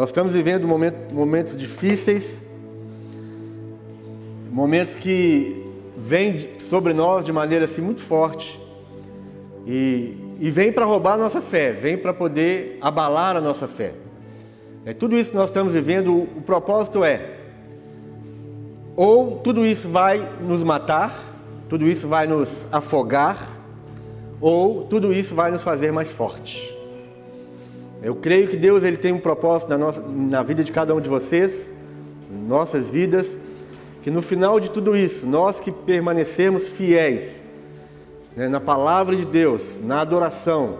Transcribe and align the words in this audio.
Nós 0.00 0.08
estamos 0.08 0.32
vivendo 0.32 0.66
momentos, 0.66 1.12
momentos 1.12 1.58
difíceis, 1.58 2.42
momentos 4.50 4.94
que 4.94 5.62
vêm 5.94 6.58
sobre 6.58 6.94
nós 6.94 7.26
de 7.26 7.30
maneira 7.34 7.66
assim 7.66 7.82
muito 7.82 8.00
forte 8.00 8.58
e, 9.66 10.16
e 10.40 10.50
vem 10.50 10.72
para 10.72 10.86
roubar 10.86 11.12
a 11.12 11.16
nossa 11.18 11.42
fé, 11.42 11.72
vem 11.72 11.98
para 11.98 12.14
poder 12.14 12.78
abalar 12.80 13.36
a 13.36 13.42
nossa 13.42 13.68
fé. 13.68 13.92
É 14.86 14.94
tudo 14.94 15.18
isso 15.18 15.32
que 15.32 15.36
nós 15.36 15.50
estamos 15.50 15.74
vivendo. 15.74 16.14
O, 16.14 16.22
o 16.22 16.40
propósito 16.40 17.04
é 17.04 17.32
ou 18.96 19.36
tudo 19.40 19.66
isso 19.66 19.86
vai 19.86 20.16
nos 20.40 20.64
matar, 20.64 21.22
tudo 21.68 21.86
isso 21.86 22.08
vai 22.08 22.26
nos 22.26 22.66
afogar, 22.72 23.50
ou 24.40 24.86
tudo 24.86 25.12
isso 25.12 25.34
vai 25.34 25.50
nos 25.50 25.62
fazer 25.62 25.92
mais 25.92 26.10
fortes. 26.10 26.79
Eu 28.02 28.14
creio 28.14 28.48
que 28.48 28.56
Deus 28.56 28.82
ele 28.82 28.96
tem 28.96 29.12
um 29.12 29.18
propósito 29.18 29.68
na, 29.68 29.78
nossa, 29.78 30.00
na 30.02 30.42
vida 30.42 30.64
de 30.64 30.72
cada 30.72 30.94
um 30.94 31.00
de 31.00 31.08
vocês, 31.08 31.70
nossas 32.30 32.88
vidas, 32.88 33.36
que 34.02 34.10
no 34.10 34.22
final 34.22 34.58
de 34.58 34.70
tudo 34.70 34.96
isso, 34.96 35.26
nós 35.26 35.60
que 35.60 35.70
permanecemos 35.70 36.68
fiéis 36.68 37.42
né, 38.34 38.48
na 38.48 38.60
palavra 38.60 39.14
de 39.14 39.26
Deus, 39.26 39.62
na 39.82 40.00
adoração, 40.00 40.78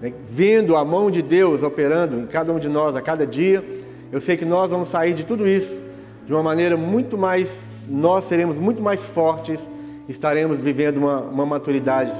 né, 0.00 0.12
vendo 0.28 0.76
a 0.76 0.84
mão 0.84 1.10
de 1.10 1.22
Deus 1.22 1.62
operando 1.62 2.18
em 2.18 2.26
cada 2.26 2.52
um 2.52 2.58
de 2.58 2.68
nós 2.68 2.96
a 2.96 3.00
cada 3.00 3.24
dia, 3.24 3.64
eu 4.10 4.20
sei 4.20 4.36
que 4.36 4.44
nós 4.44 4.70
vamos 4.70 4.88
sair 4.88 5.14
de 5.14 5.24
tudo 5.24 5.46
isso 5.46 5.86
de 6.26 6.32
uma 6.32 6.42
maneira 6.42 6.76
muito 6.76 7.16
mais, 7.16 7.70
nós 7.88 8.24
seremos 8.24 8.58
muito 8.58 8.82
mais 8.82 9.06
fortes, 9.06 9.60
estaremos 10.08 10.58
vivendo 10.58 10.96
uma, 10.96 11.20
uma 11.20 11.46
maturidade, 11.46 12.12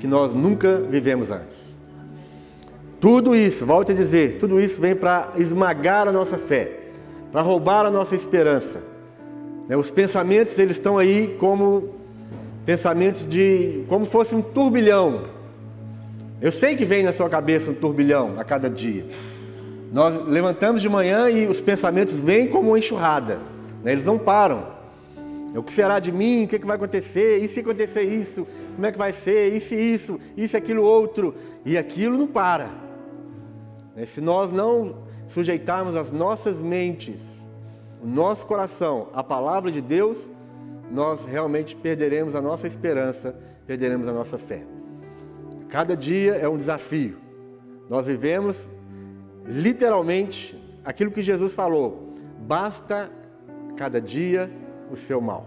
que 0.00 0.06
nós 0.06 0.32
nunca 0.32 0.78
vivemos 0.78 1.28
antes. 1.28 1.69
Tudo 3.00 3.34
isso, 3.34 3.64
volte 3.64 3.92
a 3.92 3.94
dizer, 3.94 4.36
tudo 4.36 4.60
isso 4.60 4.78
vem 4.78 4.94
para 4.94 5.32
esmagar 5.36 6.06
a 6.06 6.12
nossa 6.12 6.36
fé, 6.36 6.70
para 7.32 7.40
roubar 7.40 7.86
a 7.86 7.90
nossa 7.90 8.14
esperança. 8.14 8.82
Né, 9.66 9.74
os 9.74 9.90
pensamentos, 9.90 10.58
eles 10.58 10.76
estão 10.76 10.98
aí 10.98 11.34
como 11.38 11.94
pensamentos 12.66 13.26
de, 13.26 13.84
como 13.88 14.04
fosse 14.04 14.34
um 14.34 14.42
turbilhão. 14.42 15.22
Eu 16.42 16.52
sei 16.52 16.76
que 16.76 16.84
vem 16.84 17.02
na 17.02 17.12
sua 17.12 17.30
cabeça 17.30 17.70
um 17.70 17.74
turbilhão 17.74 18.34
a 18.38 18.44
cada 18.44 18.68
dia. 18.68 19.06
Nós 19.90 20.26
levantamos 20.26 20.82
de 20.82 20.88
manhã 20.88 21.30
e 21.30 21.46
os 21.46 21.60
pensamentos 21.60 22.14
vêm 22.14 22.48
como 22.48 22.68
uma 22.68 22.78
enxurrada, 22.78 23.38
né, 23.82 23.92
eles 23.92 24.04
não 24.04 24.18
param. 24.18 24.78
O 25.56 25.62
que 25.62 25.72
será 25.72 25.98
de 25.98 26.12
mim? 26.12 26.44
O 26.44 26.48
que, 26.48 26.56
é 26.56 26.58
que 26.60 26.66
vai 26.66 26.76
acontecer? 26.76 27.38
E 27.38 27.48
se 27.48 27.58
acontecer 27.58 28.02
isso? 28.02 28.46
Como 28.74 28.86
é 28.86 28.92
que 28.92 28.98
vai 28.98 29.12
ser? 29.12 29.52
E 29.52 29.60
se 29.60 29.74
isso? 29.74 30.20
Se 30.46 30.56
aquilo 30.56 30.84
outro? 30.84 31.34
E 31.66 31.76
aquilo 31.76 32.16
não 32.16 32.28
para. 32.28 32.89
Né? 33.94 34.06
Se 34.06 34.20
nós 34.20 34.52
não 34.52 35.04
sujeitarmos 35.26 35.94
as 35.94 36.10
nossas 36.10 36.60
mentes, 36.60 37.20
o 38.02 38.06
nosso 38.06 38.46
coração 38.46 39.08
à 39.12 39.22
palavra 39.22 39.70
de 39.70 39.80
Deus, 39.80 40.30
nós 40.90 41.24
realmente 41.24 41.76
perderemos 41.76 42.34
a 42.34 42.40
nossa 42.40 42.66
esperança, 42.66 43.34
perderemos 43.66 44.08
a 44.08 44.12
nossa 44.12 44.38
fé. 44.38 44.64
Cada 45.68 45.96
dia 45.96 46.34
é 46.34 46.48
um 46.48 46.58
desafio. 46.58 47.18
Nós 47.88 48.06
vivemos 48.06 48.68
literalmente 49.44 50.60
aquilo 50.84 51.10
que 51.10 51.22
Jesus 51.22 51.54
falou: 51.54 52.14
basta 52.40 53.10
cada 53.76 54.00
dia 54.00 54.50
o 54.90 54.96
seu 54.96 55.20
mal. 55.20 55.46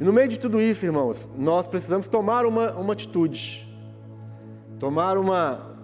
E 0.00 0.04
no 0.04 0.12
meio 0.12 0.28
de 0.28 0.38
tudo 0.38 0.60
isso, 0.60 0.84
irmãos, 0.84 1.28
nós 1.36 1.68
precisamos 1.68 2.08
tomar 2.08 2.46
uma, 2.46 2.72
uma 2.72 2.94
atitude, 2.94 3.68
tomar 4.78 5.18
uma, 5.18 5.76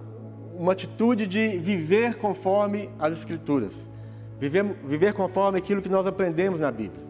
uma 0.58 0.72
atitude 0.72 1.26
de 1.26 1.58
viver 1.58 2.14
conforme 2.16 2.91
as 2.98 3.12
Escrituras, 3.12 3.72
viver, 4.38 4.64
viver 4.84 5.12
conforme 5.12 5.58
aquilo 5.58 5.82
que 5.82 5.88
nós 5.88 6.06
aprendemos 6.06 6.60
na 6.60 6.70
Bíblia. 6.70 7.04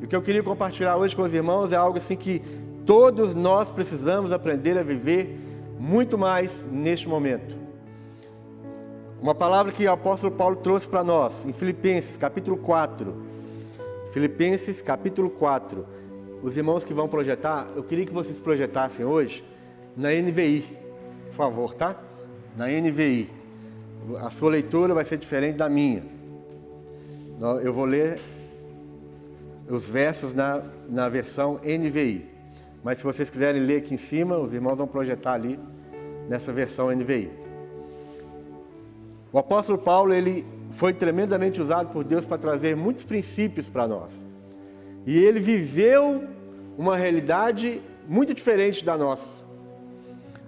E 0.00 0.04
o 0.04 0.08
que 0.08 0.16
eu 0.16 0.22
queria 0.22 0.42
compartilhar 0.42 0.96
hoje 0.96 1.14
com 1.14 1.22
os 1.22 1.32
irmãos 1.32 1.72
é 1.72 1.76
algo 1.76 1.98
assim 1.98 2.16
que 2.16 2.42
todos 2.84 3.34
nós 3.34 3.70
precisamos 3.70 4.32
aprender 4.32 4.76
a 4.76 4.82
viver 4.82 5.38
muito 5.78 6.18
mais 6.18 6.64
neste 6.70 7.08
momento. 7.08 7.56
Uma 9.20 9.34
palavra 9.34 9.70
que 9.70 9.86
o 9.86 9.92
apóstolo 9.92 10.32
Paulo 10.32 10.56
trouxe 10.56 10.88
para 10.88 11.04
nós, 11.04 11.44
em 11.44 11.52
Filipenses 11.52 12.16
capítulo 12.16 12.56
4. 12.56 13.14
Filipenses 14.12 14.82
capítulo 14.82 15.30
4. 15.30 15.86
Os 16.42 16.56
irmãos 16.56 16.84
que 16.84 16.92
vão 16.92 17.06
projetar, 17.06 17.68
eu 17.76 17.84
queria 17.84 18.04
que 18.04 18.12
vocês 18.12 18.40
projetassem 18.40 19.04
hoje 19.04 19.44
na 19.96 20.10
NVI, 20.10 20.66
por 21.28 21.34
favor, 21.36 21.74
tá? 21.74 21.96
Na 22.56 22.66
NVI. 22.66 23.30
A 24.20 24.30
sua 24.30 24.50
leitura 24.50 24.94
vai 24.94 25.04
ser 25.04 25.16
diferente 25.16 25.56
da 25.56 25.68
minha. 25.68 26.02
Eu 27.62 27.72
vou 27.72 27.84
ler 27.84 28.20
os 29.68 29.88
versos 29.88 30.32
na, 30.32 30.62
na 30.88 31.08
versão 31.08 31.60
NVI. 31.64 32.26
Mas 32.84 32.98
se 32.98 33.04
vocês 33.04 33.30
quiserem 33.30 33.62
ler 33.62 33.78
aqui 33.78 33.94
em 33.94 33.98
cima, 33.98 34.36
os 34.36 34.52
irmãos 34.52 34.76
vão 34.76 34.86
projetar 34.86 35.34
ali 35.34 35.58
nessa 36.28 36.52
versão 36.52 36.90
NVI. 36.90 37.30
O 39.32 39.38
apóstolo 39.38 39.78
Paulo 39.78 40.12
ele 40.12 40.44
foi 40.70 40.92
tremendamente 40.92 41.60
usado 41.60 41.90
por 41.90 42.04
Deus 42.04 42.26
para 42.26 42.38
trazer 42.38 42.76
muitos 42.76 43.04
princípios 43.04 43.68
para 43.68 43.86
nós. 43.86 44.26
E 45.06 45.16
ele 45.18 45.40
viveu 45.40 46.24
uma 46.76 46.96
realidade 46.96 47.82
muito 48.08 48.34
diferente 48.34 48.84
da 48.84 48.96
nossa. 48.96 49.41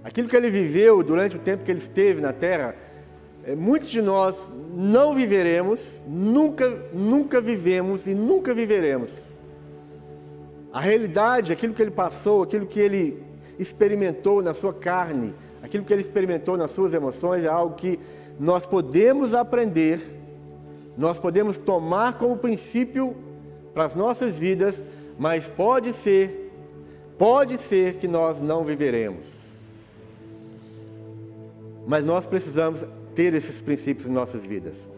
Aquilo 0.04 0.28
que 0.28 0.36
ele 0.36 0.50
viveu 0.50 1.02
durante 1.02 1.36
o 1.36 1.40
tempo 1.40 1.64
que 1.64 1.70
ele 1.70 1.78
esteve 1.78 2.20
na 2.20 2.30
terra, 2.30 2.76
é, 3.42 3.54
muitos 3.56 3.88
de 3.88 4.02
nós 4.02 4.48
não 4.74 5.14
viveremos, 5.14 6.02
nunca, 6.06 6.68
nunca 6.92 7.40
vivemos 7.40 8.06
e 8.06 8.14
nunca 8.14 8.52
viveremos. 8.52 9.34
A 10.70 10.78
realidade, 10.78 11.52
aquilo 11.52 11.72
que 11.72 11.80
ele 11.80 11.90
passou, 11.90 12.42
aquilo 12.42 12.66
que 12.66 12.78
ele 12.78 13.22
experimentou 13.58 14.42
na 14.42 14.52
sua 14.52 14.74
carne, 14.74 15.34
aquilo 15.62 15.84
que 15.84 15.92
ele 15.92 16.02
experimentou 16.02 16.58
nas 16.58 16.70
suas 16.72 16.92
emoções, 16.92 17.42
é 17.44 17.48
algo 17.48 17.74
que 17.74 17.98
nós 18.38 18.66
podemos 18.66 19.34
aprender, 19.34 20.00
nós 20.98 21.18
podemos 21.18 21.56
tomar 21.56 22.18
como 22.18 22.36
princípio 22.36 23.16
para 23.72 23.86
as 23.86 23.94
nossas 23.94 24.36
vidas, 24.36 24.82
mas 25.18 25.48
pode 25.48 25.94
ser, 25.94 26.52
pode 27.16 27.56
ser 27.56 27.94
que 27.94 28.06
nós 28.06 28.38
não 28.40 28.64
viveremos. 28.64 29.43
Mas 31.86 32.04
nós 32.04 32.26
precisamos 32.26 32.84
ter 33.14 33.34
esses 33.34 33.60
princípios 33.60 34.08
em 34.08 34.12
nossas 34.12 34.44
vidas. 34.44 34.88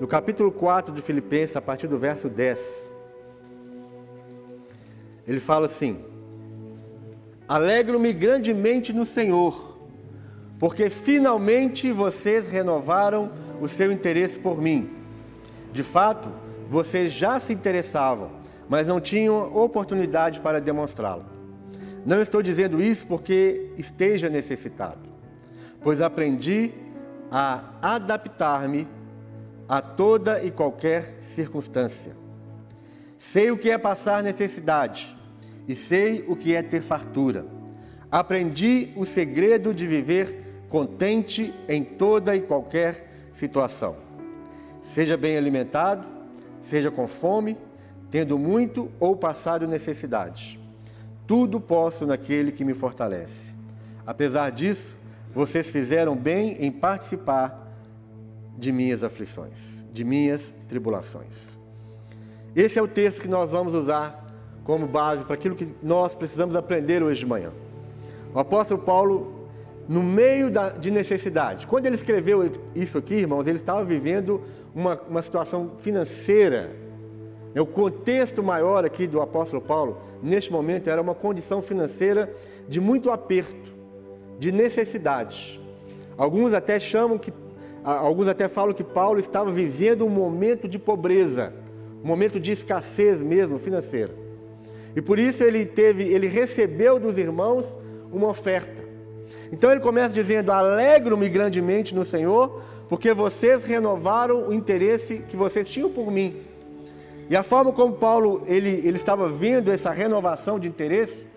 No 0.00 0.06
capítulo 0.06 0.50
4 0.50 0.92
de 0.92 1.02
Filipenses, 1.02 1.54
a 1.54 1.60
partir 1.60 1.86
do 1.86 1.98
verso 1.98 2.28
10, 2.28 2.90
ele 5.28 5.38
fala 5.38 5.66
assim: 5.66 5.98
Alegro-me 7.46 8.12
grandemente 8.12 8.92
no 8.92 9.04
Senhor, 9.04 9.78
porque 10.58 10.88
finalmente 10.90 11.92
vocês 11.92 12.48
renovaram 12.48 13.30
o 13.60 13.68
seu 13.68 13.92
interesse 13.92 14.38
por 14.38 14.60
mim. 14.60 14.90
De 15.72 15.82
fato, 15.82 16.28
vocês 16.68 17.12
já 17.12 17.38
se 17.38 17.52
interessavam, 17.52 18.30
mas 18.68 18.86
não 18.86 19.00
tinham 19.00 19.54
oportunidade 19.54 20.40
para 20.40 20.60
demonstrá-lo. 20.60 21.24
Não 22.04 22.20
estou 22.20 22.42
dizendo 22.42 22.82
isso 22.82 23.06
porque 23.06 23.70
esteja 23.78 24.28
necessitado 24.28 25.11
pois 25.82 26.00
aprendi 26.00 26.72
a 27.30 27.64
adaptar-me 27.80 28.86
a 29.68 29.80
toda 29.80 30.42
e 30.42 30.50
qualquer 30.50 31.18
circunstância. 31.22 32.12
Sei 33.18 33.50
o 33.50 33.56
que 33.56 33.70
é 33.70 33.78
passar 33.78 34.22
necessidade 34.22 35.16
e 35.66 35.74
sei 35.74 36.24
o 36.28 36.36
que 36.36 36.54
é 36.54 36.62
ter 36.62 36.82
fartura. 36.82 37.46
Aprendi 38.10 38.92
o 38.96 39.04
segredo 39.04 39.72
de 39.72 39.86
viver 39.86 40.64
contente 40.68 41.54
em 41.68 41.82
toda 41.82 42.36
e 42.36 42.42
qualquer 42.42 43.30
situação. 43.32 43.96
Seja 44.82 45.16
bem 45.16 45.36
alimentado, 45.36 46.06
seja 46.60 46.90
com 46.90 47.06
fome, 47.06 47.56
tendo 48.10 48.38
muito 48.38 48.90
ou 49.00 49.16
passado 49.16 49.66
necessidade. 49.66 50.60
Tudo 51.26 51.60
posso 51.60 52.04
naquele 52.04 52.52
que 52.52 52.64
me 52.64 52.74
fortalece. 52.74 53.54
Apesar 54.06 54.50
disso, 54.50 54.98
vocês 55.34 55.66
fizeram 55.66 56.14
bem 56.14 56.56
em 56.60 56.70
participar 56.70 57.72
de 58.56 58.70
minhas 58.70 59.02
aflições, 59.02 59.84
de 59.92 60.04
minhas 60.04 60.54
tribulações. 60.68 61.58
Esse 62.54 62.78
é 62.78 62.82
o 62.82 62.88
texto 62.88 63.22
que 63.22 63.28
nós 63.28 63.50
vamos 63.50 63.74
usar 63.74 64.22
como 64.62 64.86
base 64.86 65.24
para 65.24 65.34
aquilo 65.34 65.54
que 65.54 65.68
nós 65.82 66.14
precisamos 66.14 66.54
aprender 66.54 67.02
hoje 67.02 67.20
de 67.20 67.26
manhã. 67.26 67.50
O 68.34 68.38
apóstolo 68.38 68.80
Paulo, 68.82 69.48
no 69.88 70.02
meio 70.02 70.50
da, 70.50 70.68
de 70.68 70.90
necessidade, 70.90 71.66
quando 71.66 71.86
ele 71.86 71.96
escreveu 71.96 72.50
isso 72.74 72.98
aqui, 72.98 73.14
irmãos, 73.14 73.46
ele 73.46 73.56
estava 73.56 73.84
vivendo 73.84 74.42
uma, 74.74 75.00
uma 75.08 75.22
situação 75.22 75.72
financeira. 75.78 76.70
O 77.54 77.66
contexto 77.66 78.42
maior 78.42 78.84
aqui 78.84 79.06
do 79.06 79.20
apóstolo 79.20 79.60
Paulo, 79.60 79.98
neste 80.22 80.52
momento, 80.52 80.88
era 80.88 81.00
uma 81.00 81.14
condição 81.14 81.60
financeira 81.60 82.34
de 82.68 82.80
muito 82.80 83.10
aperto 83.10 83.61
de 84.42 84.50
necessidade. 84.50 85.60
Alguns 86.18 86.52
até 86.52 86.80
chamam 86.80 87.16
que 87.16 87.32
alguns 87.84 88.26
até 88.26 88.48
falam 88.48 88.74
que 88.74 88.82
Paulo 88.82 89.20
estava 89.20 89.52
vivendo 89.52 90.04
um 90.04 90.08
momento 90.08 90.66
de 90.66 90.80
pobreza, 90.80 91.52
um 92.02 92.08
momento 92.08 92.40
de 92.40 92.50
escassez 92.50 93.22
mesmo 93.22 93.56
financeira. 93.56 94.12
E 94.96 95.00
por 95.00 95.16
isso 95.20 95.44
ele 95.44 95.64
teve, 95.64 96.02
ele 96.12 96.26
recebeu 96.26 96.98
dos 96.98 97.18
irmãos 97.18 97.78
uma 98.12 98.26
oferta. 98.28 98.82
Então 99.52 99.70
ele 99.70 99.78
começa 99.78 100.12
dizendo: 100.12 100.50
"Alegro-me 100.50 101.28
grandemente 101.28 101.94
no 101.94 102.04
Senhor, 102.04 102.62
porque 102.88 103.14
vocês 103.14 103.62
renovaram 103.62 104.48
o 104.48 104.52
interesse 104.52 105.18
que 105.28 105.36
vocês 105.36 105.68
tinham 105.68 105.88
por 105.88 106.10
mim." 106.10 106.42
E 107.30 107.36
a 107.36 107.44
forma 107.44 107.70
como 107.70 107.92
Paulo 107.92 108.42
ele, 108.48 108.70
ele 108.84 108.96
estava 108.96 109.28
vendo 109.28 109.70
essa 109.70 109.92
renovação 109.92 110.58
de 110.58 110.66
interesse 110.66 111.30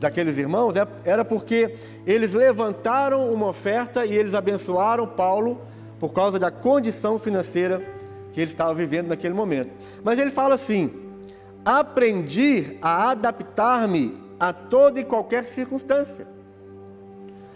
daqueles 0.00 0.38
irmãos 0.38 0.74
é, 0.74 0.86
era 1.04 1.24
porque 1.24 1.76
eles 2.06 2.32
levantaram 2.32 3.30
uma 3.32 3.48
oferta 3.48 4.04
e 4.04 4.16
eles 4.16 4.34
abençoaram 4.34 5.06
Paulo 5.06 5.60
por 6.00 6.12
causa 6.12 6.38
da 6.38 6.50
condição 6.50 7.18
financeira 7.18 7.84
que 8.32 8.40
ele 8.40 8.50
estava 8.50 8.72
vivendo 8.74 9.08
naquele 9.08 9.34
momento. 9.34 9.70
Mas 10.02 10.18
ele 10.18 10.30
fala 10.30 10.54
assim: 10.54 10.90
aprendi 11.64 12.78
a 12.80 13.10
adaptar-me 13.10 14.18
a 14.38 14.52
toda 14.52 14.98
e 14.98 15.04
qualquer 15.04 15.44
circunstância. 15.44 16.26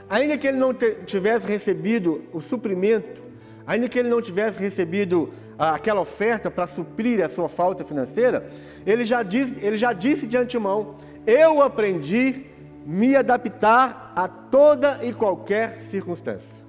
Ainda 0.08 0.36
que 0.36 0.46
ele 0.46 0.58
não 0.58 0.74
tivesse 1.06 1.46
recebido 1.46 2.24
o 2.30 2.42
suprimento, 2.42 3.22
ainda 3.66 3.88
que 3.88 3.98
ele 3.98 4.10
não 4.10 4.20
tivesse 4.20 4.58
recebido 4.60 5.32
aquela 5.58 6.02
oferta 6.02 6.50
para 6.50 6.66
suprir 6.66 7.24
a 7.24 7.28
sua 7.28 7.48
falta 7.48 7.84
financeira, 7.84 8.50
ele 8.84 9.04
já, 9.04 9.22
diz, 9.22 9.54
ele 9.62 9.78
já 9.78 9.94
disse 9.94 10.26
de 10.26 10.36
antemão: 10.36 10.94
Eu 11.26 11.62
aprendi 11.62 12.46
me 12.84 13.16
adaptar 13.16 14.12
a 14.14 14.28
toda 14.28 15.04
e 15.04 15.12
qualquer 15.12 15.80
circunstância. 15.82 16.64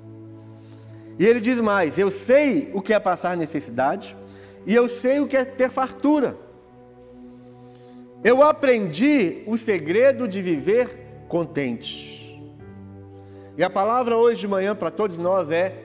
E 1.20 1.26
ele 1.26 1.40
diz 1.40 1.60
mais: 1.60 1.98
Eu 1.98 2.10
sei 2.10 2.72
o 2.74 2.82
que 2.82 2.94
é 2.94 3.00
passar 3.00 3.36
necessidade, 3.36 4.16
e 4.66 4.74
eu 4.74 4.88
sei 4.88 5.20
o 5.20 5.28
que 5.28 5.38
é 5.38 5.46
ter 5.46 5.70
fartura. 5.70 6.38
Eu 8.24 8.42
aprendi 8.42 9.44
o 9.46 9.58
segredo 9.58 10.28
de 10.28 10.42
viver 10.42 11.26
contente. 11.28 12.16
E 13.58 13.64
a 13.64 13.70
palavra 13.70 14.18
hoje 14.18 14.42
de 14.42 14.48
manhã 14.48 14.76
para 14.76 14.90
todos 14.90 15.18
nós 15.18 15.52
é 15.52 15.84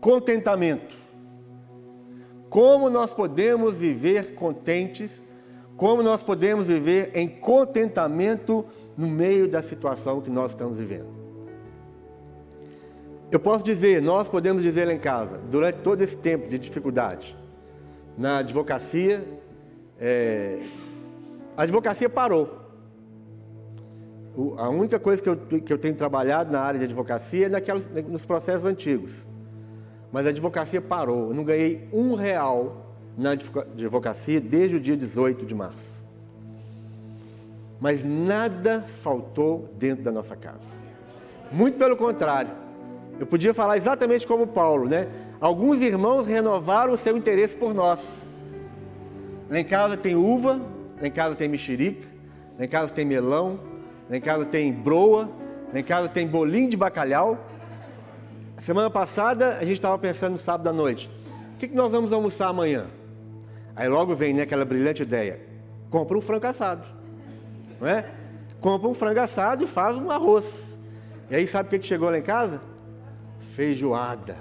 contentamento. 0.00 0.96
Como 2.50 2.90
nós 2.90 3.14
podemos 3.14 3.78
viver 3.78 4.34
contentes, 4.34 5.24
como 5.76 6.02
nós 6.02 6.22
podemos 6.22 6.66
viver 6.66 7.10
em 7.14 7.28
contentamento 7.28 8.64
no 8.96 9.06
meio 9.06 9.48
da 9.48 9.62
situação 9.62 10.20
que 10.20 10.30
nós 10.30 10.52
estamos 10.52 10.78
vivendo. 10.78 11.08
Eu 13.30 13.40
posso 13.40 13.64
dizer, 13.64 14.02
nós 14.02 14.28
podemos 14.28 14.62
dizer 14.62 14.86
lá 14.86 14.92
em 14.92 14.98
casa, 14.98 15.38
durante 15.50 15.78
todo 15.78 16.02
esse 16.02 16.16
tempo 16.16 16.48
de 16.48 16.58
dificuldade, 16.58 17.36
na 18.16 18.38
advocacia, 18.38 19.26
é, 19.98 20.60
a 21.56 21.62
advocacia 21.62 22.08
parou. 22.08 22.60
O, 24.36 24.54
a 24.58 24.68
única 24.68 24.98
coisa 24.98 25.22
que 25.22 25.28
eu, 25.28 25.36
que 25.36 25.72
eu 25.72 25.78
tenho 25.78 25.94
trabalhado 25.94 26.52
na 26.52 26.60
área 26.60 26.78
de 26.78 26.84
advocacia 26.84 27.46
é 27.46 27.48
naquelas, 27.48 27.88
nos 28.08 28.24
processos 28.24 28.66
antigos 28.66 29.26
mas 30.12 30.26
a 30.26 30.28
advocacia 30.28 30.80
parou. 30.80 31.30
Eu 31.30 31.34
não 31.34 31.42
ganhei 31.42 31.88
um 31.90 32.14
real 32.14 32.91
na 33.16 33.32
advocacia 33.32 34.40
desde 34.40 34.76
o 34.76 34.80
dia 34.80 34.96
18 34.96 35.44
de 35.44 35.54
março. 35.54 36.00
Mas 37.80 38.04
nada 38.04 38.84
faltou 39.02 39.68
dentro 39.78 40.04
da 40.04 40.12
nossa 40.12 40.36
casa. 40.36 40.70
Muito 41.50 41.76
pelo 41.76 41.96
contrário. 41.96 42.52
Eu 43.18 43.26
podia 43.26 43.52
falar 43.52 43.76
exatamente 43.76 44.26
como 44.26 44.46
Paulo, 44.46 44.88
né? 44.88 45.08
Alguns 45.40 45.82
irmãos 45.82 46.26
renovaram 46.26 46.92
o 46.92 46.96
seu 46.96 47.16
interesse 47.16 47.56
por 47.56 47.74
nós. 47.74 48.22
Lá 49.50 49.58
em 49.58 49.64
casa 49.64 49.96
tem 49.96 50.14
uva, 50.14 50.60
lá 51.00 51.06
em 51.06 51.10
casa 51.10 51.34
tem 51.34 51.48
mexerica, 51.48 52.06
lá 52.58 52.64
em 52.64 52.68
casa 52.68 52.92
tem 52.92 53.04
melão, 53.04 53.58
lá 54.08 54.16
em 54.16 54.20
casa 54.20 54.44
tem 54.44 54.72
broa, 54.72 55.28
lá 55.72 55.80
em 55.80 55.82
casa 55.82 56.08
tem 56.08 56.26
bolinho 56.26 56.70
de 56.70 56.76
bacalhau. 56.76 57.38
Semana 58.62 58.88
passada 58.88 59.56
a 59.56 59.64
gente 59.64 59.74
estava 59.74 59.98
pensando 59.98 60.32
no 60.32 60.38
sábado 60.38 60.68
à 60.68 60.72
noite. 60.72 61.10
O 61.54 61.58
que, 61.58 61.68
que 61.68 61.74
nós 61.74 61.90
vamos 61.90 62.12
almoçar 62.12 62.48
amanhã? 62.48 62.86
Aí 63.74 63.88
logo 63.88 64.14
vem 64.14 64.34
né, 64.34 64.42
aquela 64.42 64.64
brilhante 64.64 65.02
ideia. 65.02 65.40
Compra 65.90 66.16
um 66.16 66.20
frango 66.20 66.46
assado. 66.46 66.86
Não 67.80 67.88
é? 67.88 68.04
Compra 68.60 68.88
um 68.88 68.94
frango 68.94 69.20
assado 69.20 69.64
e 69.64 69.66
faz 69.66 69.96
um 69.96 70.10
arroz. 70.10 70.78
E 71.30 71.36
aí 71.36 71.46
sabe 71.46 71.68
o 71.68 71.70
que, 71.70 71.78
que 71.78 71.86
chegou 71.86 72.10
lá 72.10 72.18
em 72.18 72.22
casa? 72.22 72.60
Feijoada. 73.54 74.36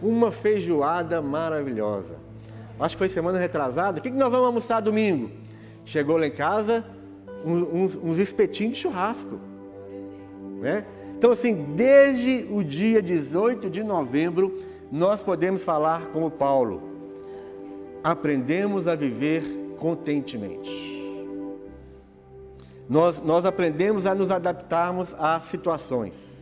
Uma 0.00 0.30
feijoada 0.30 1.20
maravilhosa. 1.20 2.16
Acho 2.78 2.94
que 2.94 2.98
foi 2.98 3.08
semana 3.08 3.38
retrasada. 3.38 3.98
O 3.98 4.02
que, 4.02 4.10
que 4.10 4.16
nós 4.16 4.30
vamos 4.30 4.46
almoçar 4.46 4.80
domingo? 4.80 5.30
Chegou 5.84 6.16
lá 6.16 6.26
em 6.26 6.30
casa 6.30 6.84
uns, 7.44 7.96
uns 7.96 8.18
espetinhos 8.18 8.76
de 8.76 8.82
churrasco. 8.82 9.38
Né? 10.60 10.84
Então, 11.16 11.32
assim, 11.32 11.54
desde 11.74 12.46
o 12.50 12.62
dia 12.62 13.02
18 13.02 13.68
de 13.68 13.82
novembro, 13.82 14.56
nós 14.90 15.22
podemos 15.22 15.64
falar 15.64 16.06
como 16.12 16.30
Paulo: 16.30 16.87
aprendemos 18.02 18.86
a 18.86 18.94
viver 18.94 19.42
contentemente. 19.78 20.98
Nós, 22.88 23.20
nós 23.20 23.44
aprendemos 23.44 24.06
a 24.06 24.14
nos 24.14 24.30
adaptarmos 24.30 25.14
às 25.18 25.44
situações. 25.44 26.38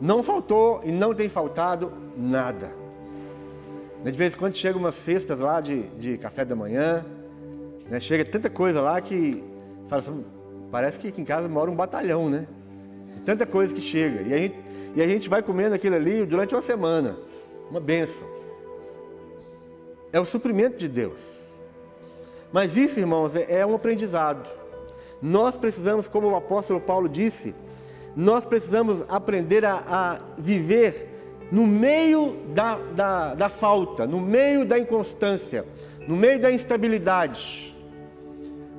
Não 0.00 0.22
faltou 0.22 0.82
e 0.84 0.92
não 0.92 1.14
tem 1.14 1.28
faltado 1.28 1.92
nada. 2.16 2.74
De 4.04 4.10
vez 4.12 4.34
em 4.34 4.36
quando 4.36 4.54
chega 4.54 4.78
umas 4.78 4.94
cestas 4.94 5.40
lá 5.40 5.60
de, 5.60 5.84
de 5.98 6.18
café 6.18 6.44
da 6.44 6.54
manhã, 6.54 7.04
né? 7.88 7.98
chega 7.98 8.24
tanta 8.24 8.50
coisa 8.50 8.80
lá 8.80 9.00
que 9.00 9.42
fala 9.88 10.02
assim, 10.02 10.24
parece 10.70 10.98
que 10.98 11.08
aqui 11.08 11.20
em 11.20 11.24
casa 11.24 11.48
mora 11.48 11.70
um 11.70 11.74
batalhão, 11.74 12.28
né? 12.28 12.46
tanta 13.24 13.46
coisa 13.46 13.74
que 13.74 13.80
chega. 13.80 14.20
E 14.22 14.34
a, 14.34 14.38
gente, 14.38 14.56
e 14.94 15.02
a 15.02 15.08
gente 15.08 15.28
vai 15.28 15.42
comendo 15.42 15.74
aquilo 15.74 15.96
ali 15.96 16.24
durante 16.24 16.54
uma 16.54 16.62
semana. 16.62 17.16
Uma 17.70 17.80
benção. 17.80 18.35
É 20.16 20.20
o 20.20 20.24
suprimento 20.24 20.78
de 20.78 20.88
Deus. 20.88 21.20
Mas 22.50 22.74
isso, 22.74 22.98
irmãos, 22.98 23.36
é, 23.36 23.58
é 23.58 23.66
um 23.66 23.74
aprendizado. 23.74 24.48
Nós 25.20 25.58
precisamos, 25.58 26.08
como 26.08 26.28
o 26.28 26.34
apóstolo 26.34 26.80
Paulo 26.80 27.06
disse, 27.06 27.54
nós 28.16 28.46
precisamos 28.46 29.04
aprender 29.10 29.62
a, 29.66 29.74
a 29.86 30.18
viver 30.38 31.06
no 31.52 31.66
meio 31.66 32.34
da, 32.54 32.78
da, 32.78 33.34
da 33.34 33.48
falta, 33.50 34.06
no 34.06 34.18
meio 34.18 34.64
da 34.64 34.78
inconstância, 34.78 35.66
no 36.08 36.16
meio 36.16 36.40
da 36.40 36.50
instabilidade, 36.50 37.76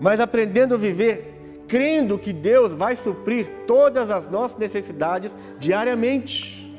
mas 0.02 0.20
aprendendo 0.20 0.74
a 0.74 0.78
viver 0.78 1.36
crendo 1.68 2.18
que 2.18 2.34
Deus 2.34 2.72
vai 2.74 2.96
suprir 2.96 3.48
todas 3.68 4.10
as 4.10 4.28
nossas 4.28 4.58
necessidades 4.58 5.38
diariamente. 5.60 6.76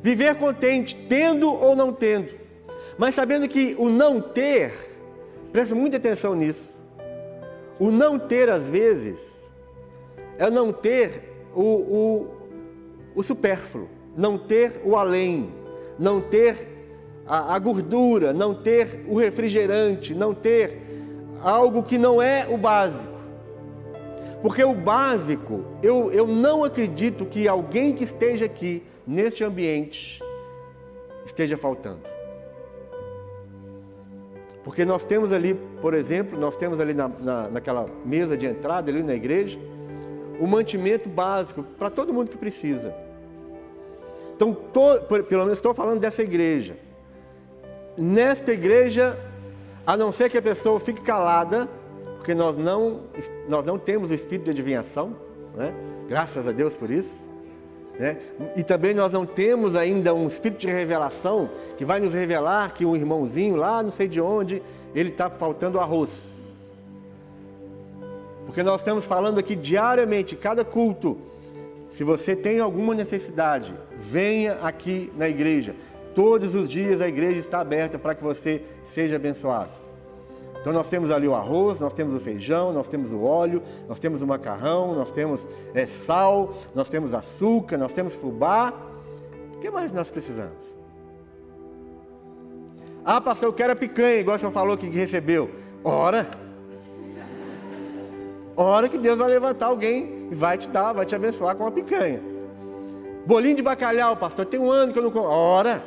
Viver 0.00 0.36
contente, 0.36 0.96
tendo 1.08 1.52
ou 1.52 1.74
não 1.74 1.92
tendo, 1.92 2.41
mas 3.02 3.16
sabendo 3.16 3.48
que 3.48 3.74
o 3.80 3.88
não 3.88 4.20
ter, 4.20 4.72
preste 5.50 5.74
muita 5.74 5.96
atenção 5.96 6.36
nisso, 6.36 6.80
o 7.76 7.90
não 7.90 8.16
ter 8.16 8.48
às 8.48 8.68
vezes 8.68 9.50
é 10.38 10.48
não 10.48 10.72
ter 10.72 11.48
o, 11.52 11.62
o, 11.62 12.26
o 13.16 13.22
supérfluo, 13.24 13.88
não 14.16 14.38
ter 14.38 14.82
o 14.84 14.94
além, 14.94 15.52
não 15.98 16.20
ter 16.20 16.68
a, 17.26 17.56
a 17.56 17.58
gordura, 17.58 18.32
não 18.32 18.54
ter 18.54 19.04
o 19.08 19.18
refrigerante, 19.18 20.14
não 20.14 20.32
ter 20.32 20.80
algo 21.42 21.82
que 21.82 21.98
não 21.98 22.22
é 22.22 22.46
o 22.48 22.56
básico. 22.56 23.18
Porque 24.42 24.62
o 24.62 24.74
básico, 24.74 25.64
eu, 25.82 26.12
eu 26.12 26.28
não 26.28 26.62
acredito 26.62 27.26
que 27.26 27.48
alguém 27.48 27.96
que 27.96 28.04
esteja 28.04 28.44
aqui, 28.44 28.80
neste 29.04 29.42
ambiente, 29.42 30.22
esteja 31.26 31.56
faltando. 31.56 32.12
Porque 34.64 34.84
nós 34.84 35.04
temos 35.04 35.32
ali, 35.32 35.54
por 35.80 35.92
exemplo, 35.92 36.38
nós 36.38 36.56
temos 36.56 36.78
ali 36.80 36.94
na, 36.94 37.08
na, 37.08 37.48
naquela 37.48 37.84
mesa 38.04 38.36
de 38.36 38.46
entrada, 38.46 38.90
ali 38.90 39.02
na 39.02 39.14
igreja, 39.14 39.58
o 40.38 40.46
mantimento 40.46 41.08
básico 41.08 41.62
para 41.78 41.90
todo 41.90 42.12
mundo 42.12 42.30
que 42.30 42.38
precisa. 42.38 42.94
Então, 44.34 44.54
pelo 45.28 45.42
menos 45.42 45.58
estou 45.58 45.74
falando 45.74 46.00
dessa 46.00 46.22
igreja. 46.22 46.76
Nesta 47.96 48.52
igreja, 48.52 49.18
a 49.86 49.96
não 49.96 50.12
ser 50.12 50.30
que 50.30 50.38
a 50.38 50.42
pessoa 50.42 50.80
fique 50.80 51.00
calada, 51.00 51.68
porque 52.16 52.34
nós 52.34 52.56
não, 52.56 53.02
nós 53.48 53.64
não 53.64 53.78
temos 53.78 54.10
o 54.10 54.14
espírito 54.14 54.44
de 54.44 54.50
adivinhação, 54.50 55.16
né? 55.56 55.74
graças 56.08 56.46
a 56.46 56.52
Deus 56.52 56.76
por 56.76 56.90
isso. 56.90 57.31
Né? 58.02 58.16
E 58.56 58.64
também 58.64 58.92
nós 58.92 59.12
não 59.12 59.24
temos 59.24 59.76
ainda 59.76 60.12
um 60.12 60.26
espírito 60.26 60.58
de 60.58 60.66
revelação 60.66 61.48
que 61.76 61.84
vai 61.84 62.00
nos 62.00 62.12
revelar 62.12 62.74
que 62.74 62.84
um 62.84 62.96
irmãozinho 62.96 63.54
lá, 63.54 63.80
não 63.80 63.92
sei 63.92 64.08
de 64.08 64.20
onde, 64.20 64.60
ele 64.92 65.10
está 65.10 65.30
faltando 65.30 65.78
arroz. 65.78 66.42
Porque 68.44 68.60
nós 68.60 68.80
estamos 68.80 69.04
falando 69.04 69.38
aqui 69.38 69.54
diariamente, 69.54 70.34
cada 70.34 70.64
culto, 70.64 71.16
Se 71.90 72.02
você 72.02 72.34
tem 72.34 72.58
alguma 72.58 72.92
necessidade, 72.92 73.72
venha 73.98 74.54
aqui 74.62 75.12
na 75.16 75.28
igreja. 75.28 75.76
Todos 76.12 76.54
os 76.54 76.68
dias 76.68 77.00
a 77.00 77.06
igreja 77.06 77.38
está 77.38 77.60
aberta 77.60 77.98
para 77.98 78.14
que 78.16 78.24
você 78.24 78.62
seja 78.82 79.14
abençoado. 79.14 79.81
Então 80.62 80.72
nós 80.72 80.88
temos 80.88 81.10
ali 81.10 81.26
o 81.26 81.34
arroz, 81.34 81.80
nós 81.80 81.92
temos 81.92 82.14
o 82.14 82.20
feijão, 82.20 82.72
nós 82.72 82.86
temos 82.86 83.10
o 83.10 83.24
óleo, 83.24 83.60
nós 83.88 83.98
temos 83.98 84.22
o 84.22 84.26
macarrão, 84.28 84.94
nós 84.94 85.10
temos 85.10 85.44
é, 85.74 85.86
sal, 85.86 86.54
nós 86.72 86.88
temos 86.88 87.12
açúcar, 87.12 87.76
nós 87.76 87.92
temos 87.92 88.14
fubá. 88.14 88.72
O 89.56 89.58
que 89.58 89.68
mais 89.72 89.92
nós 89.92 90.08
precisamos? 90.08 90.72
Ah, 93.04 93.20
pastor, 93.20 93.48
eu 93.48 93.52
quero 93.52 93.72
a 93.72 93.76
picanha, 93.76 94.20
igual 94.20 94.36
o 94.36 94.38
senhor 94.38 94.52
falou 94.52 94.76
que 94.76 94.86
recebeu. 94.86 95.50
Ora! 95.82 96.30
Ora 98.56 98.88
que 98.88 98.98
Deus 98.98 99.18
vai 99.18 99.30
levantar 99.30 99.66
alguém 99.66 100.28
e 100.30 100.34
vai 100.34 100.56
te 100.58 100.68
dar, 100.68 100.92
vai 100.92 101.04
te 101.04 101.14
abençoar 101.16 101.56
com 101.56 101.64
uma 101.64 101.72
picanha. 101.72 102.22
Bolinho 103.26 103.56
de 103.56 103.62
bacalhau, 103.62 104.16
pastor, 104.16 104.46
tem 104.46 104.60
um 104.60 104.70
ano 104.70 104.92
que 104.92 104.98
eu 105.00 105.02
não 105.02 105.10
como. 105.10 105.26
Ora! 105.26 105.82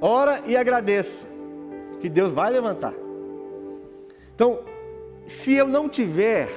Ora 0.00 0.40
e 0.44 0.56
agradeça, 0.56 1.24
que 2.00 2.08
Deus 2.08 2.34
vai 2.34 2.50
levantar. 2.50 3.03
Então, 4.34 4.60
se 5.26 5.54
eu 5.54 5.68
não 5.68 5.88
tiver 5.88 6.48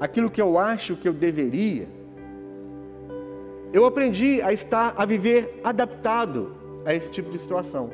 aquilo 0.00 0.30
que 0.30 0.40
eu 0.40 0.58
acho 0.58 0.96
que 0.96 1.08
eu 1.08 1.12
deveria, 1.12 1.88
eu 3.72 3.84
aprendi 3.84 4.40
a 4.40 4.52
estar, 4.52 4.94
a 4.96 5.04
viver 5.04 5.60
adaptado 5.62 6.54
a 6.86 6.94
esse 6.94 7.10
tipo 7.10 7.30
de 7.30 7.38
situação. 7.38 7.90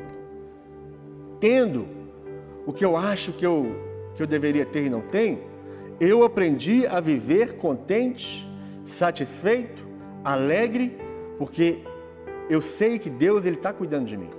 Tendo 1.41 1.87
o 2.67 2.73
que 2.73 2.85
eu 2.85 2.97
acho 2.97 3.33
que 3.33 3.45
eu, 3.45 3.67
que 4.15 4.23
eu 4.23 4.27
deveria 4.27 4.65
ter 4.65 4.87
e 4.87 4.91
não 4.91 5.01
tenho, 5.01 5.41
eu 5.99 6.25
aprendi 6.25 6.87
a 6.87 7.01
viver 7.01 7.57
contente, 7.57 8.49
satisfeito, 8.87 9.85
alegre, 10.23 10.97
porque 11.39 11.79
eu 12.49 12.61
sei 12.61 12.99
que 12.99 13.11
Deus 13.11 13.45
está 13.45 13.73
cuidando 13.73 14.07
de 14.07 14.17
mim. 14.17 14.31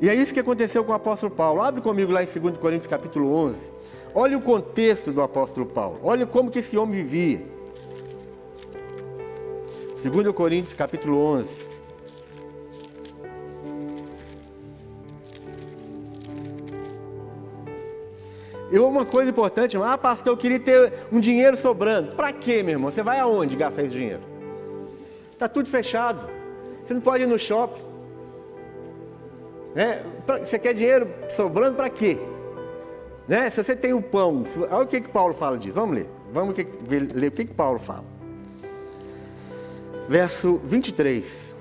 E 0.00 0.08
é 0.08 0.14
isso 0.14 0.32
que 0.32 0.40
aconteceu 0.40 0.84
com 0.84 0.92
o 0.92 0.94
apóstolo 0.94 1.32
Paulo. 1.32 1.60
Abre 1.60 1.80
comigo 1.80 2.12
lá 2.12 2.22
em 2.22 2.26
2 2.26 2.56
Coríntios 2.58 2.86
capítulo 2.86 3.34
11. 3.34 3.70
Olha 4.14 4.38
o 4.38 4.40
contexto 4.40 5.12
do 5.12 5.20
apóstolo 5.20 5.66
Paulo. 5.66 5.98
Olha 6.02 6.24
como 6.24 6.50
que 6.50 6.60
esse 6.60 6.76
homem 6.78 7.02
vivia. 7.02 7.44
2 10.02 10.28
Coríntios 10.34 10.74
capítulo 10.74 11.18
11. 11.18 11.68
E 18.70 18.78
uma 18.78 19.04
coisa 19.04 19.30
importante, 19.30 19.76
ah, 19.78 19.96
pastor, 19.96 20.34
eu 20.34 20.36
queria 20.36 20.60
ter 20.60 20.92
um 21.10 21.18
dinheiro 21.18 21.56
sobrando. 21.56 22.14
Para 22.14 22.32
quê, 22.32 22.62
meu 22.62 22.74
irmão? 22.74 22.90
Você 22.90 23.02
vai 23.02 23.18
aonde 23.18 23.56
gastar 23.56 23.82
esse 23.82 23.94
dinheiro? 23.94 24.20
Está 25.32 25.48
tudo 25.48 25.68
fechado. 25.68 26.28
Você 26.84 26.94
não 26.94 27.00
pode 27.00 27.24
ir 27.24 27.26
no 27.26 27.38
shopping. 27.38 27.87
Né? 29.78 30.02
Você 30.44 30.58
quer 30.58 30.74
dinheiro 30.74 31.08
sobrando 31.28 31.76
para 31.76 31.88
quê? 31.88 32.18
Né? 33.28 33.48
Se 33.48 33.62
você 33.62 33.76
tem 33.76 33.92
o 33.92 34.02
pão, 34.02 34.42
olha 34.68 34.82
o 34.82 34.86
que, 34.88 35.00
que 35.00 35.08
Paulo 35.08 35.34
fala 35.34 35.56
disso. 35.56 35.76
Vamos 35.76 35.94
ler. 35.94 36.10
Vamos 36.32 36.56
ler 37.14 37.28
o 37.28 37.30
que, 37.30 37.44
que 37.44 37.54
Paulo 37.54 37.78
fala. 37.78 38.04
Verso 40.08 40.60
23. 40.64 41.54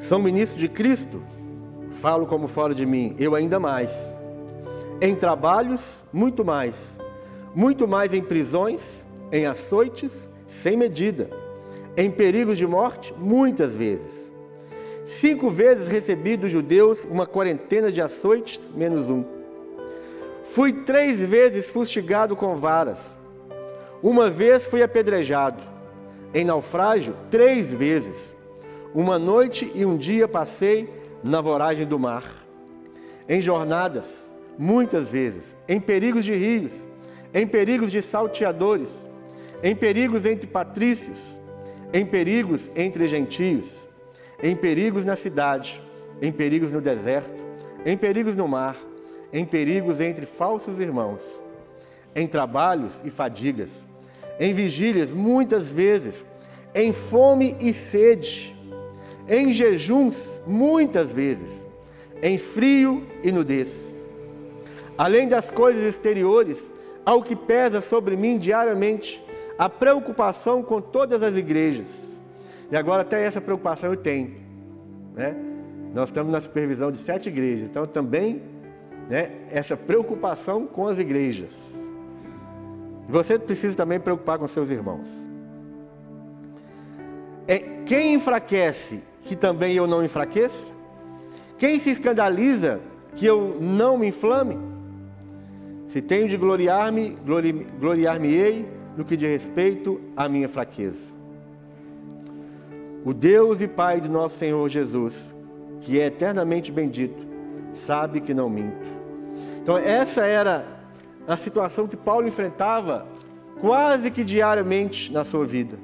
São 0.00 0.18
ministro 0.18 0.58
de 0.58 0.68
Cristo, 0.68 1.22
falo 1.92 2.26
como 2.26 2.48
fora 2.48 2.74
de 2.74 2.84
mim, 2.84 3.14
eu 3.16 3.36
ainda 3.36 3.60
mais 3.60 4.18
em 5.00 5.14
trabalhos, 5.14 6.04
muito 6.12 6.44
mais. 6.44 6.98
Muito 7.54 7.86
mais 7.86 8.12
em 8.12 8.22
prisões, 8.22 9.04
em 9.30 9.46
açoites, 9.46 10.28
sem 10.48 10.76
medida. 10.76 11.30
Em 11.96 12.10
perigos 12.10 12.58
de 12.58 12.66
morte, 12.66 13.14
muitas 13.16 13.72
vezes. 13.72 14.27
Cinco 15.08 15.48
vezes 15.48 15.88
recebi 15.88 16.36
dos 16.36 16.50
judeus 16.50 17.02
uma 17.02 17.26
quarentena 17.26 17.90
de 17.90 18.02
açoites, 18.02 18.70
menos 18.74 19.08
um. 19.08 19.24
Fui 20.50 20.70
três 20.70 21.24
vezes 21.24 21.70
fustigado 21.70 22.36
com 22.36 22.54
varas. 22.56 23.18
Uma 24.02 24.28
vez 24.28 24.66
fui 24.66 24.82
apedrejado. 24.82 25.62
Em 26.34 26.44
naufrágio, 26.44 27.16
três 27.30 27.72
vezes. 27.72 28.36
Uma 28.94 29.18
noite 29.18 29.72
e 29.74 29.82
um 29.82 29.96
dia 29.96 30.28
passei 30.28 30.90
na 31.24 31.40
voragem 31.40 31.86
do 31.86 31.98
mar. 31.98 32.24
Em 33.26 33.40
jornadas, 33.40 34.30
muitas 34.58 35.10
vezes, 35.10 35.56
em 35.66 35.80
perigos 35.80 36.26
de 36.26 36.34
rios, 36.34 36.86
em 37.32 37.46
perigos 37.46 37.90
de 37.90 38.02
salteadores, 38.02 39.08
em 39.62 39.74
perigos 39.74 40.26
entre 40.26 40.46
patrícios, 40.46 41.40
em 41.94 42.04
perigos 42.04 42.70
entre 42.76 43.08
gentios, 43.08 43.87
em 44.42 44.54
perigos 44.54 45.04
na 45.04 45.16
cidade, 45.16 45.82
em 46.20 46.32
perigos 46.32 46.72
no 46.72 46.80
deserto, 46.80 47.30
em 47.84 47.96
perigos 47.96 48.34
no 48.34 48.46
mar, 48.48 48.76
em 49.32 49.44
perigos 49.44 50.00
entre 50.00 50.26
falsos 50.26 50.80
irmãos, 50.80 51.22
em 52.14 52.26
trabalhos 52.26 53.00
e 53.04 53.10
fadigas, 53.10 53.84
em 54.38 54.52
vigílias 54.54 55.12
muitas 55.12 55.70
vezes, 55.70 56.24
em 56.74 56.92
fome 56.92 57.56
e 57.60 57.72
sede, 57.72 58.56
em 59.28 59.52
jejuns 59.52 60.40
muitas 60.46 61.12
vezes, 61.12 61.66
em 62.22 62.38
frio 62.38 63.06
e 63.22 63.30
nudez 63.30 63.88
Além 64.98 65.28
das 65.28 65.48
coisas 65.48 65.84
exteriores, 65.84 66.72
ao 67.06 67.22
que 67.22 67.36
pesa 67.36 67.80
sobre 67.80 68.16
mim 68.16 68.36
diariamente, 68.36 69.24
a 69.56 69.68
preocupação 69.68 70.60
com 70.60 70.80
todas 70.80 71.22
as 71.22 71.36
igrejas. 71.36 72.07
E 72.70 72.76
agora 72.76 73.02
até 73.02 73.24
essa 73.24 73.40
preocupação 73.40 73.90
eu 73.90 73.96
tenho. 73.96 74.36
Né? 75.14 75.34
Nós 75.94 76.08
estamos 76.08 76.32
na 76.32 76.40
supervisão 76.40 76.90
de 76.90 76.98
sete 76.98 77.28
igrejas, 77.28 77.68
então 77.68 77.86
também 77.86 78.42
né, 79.08 79.32
essa 79.50 79.76
preocupação 79.76 80.66
com 80.66 80.86
as 80.86 80.98
igrejas. 80.98 81.74
Você 83.08 83.38
precisa 83.38 83.74
também 83.74 83.98
preocupar 83.98 84.38
com 84.38 84.46
seus 84.46 84.70
irmãos. 84.70 85.08
É 87.46 87.58
quem 87.86 88.14
enfraquece 88.14 89.02
que 89.22 89.34
também 89.34 89.74
eu 89.74 89.86
não 89.86 90.04
enfraqueça? 90.04 90.72
Quem 91.56 91.80
se 91.80 91.90
escandaliza 91.90 92.80
que 93.14 93.24
eu 93.24 93.56
não 93.58 93.96
me 93.96 94.08
inflame? 94.08 94.58
Se 95.88 96.02
tenho 96.02 96.28
de 96.28 96.36
gloriar-me, 96.36 97.16
gloriar-me-ei 97.80 98.68
no 98.94 99.04
que 99.06 99.16
diz 99.16 99.30
respeito 99.30 99.98
à 100.14 100.28
minha 100.28 100.48
fraqueza. 100.48 101.17
O 103.08 103.14
Deus 103.14 103.62
e 103.62 103.66
Pai 103.66 104.02
de 104.02 104.08
nosso 104.10 104.36
Senhor 104.36 104.68
Jesus, 104.68 105.34
que 105.80 105.98
é 105.98 106.08
eternamente 106.08 106.70
bendito, 106.70 107.26
sabe 107.72 108.20
que 108.20 108.34
não 108.34 108.50
minto. 108.50 108.86
Então, 109.62 109.78
essa 109.78 110.26
era 110.26 110.66
a 111.26 111.34
situação 111.34 111.86
que 111.86 111.96
Paulo 111.96 112.28
enfrentava 112.28 113.06
quase 113.62 114.10
que 114.10 114.22
diariamente 114.22 115.10
na 115.10 115.24
sua 115.24 115.46
vida. 115.46 115.78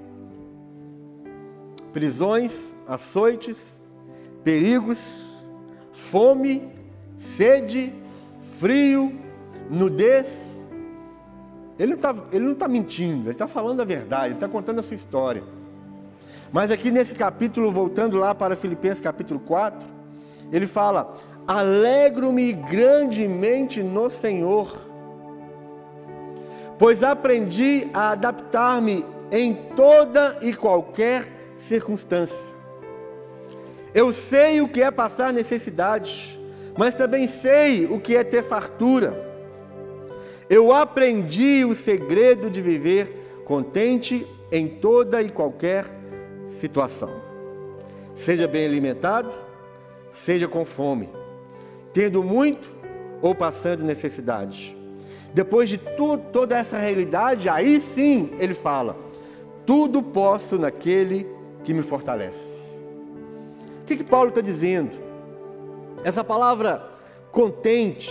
Prisões, 1.94 2.76
açoites, 2.86 3.80
perigos, 4.44 5.24
fome, 5.94 6.68
sede, 7.16 7.90
frio, 8.58 9.18
nudez. 9.70 10.62
Ele 11.78 11.96
não 11.96 12.52
está 12.52 12.66
tá 12.66 12.68
mentindo, 12.68 13.22
ele 13.22 13.30
está 13.30 13.48
falando 13.48 13.80
a 13.80 13.84
verdade, 13.86 14.26
ele 14.26 14.34
está 14.34 14.46
contando 14.46 14.80
a 14.80 14.82
sua 14.82 14.94
história. 14.94 15.42
Mas 16.54 16.70
aqui 16.70 16.88
nesse 16.88 17.16
capítulo, 17.16 17.72
voltando 17.72 18.16
lá 18.16 18.32
para 18.32 18.54
Filipenses 18.54 19.00
capítulo 19.00 19.40
4, 19.40 19.88
ele 20.52 20.68
fala: 20.68 21.12
Alegro-me 21.48 22.52
grandemente 22.52 23.82
no 23.82 24.08
Senhor, 24.08 24.72
pois 26.78 27.02
aprendi 27.02 27.88
a 27.92 28.10
adaptar-me 28.10 29.04
em 29.32 29.52
toda 29.74 30.38
e 30.42 30.54
qualquer 30.54 31.26
circunstância. 31.58 32.54
Eu 33.92 34.12
sei 34.12 34.60
o 34.60 34.68
que 34.68 34.80
é 34.80 34.92
passar 34.92 35.32
necessidade, 35.32 36.40
mas 36.78 36.94
também 36.94 37.26
sei 37.26 37.84
o 37.86 37.98
que 37.98 38.14
é 38.14 38.22
ter 38.22 38.44
fartura. 38.44 39.28
Eu 40.48 40.72
aprendi 40.72 41.64
o 41.64 41.74
segredo 41.74 42.48
de 42.48 42.62
viver 42.62 43.42
contente 43.44 44.24
em 44.52 44.68
toda 44.68 45.20
e 45.20 45.30
qualquer 45.30 46.03
situação. 46.58 47.10
Seja 48.16 48.46
bem 48.46 48.64
alimentado, 48.64 49.30
seja 50.12 50.46
com 50.46 50.64
fome, 50.64 51.08
tendo 51.92 52.22
muito 52.22 52.70
ou 53.20 53.34
passando 53.34 53.84
necessidade. 53.84 54.76
Depois 55.32 55.68
de 55.68 55.78
tu, 55.78 56.16
toda 56.32 56.56
essa 56.56 56.78
realidade, 56.78 57.48
aí 57.48 57.80
sim 57.80 58.30
ele 58.38 58.54
fala: 58.54 58.96
tudo 59.66 60.02
posso 60.02 60.58
naquele 60.58 61.26
que 61.64 61.74
me 61.74 61.82
fortalece. 61.82 62.54
O 63.82 63.86
que, 63.86 63.96
que 63.96 64.04
Paulo 64.04 64.28
está 64.28 64.40
dizendo? 64.40 64.92
Essa 66.04 66.22
palavra 66.22 66.90
contente, 67.32 68.10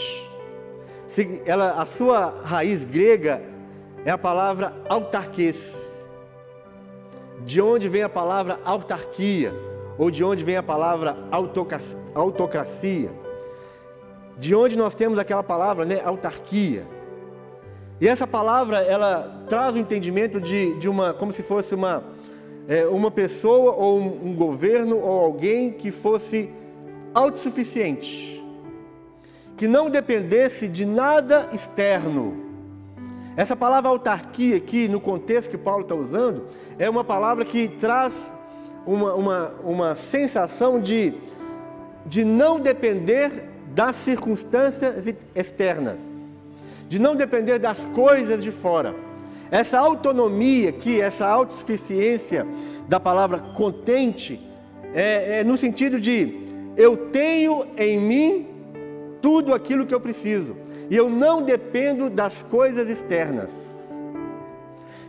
ela, 1.45 1.81
a 1.81 1.85
sua 1.85 2.41
raiz 2.43 2.83
grega 2.83 3.41
é 4.03 4.11
a 4.11 4.17
palavra 4.17 4.73
autarquês. 4.89 5.82
De 7.45 7.61
onde 7.61 7.89
vem 7.89 8.03
a 8.03 8.09
palavra 8.09 8.59
autarquia, 8.63 9.53
ou 9.97 10.09
de 10.09 10.23
onde 10.23 10.43
vem 10.43 10.57
a 10.57 10.63
palavra 10.63 11.17
autocracia. 12.13 13.11
De 14.37 14.55
onde 14.55 14.77
nós 14.77 14.95
temos 14.95 15.19
aquela 15.19 15.43
palavra, 15.43 15.85
né, 15.85 16.01
autarquia. 16.03 16.85
E 18.01 18.07
essa 18.07 18.25
palavra, 18.25 18.79
ela 18.79 19.45
traz 19.47 19.75
o 19.75 19.77
entendimento 19.77 20.41
de, 20.41 20.73
de 20.75 20.89
uma, 20.89 21.13
como 21.13 21.31
se 21.31 21.43
fosse 21.43 21.75
uma, 21.75 22.03
é, 22.67 22.85
uma 22.87 23.11
pessoa 23.11 23.73
ou 23.73 23.99
um, 23.99 24.29
um 24.29 24.35
governo 24.35 24.97
ou 24.97 25.19
alguém 25.19 25.71
que 25.71 25.91
fosse 25.91 26.49
autossuficiente, 27.13 28.43
que 29.55 29.67
não 29.67 29.89
dependesse 29.89 30.67
de 30.67 30.85
nada 30.85 31.47
externo. 31.53 32.42
Essa 33.35 33.55
palavra 33.55 33.89
autarquia 33.89 34.57
aqui, 34.57 34.87
no 34.87 34.99
contexto 34.99 35.49
que 35.49 35.57
Paulo 35.57 35.81
está 35.81 35.95
usando, 35.95 36.45
é 36.77 36.87
uma 36.87 37.03
palavra 37.03 37.43
que 37.43 37.67
traz 37.67 38.31
uma, 38.85 39.13
uma, 39.15 39.55
uma 39.63 39.95
sensação 39.95 40.79
de, 40.79 41.15
de 42.05 42.23
não 42.23 42.59
depender 42.59 43.49
das 43.73 43.95
circunstâncias 43.95 45.15
externas, 45.33 45.99
de 46.87 46.99
não 46.99 47.15
depender 47.15 47.57
das 47.57 47.77
coisas 47.95 48.43
de 48.43 48.51
fora. 48.51 48.95
Essa 49.49 49.79
autonomia 49.79 50.69
aqui, 50.69 51.01
essa 51.01 51.27
autossuficiência 51.27 52.45
da 52.87 52.99
palavra 52.99 53.39
contente, 53.39 54.39
é, 54.93 55.39
é 55.39 55.43
no 55.43 55.57
sentido 55.57 55.99
de 55.99 56.43
eu 56.77 56.97
tenho 56.97 57.65
em 57.77 57.99
mim 57.99 58.47
tudo 59.21 59.55
aquilo 59.55 59.87
que 59.87 59.93
eu 59.93 59.99
preciso 59.99 60.55
e 60.89 60.95
eu 60.95 61.09
não 61.09 61.41
dependo 61.41 62.09
das 62.09 62.41
coisas 62.43 62.89
externas. 62.89 63.49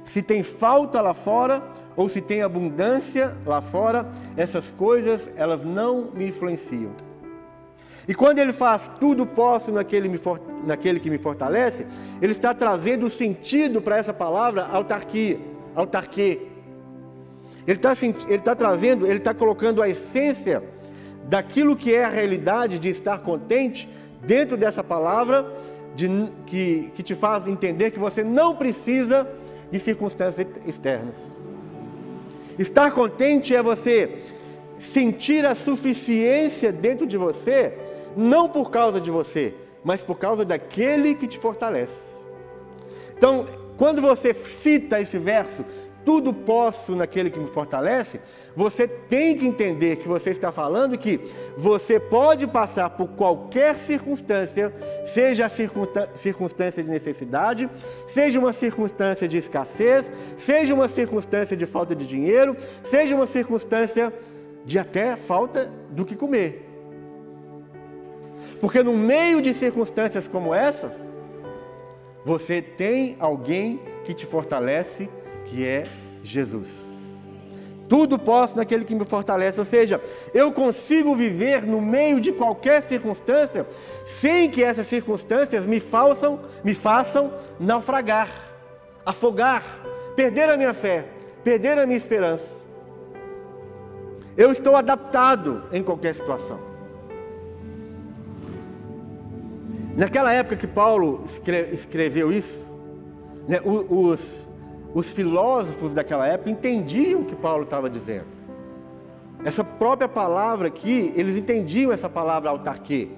Se 0.06 0.22
tem 0.22 0.42
falta 0.42 1.00
lá 1.00 1.14
fora 1.14 1.62
ou 1.96 2.08
se 2.08 2.20
tem 2.20 2.42
abundância 2.42 3.36
lá 3.46 3.60
fora, 3.60 4.06
essas 4.36 4.68
coisas 4.70 5.30
elas 5.36 5.62
não 5.62 6.10
me 6.14 6.28
influenciam. 6.28 6.90
E 8.06 8.14
quando 8.14 8.38
ele 8.38 8.52
faz 8.52 8.90
tudo 9.00 9.24
posso 9.24 9.72
naquele, 9.72 10.08
me, 10.08 10.20
naquele 10.66 11.00
que 11.00 11.08
me 11.08 11.18
fortalece, 11.18 11.86
ele 12.20 12.32
está 12.32 12.52
trazendo 12.52 13.08
sentido 13.08 13.80
para 13.80 13.96
essa 13.96 14.12
palavra 14.12 14.66
autarquia, 14.66 15.38
autarquia. 15.74 16.40
Ele 17.66 17.78
está, 17.78 17.94
ele 18.02 18.34
está 18.34 18.54
trazendo, 18.54 19.06
ele 19.06 19.18
está 19.18 19.32
colocando 19.32 19.80
a 19.80 19.88
essência 19.88 20.62
daquilo 21.28 21.74
que 21.74 21.94
é 21.94 22.04
a 22.04 22.10
realidade 22.10 22.78
de 22.78 22.90
estar 22.90 23.18
contente 23.18 23.88
dentro 24.26 24.56
dessa 24.56 24.82
palavra 24.82 25.46
de, 25.94 26.08
que, 26.46 26.90
que 26.94 27.02
te 27.02 27.14
faz 27.14 27.46
entender 27.46 27.90
que 27.90 27.98
você 27.98 28.24
não 28.24 28.56
precisa 28.56 29.28
de 29.70 29.78
circunstâncias 29.78 30.46
externas. 30.66 31.16
Estar 32.58 32.90
contente 32.92 33.54
é 33.54 33.62
você 33.62 34.22
sentir 34.78 35.44
a 35.44 35.54
suficiência 35.54 36.72
dentro 36.72 37.06
de 37.06 37.16
você, 37.16 37.76
não 38.16 38.48
por 38.48 38.70
causa 38.70 39.00
de 39.00 39.10
você, 39.10 39.54
mas 39.82 40.02
por 40.02 40.18
causa 40.18 40.44
daquele 40.44 41.14
que 41.14 41.26
te 41.26 41.38
fortalece. 41.38 42.14
Então, 43.16 43.44
quando 43.76 44.00
você 44.00 44.34
cita 44.34 45.00
esse 45.00 45.18
verso, 45.18 45.64
tudo 46.04 46.32
posso 46.32 46.94
naquele 46.94 47.30
que 47.30 47.38
me 47.38 47.48
fortalece, 47.48 48.20
você 48.54 48.86
tem 48.86 49.36
que 49.36 49.46
entender 49.46 49.96
que 49.96 50.06
você 50.06 50.30
está 50.30 50.52
falando 50.52 50.98
que 50.98 51.20
você 51.56 51.98
pode 51.98 52.46
passar 52.46 52.90
por 52.90 53.08
qualquer 53.08 53.76
circunstância, 53.76 54.72
seja 55.06 55.46
a 55.46 56.16
circunstância 56.16 56.82
de 56.82 56.88
necessidade, 56.88 57.70
seja 58.06 58.38
uma 58.38 58.52
circunstância 58.52 59.26
de 59.26 59.38
escassez, 59.38 60.10
seja 60.38 60.74
uma 60.74 60.88
circunstância 60.88 61.56
de 61.56 61.66
falta 61.66 61.94
de 61.94 62.06
dinheiro, 62.06 62.56
seja 62.90 63.14
uma 63.14 63.26
circunstância 63.26 64.12
de 64.64 64.78
até 64.78 65.16
falta 65.16 65.70
do 65.90 66.04
que 66.04 66.14
comer. 66.14 66.68
Porque 68.60 68.82
no 68.82 68.96
meio 68.96 69.42
de 69.42 69.52
circunstâncias 69.52 70.28
como 70.28 70.54
essas, 70.54 70.92
você 72.24 72.62
tem 72.62 73.16
alguém 73.18 73.80
que 74.04 74.14
te 74.14 74.24
fortalece 74.24 75.08
que 75.46 75.66
é 75.66 75.86
Jesus. 76.22 76.94
Tudo 77.88 78.18
posso 78.18 78.56
naquele 78.56 78.84
que 78.84 78.94
me 78.94 79.04
fortalece, 79.04 79.58
ou 79.58 79.64
seja, 79.64 80.00
eu 80.32 80.50
consigo 80.50 81.14
viver 81.14 81.64
no 81.66 81.80
meio 81.80 82.18
de 82.18 82.32
qualquer 82.32 82.82
circunstância 82.82 83.66
sem 84.06 84.50
que 84.50 84.64
essas 84.64 84.86
circunstâncias 84.86 85.66
me 85.66 85.78
façam, 85.80 86.40
me 86.64 86.74
façam 86.74 87.32
naufragar, 87.60 88.28
afogar, 89.04 89.80
perder 90.16 90.48
a 90.48 90.56
minha 90.56 90.72
fé, 90.72 91.06
perder 91.42 91.78
a 91.78 91.84
minha 91.84 91.98
esperança. 91.98 92.48
Eu 94.36 94.50
estou 94.50 94.76
adaptado 94.76 95.64
em 95.70 95.82
qualquer 95.82 96.14
situação. 96.14 96.58
Naquela 99.96 100.32
época 100.32 100.56
que 100.56 100.66
Paulo 100.66 101.24
escreveu 101.72 102.32
isso, 102.32 102.74
né, 103.46 103.60
os, 103.64 104.50
os 104.94 105.10
filósofos 105.10 105.92
daquela 105.92 106.26
época 106.26 106.48
entendiam 106.50 107.22
o 107.22 107.24
que 107.24 107.34
Paulo 107.34 107.64
estava 107.64 107.90
dizendo. 107.90 108.26
Essa 109.44 109.64
própria 109.64 110.08
palavra 110.08 110.68
aqui, 110.68 111.12
eles 111.16 111.36
entendiam 111.36 111.92
essa 111.92 112.08
palavra 112.08 112.48
autarquia. 112.48 113.08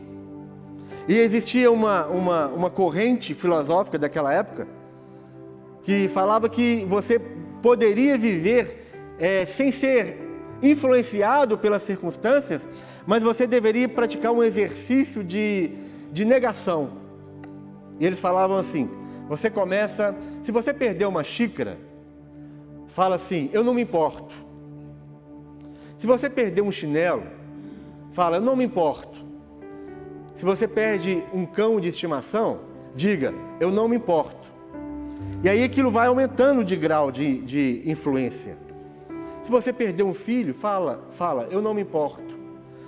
E 1.07 1.15
existia 1.15 1.71
uma, 1.71 2.07
uma, 2.07 2.47
uma 2.49 2.71
corrente 2.71 3.35
filosófica 3.35 3.99
daquela 3.99 4.33
época 4.33 4.67
que 5.83 6.09
falava 6.09 6.49
que 6.49 6.85
você 6.87 7.21
poderia 7.63 8.19
viver 8.19 9.15
é, 9.19 9.45
sem 9.47 9.71
ser 9.71 10.19
influenciado 10.63 11.57
pelas 11.59 11.83
circunstâncias, 11.83 12.67
mas 13.07 13.23
você 13.23 13.47
deveria 13.47 13.89
praticar 13.89 14.33
um 14.33 14.43
exercício 14.43 15.23
de, 15.23 15.71
de 16.11 16.25
negação. 16.25 16.91
E 18.01 18.07
eles 18.07 18.19
falavam 18.19 18.57
assim: 18.57 18.89
você 19.29 19.51
começa, 19.51 20.15
se 20.45 20.53
você 20.53 20.73
perder 20.73 21.07
uma 21.07 21.25
xícara, 21.25 21.79
fala 22.89 23.17
assim: 23.17 23.51
eu 23.53 23.65
não 23.65 23.75
me 23.75 23.83
importo. 23.83 24.35
Se 25.99 26.07
você 26.07 26.31
perder 26.31 26.63
um 26.63 26.71
chinelo, 26.71 27.25
fala: 28.13 28.37
eu 28.37 28.43
não 28.43 28.57
me 28.57 28.65
importo. 28.65 29.25
Se 30.35 30.45
você 30.45 30.69
perde 30.69 31.25
um 31.33 31.45
cão 31.45 31.81
de 31.81 31.89
estimação, 31.89 32.61
diga: 32.95 33.35
eu 33.59 33.71
não 33.71 33.89
me 33.89 33.97
importo. 33.97 34.47
E 35.43 35.49
aí 35.49 35.63
aquilo 35.65 35.91
vai 35.91 36.07
aumentando 36.07 36.65
de 36.65 36.77
grau 36.77 37.11
de, 37.11 37.39
de 37.43 37.83
influência. 37.85 38.57
Se 39.43 39.51
você 39.51 39.73
perder 39.73 40.03
um 40.03 40.15
filho, 40.15 40.55
fala, 40.55 41.07
fala, 41.13 41.47
eu 41.51 41.63
não 41.63 41.73
me 41.73 41.83
importo. 41.83 42.37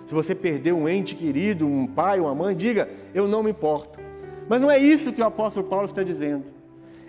Se 0.07 0.15
você 0.15 0.35
perder 0.35 0.73
um 0.73 0.89
ente 0.89 1.15
querido, 1.15 1.67
um 1.67 1.87
pai, 1.87 2.19
uma 2.19 2.35
mãe, 2.35 2.57
diga, 2.57 2.89
eu 3.15 3.29
não 3.29 3.43
me 3.43 3.51
importo. 3.51 4.01
Mas 4.49 4.61
não 4.61 4.71
é 4.71 4.79
isso 4.79 5.13
que 5.13 5.21
o 5.21 5.27
apóstolo 5.27 5.67
Paulo 5.67 5.87
está 5.87 6.03
dizendo. 6.03 6.45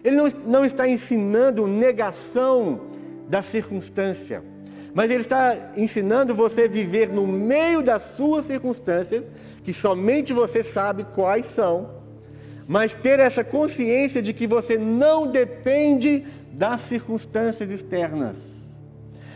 Ele 0.04 0.16
não, 0.16 0.30
não 0.46 0.66
está 0.66 0.88
ensinando 0.88 1.68
negação 1.68 2.82
da 3.28 3.42
circunstância, 3.42 4.44
mas 4.94 5.12
ele 5.12 5.22
está 5.22 5.72
ensinando 5.78 6.34
você 6.34 6.68
viver 6.68 7.10
no 7.10 7.28
meio 7.28 7.82
das 7.82 8.04
suas 8.04 8.46
circunstâncias, 8.46 9.28
que 9.64 9.74
somente 9.74 10.34
você 10.34 10.64
sabe 10.64 11.06
quais 11.14 11.46
são, 11.46 11.92
mas 12.68 12.94
ter 12.94 13.20
essa 13.20 13.44
consciência 13.44 14.22
de 14.22 14.34
que 14.34 14.48
você 14.48 14.78
não 14.78 15.28
depende 15.28 16.26
das 16.52 16.82
circunstâncias 16.82 17.70
externas. 17.70 18.38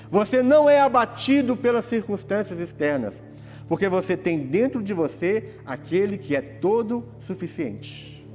Você 0.09 0.41
não 0.41 0.69
é 0.69 0.79
abatido 0.79 1.55
pelas 1.55 1.85
circunstâncias 1.85 2.59
externas 2.59 3.21
porque 3.67 3.87
você 3.87 4.17
tem 4.17 4.39
dentro 4.39 4.81
de 4.81 4.93
você 4.93 5.51
aquele 5.65 6.17
que 6.17 6.35
é 6.35 6.41
todo 6.41 7.05
suficiente. 7.19 8.25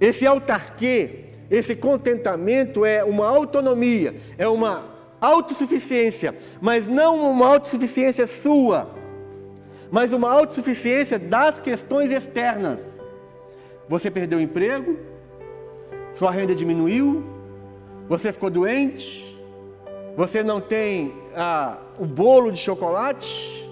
Esse 0.00 0.26
autarquê, 0.26 1.24
esse 1.50 1.74
contentamento 1.74 2.84
é 2.84 3.04
uma 3.04 3.26
autonomia, 3.26 4.16
é 4.38 4.48
uma 4.48 4.90
autossuficiência, 5.20 6.34
mas 6.60 6.86
não 6.86 7.30
uma 7.30 7.46
autossuficiência 7.46 8.26
sua, 8.26 8.90
mas 9.90 10.12
uma 10.12 10.30
autossuficiência 10.30 11.18
das 11.18 11.60
questões 11.60 12.10
externas. 12.10 13.00
Você 13.88 14.10
perdeu 14.10 14.38
o 14.38 14.42
emprego, 14.42 14.96
sua 16.14 16.30
renda 16.30 16.54
diminuiu, 16.54 17.24
você 18.08 18.32
ficou 18.32 18.48
doente, 18.48 19.38
você 20.16 20.42
não 20.42 20.60
tem 20.60 21.14
ah, 21.34 21.78
o 21.98 22.06
bolo 22.06 22.50
de 22.50 22.58
chocolate, 22.58 23.69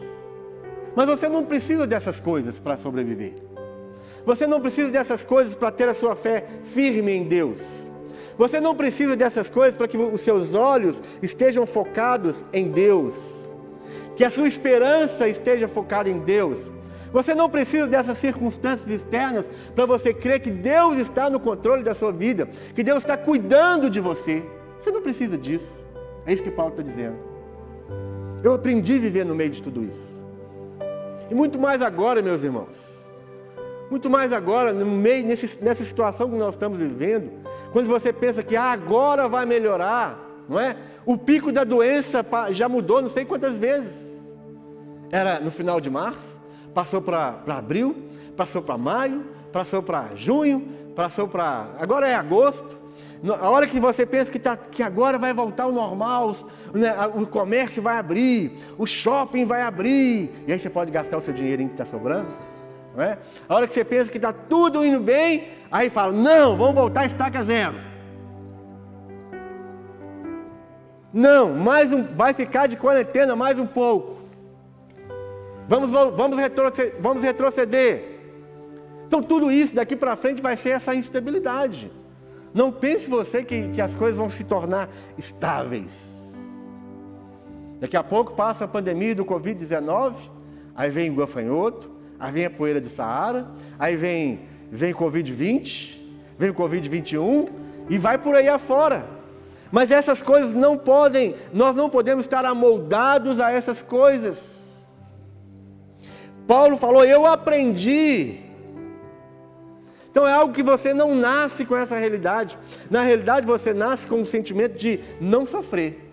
mas 0.95 1.07
você 1.07 1.29
não 1.29 1.45
precisa 1.45 1.87
dessas 1.87 2.21
coisas 2.21 2.59
para 2.59 2.77
sobreviver. 2.77 3.35
Você 4.25 4.47
não 4.47 4.61
precisa 4.61 4.91
dessas 4.91 5.25
coisas 5.25 5.55
para 5.55 5.71
ter 5.71 5.89
a 5.89 5.95
sua 5.95 6.15
fé 6.15 6.47
firme 6.75 7.13
em 7.13 7.25
Deus. 7.25 7.63
Você 8.37 8.61
não 8.61 8.75
precisa 8.75 9.17
dessas 9.17 9.51
coisas 9.51 9.75
para 9.75 9.89
que 9.89 9.97
os 9.97 10.21
seus 10.21 10.55
olhos 10.55 11.03
estejam 11.23 11.67
focados 11.67 12.45
em 12.53 12.71
Deus. 12.71 13.15
Que 14.17 14.25
a 14.25 14.31
sua 14.31 14.47
esperança 14.47 15.29
esteja 15.29 15.67
focada 15.67 16.09
em 16.09 16.19
Deus. 16.19 16.71
Você 17.13 17.35
não 17.35 17.49
precisa 17.49 17.87
dessas 17.87 18.19
circunstâncias 18.19 18.89
externas 18.89 19.49
para 19.75 19.87
você 19.87 20.13
crer 20.13 20.41
que 20.41 20.51
Deus 20.51 20.99
está 20.99 21.31
no 21.31 21.41
controle 21.41 21.83
da 21.83 21.95
sua 21.95 22.13
vida, 22.13 22.47
que 22.75 22.85
Deus 22.85 22.99
está 22.99 23.17
cuidando 23.17 23.89
de 23.89 23.99
você. 23.99 24.45
Você 24.79 24.91
não 24.91 25.01
precisa 25.03 25.39
disso. 25.39 25.85
É 26.27 26.33
isso 26.33 26.43
que 26.43 26.51
Paulo 26.51 26.73
está 26.73 26.83
dizendo. 26.83 27.17
Eu 28.45 28.53
aprendi 28.53 28.97
a 28.97 29.01
viver 29.01 29.25
no 29.25 29.35
meio 29.35 29.51
de 29.51 29.63
tudo 29.63 29.83
isso. 29.83 30.18
E 31.31 31.35
muito 31.35 31.59
mais 31.59 31.83
agora, 31.83 32.23
meus 32.23 32.43
irmãos. 32.43 32.99
Muito 33.91 34.11
mais 34.11 34.33
agora, 34.33 34.73
no 34.73 34.85
meio, 34.85 35.25
nesse, 35.27 35.63
nessa 35.63 35.85
situação 35.85 36.31
que 36.31 36.37
nós 36.37 36.55
estamos 36.55 36.79
vivendo, 36.79 37.31
quando 37.73 37.87
você 37.87 38.13
pensa 38.13 38.43
que 38.43 38.57
ah, 38.57 38.73
agora 38.73 39.29
vai 39.29 39.47
melhorar, 39.47 40.19
não 40.49 40.59
é? 40.59 40.77
O 41.07 41.17
pico 41.17 41.51
da 41.51 41.65
doença 41.65 42.25
já 42.51 42.69
mudou 42.69 43.01
não 43.01 43.09
sei 43.09 43.25
quantas 43.25 43.59
vezes. 43.59 44.09
Era 45.11 45.41
no 45.41 45.51
final 45.51 45.81
de 45.81 45.89
março, 45.89 46.39
passou 46.75 47.01
para 47.01 47.43
abril, 47.49 47.97
passou 48.37 48.61
para 48.61 48.77
maio, 48.77 49.25
passou 49.53 49.83
para 49.83 50.15
junho, 50.15 50.69
passou 50.95 51.27
para. 51.27 51.69
Agora 51.79 52.09
é 52.09 52.15
agosto. 52.15 52.78
A 53.41 53.51
hora 53.51 53.67
que 53.67 53.81
você 53.81 54.07
pensa 54.07 54.31
que, 54.31 54.39
tá, 54.39 54.57
que 54.57 54.83
agora 54.83 55.19
vai 55.19 55.35
voltar 55.35 55.65
ao 55.65 55.73
normal, 55.73 56.37
né, 56.73 56.95
o 57.15 57.27
comércio 57.27 57.83
vai 57.83 57.99
abrir, 57.99 58.53
o 58.79 58.87
shopping 58.87 59.45
vai 59.45 59.63
abrir, 59.63 60.31
e 60.47 60.53
aí 60.53 60.59
você 60.59 60.71
pode 60.71 60.93
gastar 60.93 61.17
o 61.17 61.21
seu 61.21 61.35
dinheirinho 61.35 61.69
que 61.69 61.75
está 61.75 61.85
sobrando. 61.85 62.29
Não 62.95 63.03
é? 63.03 63.19
A 63.49 63.55
hora 63.55 63.67
que 63.67 63.75
você 63.75 63.85
pensa 63.85 64.11
que 64.11 64.19
está 64.19 64.33
tudo 64.33 64.85
indo 64.85 65.01
bem, 65.01 65.49
aí 65.71 65.91
fala: 65.91 66.13
não, 66.13 66.57
vamos 66.57 66.75
voltar 66.75 67.01
a 67.01 67.07
estaca 67.07 67.43
zero. 67.43 67.75
Não, 71.13 71.55
mais 71.55 71.91
um, 71.91 72.05
vai 72.15 72.35
ficar 72.35 72.67
de 72.67 72.77
quarentena 72.77 73.35
mais 73.35 73.59
um 73.59 73.67
pouco. 73.67 74.19
Vamos, 75.67 75.91
vamos, 75.91 76.39
retroceder, 76.39 76.95
vamos 77.01 77.23
retroceder. 77.23 78.19
Então 79.07 79.23
tudo 79.23 79.51
isso 79.51 79.75
daqui 79.75 79.97
para 79.97 80.17
frente 80.17 80.43
vai 80.43 80.57
ser 80.57 80.71
essa 80.71 80.95
instabilidade. 80.95 81.91
Não 82.53 82.73
pense 82.73 83.09
você 83.09 83.45
que, 83.45 83.69
que 83.69 83.81
as 83.81 83.95
coisas 83.95 84.19
vão 84.19 84.29
se 84.29 84.45
tornar 84.45 84.89
estáveis. 85.17 86.19
Daqui 87.81 87.97
a 87.97 88.03
pouco 88.03 88.33
passa 88.33 88.65
a 88.65 88.69
pandemia 88.69 89.15
do 89.15 89.25
Covid-19, 89.25 90.15
aí 90.75 90.91
vem 90.91 91.11
o 91.11 91.15
gafanhoto, 91.15 91.91
aí 92.19 92.33
vem 92.33 92.45
a 92.45 92.51
poeira 92.51 92.81
do 92.81 92.89
Saara, 92.89 93.49
aí 93.79 93.97
vem, 93.97 94.41
vem 94.71 94.93
Covid-20, 94.93 95.99
vem 96.37 96.51
o 96.51 96.55
Covid-21 96.55 97.49
e 97.89 97.99
vai 97.99 98.19
por 98.19 98.35
aí 98.35 98.49
afora. 98.49 99.07
Mas 99.71 99.91
essas 99.91 100.23
coisas 100.23 100.53
não 100.53 100.77
podem, 100.77 101.37
nós 101.53 101.77
não 101.77 101.91
podemos 101.91 102.25
estar 102.25 102.45
amoldados 102.45 103.39
a 103.39 103.53
essas 103.53 103.83
coisas. 103.83 104.39
Paulo 106.47 106.77
falou: 106.77 107.05
Eu 107.05 107.27
aprendi. 107.27 108.48
Então 110.19 110.27
é 110.27 110.33
algo 110.33 110.53
que 110.53 110.65
você 110.65 110.93
não 110.93 111.15
nasce 111.15 111.65
com 111.65 111.77
essa 111.77 111.97
realidade. 111.97 112.59
Na 112.91 113.03
realidade, 113.03 113.47
você 113.47 113.73
nasce 113.73 114.05
com 114.05 114.21
o 114.21 114.27
sentimento 114.27 114.77
de 114.77 114.99
não 115.21 115.47
sofrer. 115.47 116.11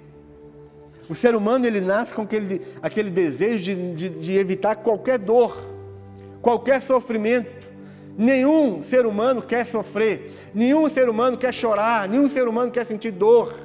O 1.10 1.16
ser 1.16 1.34
humano 1.34 1.66
ele 1.66 1.82
nasce 1.82 2.14
com 2.14 2.22
aquele, 2.22 2.62
aquele 2.84 3.10
desejo 3.10 3.64
de, 3.64 3.94
de, 3.96 4.10
de 4.10 4.38
evitar 4.38 4.76
qualquer 4.76 5.18
dor 5.18 5.58
qualquer 6.40 6.84
sofrimento. 6.84 7.50
Nenhum 8.16 8.84
ser 8.84 9.08
humano 9.08 9.42
quer 9.42 9.66
sofrer, 9.66 10.32
nenhum 10.54 10.88
ser 10.88 11.10
humano 11.10 11.36
quer 11.36 11.52
chorar, 11.52 12.08
nenhum 12.08 12.30
ser 12.30 12.48
humano 12.48 12.72
quer 12.72 12.86
sentir 12.86 13.10
dor. 13.10 13.58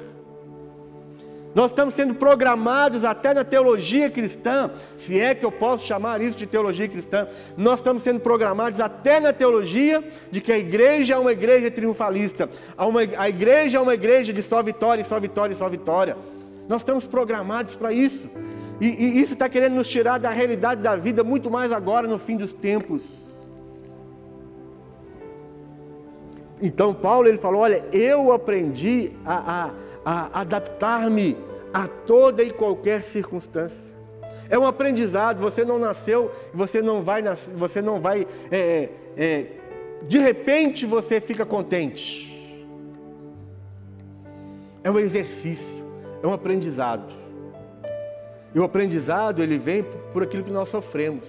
Nós 1.53 1.71
estamos 1.71 1.93
sendo 1.93 2.15
programados 2.15 3.03
até 3.03 3.33
na 3.33 3.43
teologia 3.43 4.09
cristã, 4.09 4.71
se 4.97 5.19
é 5.19 5.35
que 5.35 5.45
eu 5.45 5.51
posso 5.51 5.85
chamar 5.85 6.21
isso 6.21 6.37
de 6.37 6.45
teologia 6.45 6.87
cristã, 6.87 7.27
nós 7.57 7.79
estamos 7.79 8.03
sendo 8.03 8.21
programados 8.21 8.79
até 8.79 9.19
na 9.19 9.33
teologia 9.33 10.03
de 10.29 10.39
que 10.39 10.51
a 10.51 10.57
igreja 10.57 11.15
é 11.15 11.17
uma 11.17 11.33
igreja 11.33 11.69
triunfalista, 11.69 12.49
a, 13.17 13.27
igreja 13.27 13.77
é 13.77 13.81
uma 13.81 13.93
igreja 13.93 14.31
de 14.31 14.41
só 14.41 14.63
vitória, 14.63 15.03
só 15.03 15.19
vitória, 15.19 15.55
só 15.55 15.67
vitória. 15.67 16.17
Nós 16.69 16.81
estamos 16.81 17.05
programados 17.05 17.75
para 17.75 17.91
isso. 17.91 18.29
E, 18.79 18.87
e 18.87 19.21
isso 19.21 19.33
está 19.33 19.49
querendo 19.49 19.75
nos 19.75 19.89
tirar 19.89 20.17
da 20.19 20.29
realidade 20.29 20.81
da 20.81 20.95
vida, 20.95 21.23
muito 21.23 21.51
mais 21.51 21.71
agora 21.71 22.07
no 22.07 22.17
fim 22.17 22.37
dos 22.37 22.53
tempos. 22.53 23.29
Então 26.61 26.93
Paulo 26.93 27.27
ele 27.27 27.37
falou: 27.37 27.61
olha, 27.61 27.83
eu 27.91 28.31
aprendi 28.31 29.11
a, 29.25 29.65
a, 29.65 29.71
a 30.03 30.41
adaptar-me 30.41 31.37
a 31.73 31.87
toda 31.87 32.43
e 32.43 32.51
qualquer 32.51 33.03
circunstância. 33.03 33.93
É 34.49 34.59
um 34.59 34.65
aprendizado. 34.65 35.39
Você 35.39 35.63
não 35.63 35.79
nasceu, 35.79 36.31
você 36.53 36.81
não 36.81 37.01
vai, 37.01 37.23
você 37.55 37.81
não 37.81 37.99
vai. 37.99 38.27
É, 38.51 38.89
é, 39.15 39.47
de 40.07 40.19
repente 40.19 40.85
você 40.85 41.21
fica 41.21 41.45
contente. 41.45 42.29
É 44.83 44.89
um 44.89 44.99
exercício, 44.99 45.83
é 46.21 46.27
um 46.27 46.33
aprendizado. 46.33 47.13
E 48.53 48.59
o 48.59 48.63
aprendizado, 48.63 49.41
ele 49.41 49.57
vem 49.57 49.85
por 50.11 50.23
aquilo 50.23 50.43
que 50.43 50.51
nós 50.51 50.67
sofremos. 50.67 51.27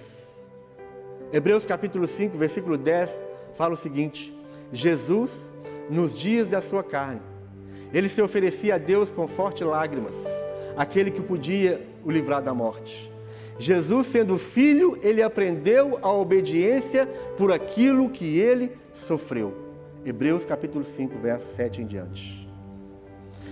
Hebreus 1.31 1.65
capítulo 1.65 2.05
5, 2.05 2.37
versículo 2.37 2.77
10, 2.77 3.23
fala 3.55 3.73
o 3.73 3.77
seguinte: 3.77 4.35
Jesus, 4.71 5.49
nos 5.89 6.17
dias 6.17 6.49
da 6.49 6.61
sua 6.61 6.83
carne, 6.83 7.21
ele 7.93 8.09
se 8.09 8.21
oferecia 8.21 8.75
a 8.75 8.77
Deus 8.77 9.11
com 9.11 9.27
fortes 9.27 9.65
lágrimas, 9.65 10.15
aquele 10.75 11.11
que 11.11 11.21
podia 11.21 11.85
o 12.03 12.09
livrar 12.09 12.41
da 12.41 12.53
morte. 12.53 13.11
Jesus, 13.59 14.07
sendo 14.07 14.37
filho, 14.37 14.97
ele 15.03 15.21
aprendeu 15.21 15.99
a 16.01 16.11
obediência 16.11 17.05
por 17.37 17.51
aquilo 17.51 18.09
que 18.09 18.39
ele 18.39 18.71
sofreu. 18.93 19.53
Hebreus 20.03 20.43
capítulo 20.43 20.83
5, 20.83 21.17
verso 21.19 21.53
7 21.55 21.81
em 21.81 21.85
diante. 21.85 22.49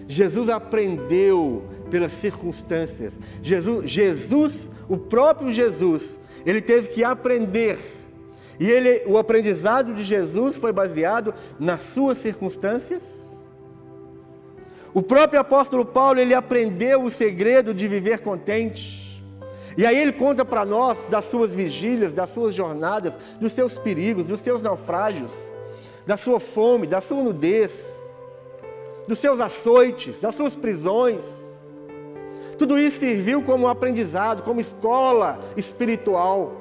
Jesus 0.08 0.50
aprendeu 0.50 1.64
pelas 1.90 2.12
circunstâncias. 2.12 3.14
Jesus, 3.42 3.90
Jesus, 3.90 4.70
o 4.90 4.98
próprio 4.98 5.52
Jesus, 5.52 6.20
ele 6.46 6.60
teve 6.60 6.90
que 6.90 7.04
aprender. 7.04 7.78
E 8.60 8.70
ele, 8.70 9.04
o 9.06 9.18
aprendizado 9.18 9.94
de 9.94 10.04
Jesus 10.04 10.58
foi 10.58 10.74
baseado 10.74 11.34
nas 11.60 11.82
suas 11.82 12.18
circunstâncias. 12.18 13.21
O 14.94 15.02
próprio 15.02 15.40
apóstolo 15.40 15.86
Paulo, 15.86 16.20
ele 16.20 16.34
aprendeu 16.34 17.04
o 17.04 17.12
segredo 17.12 17.74
de 17.74 17.88
viver 17.88 18.20
contente. 18.20 19.24
E 19.78 19.86
aí 19.86 19.98
ele 19.98 20.12
conta 20.12 20.44
para 20.44 20.66
nós 20.66 21.06
das 21.06 21.26
suas 21.26 21.52
vigílias, 21.52 22.14
das 22.14 22.30
suas 22.30 22.54
jornadas, 22.54 23.18
dos 23.40 23.54
seus 23.54 23.78
perigos, 23.78 24.26
dos 24.26 24.42
seus 24.42 24.62
naufrágios, 24.62 25.32
da 26.06 26.18
sua 26.18 26.40
fome, 26.40 26.88
da 26.88 27.00
sua 27.00 27.24
nudez 27.24 27.72
dos 29.08 29.20
seus 29.20 29.40
açoites, 29.40 30.20
das 30.20 30.36
suas 30.36 30.56
prisões. 30.56 31.22
Tudo 32.58 32.78
isso 32.78 33.00
serviu 33.00 33.42
como 33.42 33.68
aprendizado, 33.68 34.44
como 34.44 34.62
escola 34.62 35.40
espiritual, 35.58 36.56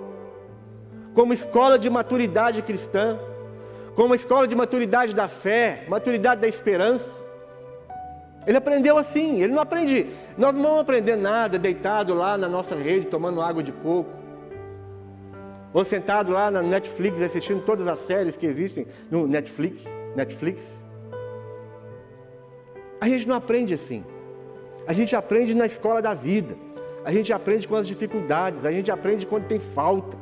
como 1.14 1.32
escola 1.32 1.78
de 1.78 1.90
maturidade 1.90 2.62
cristã, 2.62 3.18
como 3.94 4.14
escola 4.14 4.48
de 4.48 4.56
maturidade 4.56 5.14
da 5.14 5.28
fé, 5.28 5.84
maturidade 5.88 6.40
da 6.40 6.48
esperança. 6.48 7.22
Ele 8.50 8.58
aprendeu 8.58 8.98
assim, 8.98 9.40
ele 9.40 9.52
não 9.52 9.62
aprende, 9.62 10.08
nós 10.36 10.52
não 10.52 10.60
vamos 10.60 10.80
aprender 10.80 11.14
nada 11.14 11.56
deitado 11.56 12.12
lá 12.14 12.36
na 12.36 12.48
nossa 12.48 12.74
rede, 12.74 13.06
tomando 13.06 13.40
água 13.40 13.62
de 13.62 13.70
coco, 13.70 14.10
ou 15.72 15.84
sentado 15.84 16.32
lá 16.32 16.50
na 16.50 16.60
Netflix 16.60 17.20
assistindo 17.22 17.64
todas 17.64 17.86
as 17.86 18.00
séries 18.00 18.36
que 18.36 18.44
existem 18.44 18.88
no 19.08 19.24
Netflix, 19.28 19.84
Netflix. 20.16 20.64
A 23.00 23.06
gente 23.06 23.28
não 23.28 23.36
aprende 23.36 23.72
assim. 23.72 24.04
A 24.84 24.92
gente 24.92 25.14
aprende 25.14 25.54
na 25.54 25.66
escola 25.66 26.02
da 26.02 26.12
vida. 26.12 26.56
A 27.04 27.12
gente 27.12 27.32
aprende 27.32 27.68
com 27.68 27.76
as 27.76 27.86
dificuldades. 27.86 28.64
A 28.64 28.72
gente 28.72 28.90
aprende 28.90 29.26
quando 29.26 29.46
tem 29.46 29.60
falta. 29.60 30.18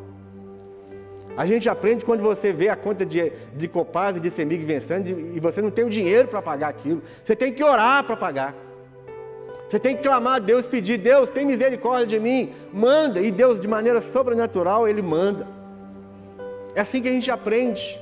A 1.39 1.47
gente 1.47 1.69
aprende 1.69 2.05
quando 2.05 2.21
você 2.21 2.53
vê 2.53 2.69
a 2.69 2.75
conta 2.75 3.07
de, 3.07 3.33
de 3.55 3.69
Copaz 3.69 4.17
e 4.17 4.21
de 4.21 4.29
Semig 4.29 4.65
vencendo 4.65 5.09
e 5.09 5.39
você 5.39 5.63
não 5.63 5.71
tem 5.71 5.85
o 5.85 5.89
dinheiro 5.89 6.27
para 6.27 6.43
pagar 6.43 6.67
aquilo. 6.67 7.01
Você 7.23 7.37
tem 7.37 7.53
que 7.53 7.63
orar 7.63 8.03
para 8.03 8.17
pagar. 8.17 8.57
Você 9.69 9.79
tem 9.79 9.95
que 9.97 10.03
clamar 10.03 10.35
a 10.35 10.39
Deus, 10.41 10.67
pedir, 10.67 10.99
Deus, 10.99 11.31
tem 11.31 11.47
misericórdia 11.47 12.09
de 12.09 12.19
mim, 12.19 12.53
manda. 12.73 13.21
E 13.21 13.31
Deus, 13.31 13.61
de 13.61 13.69
maneira 13.69 14.01
sobrenatural, 14.01 14.89
Ele 14.89 15.01
manda. 15.01 15.47
É 16.75 16.81
assim 16.81 17.01
que 17.01 17.07
a 17.07 17.13
gente 17.13 17.31
aprende. 17.31 18.01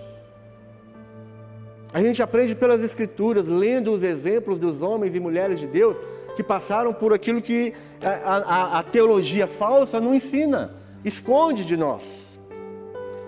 A 1.93 2.01
gente 2.01 2.23
aprende 2.23 2.55
pelas 2.55 2.83
Escrituras, 2.83 3.47
lendo 3.47 3.93
os 3.93 4.03
exemplos 4.03 4.59
dos 4.59 4.81
homens 4.81 5.15
e 5.15 5.21
mulheres 5.21 5.61
de 5.61 5.67
Deus 5.67 6.01
que 6.37 6.43
passaram 6.43 6.95
por 6.95 7.13
aquilo 7.13 7.43
que 7.43 7.75
a, 8.01 8.37
a, 8.37 8.79
a 8.79 8.83
teologia 8.83 9.47
falsa 9.47 10.01
não 10.01 10.15
ensina, 10.15 10.75
esconde 11.05 11.67
de 11.67 11.77
nós. 11.77 12.26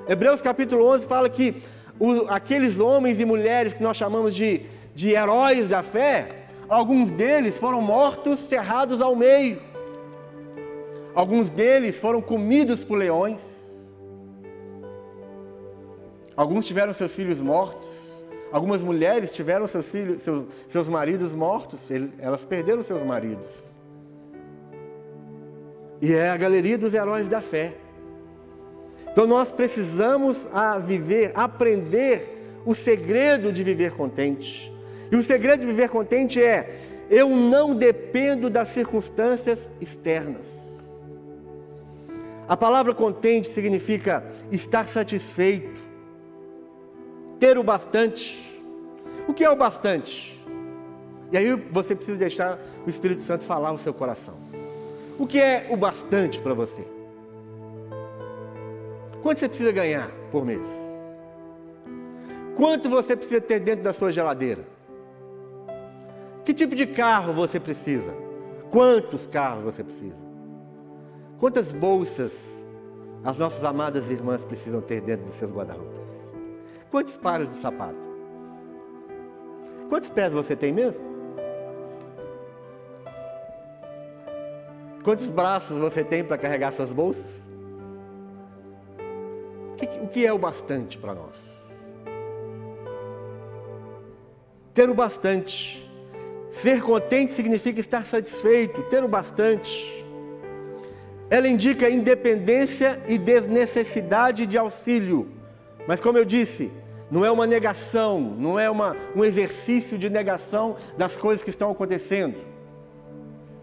Hebreus 0.09 0.41
capítulo 0.41 0.87
11 0.87 1.07
fala 1.07 1.29
que 1.29 1.63
o, 2.01 2.23
aqueles 2.31 2.81
homens 2.81 3.21
e 3.21 3.27
mulheres 3.27 3.75
que 3.75 3.83
nós 3.83 3.95
chamamos 3.95 4.35
de, 4.35 4.63
de 4.95 5.11
heróis 5.11 5.69
da 5.69 5.83
fé, 5.83 6.29
alguns 6.67 7.11
deles 7.11 7.59
foram 7.59 7.83
mortos, 7.83 8.39
cerrados 8.39 9.03
ao 9.03 9.15
meio. 9.15 9.61
Alguns 11.15 11.51
deles 11.51 11.99
foram 11.99 12.23
comidos 12.23 12.83
por 12.83 12.97
leões. 12.97 13.59
Alguns 16.35 16.65
tiveram 16.65 16.95
seus 16.95 17.15
filhos 17.15 17.39
mortos. 17.41 17.89
Algumas 18.51 18.83
mulheres 18.83 19.31
tiveram 19.31 19.67
seus 19.67 19.91
filhos, 19.91 20.23
seus, 20.23 20.47
seus 20.67 20.89
maridos 20.89 21.35
mortos, 21.35 21.81
elas 22.19 22.47
perderam 22.47 22.83
seus 22.83 23.03
maridos. 23.05 23.53
E 26.01 26.15
é 26.15 26.31
a 26.31 26.37
galeria 26.37 26.79
dos 26.79 26.95
heróis 26.95 27.29
da 27.29 27.43
fé. 27.43 27.75
Então 29.19 29.27
nós 29.27 29.51
precisamos 29.51 30.47
a 30.53 30.79
viver, 30.79 31.33
aprender 31.35 32.61
o 32.65 32.73
segredo 32.73 33.53
de 33.53 33.65
viver 33.65 33.91
contente. 33.91 34.73
E 35.11 35.17
o 35.17 35.25
segredo 35.25 35.63
de 35.63 35.67
viver 35.67 35.89
contente 35.89 36.41
é: 36.41 36.79
eu 37.11 37.29
não 37.29 37.75
dependo 37.75 38.49
das 38.49 38.69
circunstâncias 38.69 39.69
externas. 39.81 40.47
A 42.47 42.57
palavra 42.57 42.95
contente 42.95 43.49
significa 43.49 44.25
estar 44.53 44.87
satisfeito, 44.87 45.83
ter 47.41 47.59
o 47.59 47.65
bastante. 47.65 48.63
O 49.27 49.35
que 49.35 49.43
é 49.43 49.51
o 49.51 49.57
bastante? 49.57 50.41
E 51.33 51.37
aí 51.37 51.57
você 51.73 51.97
precisa 51.97 52.17
deixar 52.17 52.57
o 52.87 52.89
Espírito 52.89 53.23
Santo 53.23 53.43
falar 53.43 53.73
o 53.73 53.79
seu 53.79 53.93
coração. 53.93 54.37
O 55.19 55.27
que 55.27 55.41
é 55.41 55.67
o 55.71 55.77
bastante 55.77 56.41
para 56.41 56.55
você? 56.55 56.98
Quanto 59.23 59.39
você 59.39 59.49
precisa 59.49 59.73
ganhar 59.73 60.11
por 60.31 60.45
mês? 60.45 60.67
Quanto 62.57 62.89
você 62.89 63.17
precisa 63.17 63.41
ter 63.41 63.61
dentro 63.61 63.85
da 63.85 63.93
sua 63.93 64.11
geladeira? 64.13 64.65
Que 66.45 66.55
tipo 66.55 66.75
de 66.75 66.87
carro 66.87 67.33
você 67.33 67.61
precisa? 67.61 68.15
Quantos 68.71 69.27
carros 69.27 69.65
você 69.65 69.83
precisa? 69.83 70.23
Quantas 71.39 71.73
bolsas 71.73 72.57
as 73.25 73.39
nossas 73.39 73.65
amadas 73.65 74.11
irmãs 74.11 74.45
precisam 74.45 74.81
ter 74.81 75.01
dentro 75.01 75.27
dos 75.27 75.35
seus 75.35 75.53
guarda-roupas? 75.53 76.07
Quantos 76.91 77.17
pares 77.17 77.49
de 77.49 77.57
sapato? 77.57 78.09
Quantos 79.89 80.11
pés 80.11 80.33
você 80.33 80.55
tem 80.55 80.73
mesmo? 80.73 81.05
Quantos 85.03 85.29
braços 85.29 85.79
você 85.79 86.05
tem 86.05 86.23
para 86.23 86.37
carregar 86.37 86.73
suas 86.73 86.93
bolsas? 86.93 87.48
O 90.03 90.09
que 90.09 90.27
é 90.27 90.33
o 90.33 90.39
bastante 90.39 90.99
para 90.99 91.15
nós? 91.15 91.37
Ter 94.75 94.91
o 94.91 94.95
bastante. 94.95 95.89
Ser 96.51 96.83
contente 96.83 97.33
significa 97.33 97.79
estar 97.79 98.05
satisfeito, 98.05 98.83
ter 98.85 99.05
o 99.05 99.09
bastante. 99.09 100.05
Ela 101.31 101.47
indica 101.47 101.91
independência 101.91 103.01
e 103.07 103.19
desnecessidade 103.19 104.47
de 104.47 104.59
auxílio. 104.59 105.29
Mas, 105.87 106.01
como 106.01 106.19
eu 106.19 106.25
disse, 106.25 106.73
não 107.11 107.25
é 107.25 107.31
uma 107.31 107.47
negação, 107.47 108.21
não 108.21 108.59
é 108.59 108.69
uma, 108.69 108.97
um 109.15 109.25
exercício 109.25 109.97
de 109.97 110.11
negação 110.11 110.77
das 110.97 111.17
coisas 111.17 111.43
que 111.43 111.51
estão 111.51 111.71
acontecendo, 111.71 112.37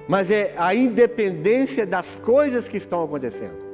mas 0.08 0.32
é 0.32 0.54
a 0.58 0.74
independência 0.74 1.86
das 1.86 2.16
coisas 2.16 2.68
que 2.68 2.78
estão 2.78 3.04
acontecendo. 3.04 3.65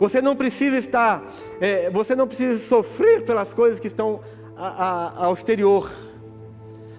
Você 0.00 0.22
não 0.22 0.34
precisa 0.34 0.78
estar, 0.78 1.30
é, 1.60 1.90
você 1.90 2.16
não 2.16 2.26
precisa 2.26 2.58
sofrer 2.58 3.22
pelas 3.26 3.52
coisas 3.52 3.78
que 3.78 3.86
estão 3.86 4.20
a, 4.56 4.66
a, 4.66 5.26
ao 5.26 5.34
exterior, 5.34 5.92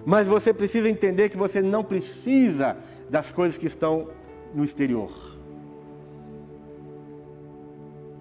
mas 0.06 0.28
você 0.28 0.54
precisa 0.54 0.88
entender 0.88 1.28
que 1.28 1.36
você 1.36 1.60
não 1.60 1.82
precisa 1.82 2.76
das 3.10 3.32
coisas 3.32 3.58
que 3.58 3.66
estão 3.66 4.08
no 4.54 4.64
exterior. 4.64 5.10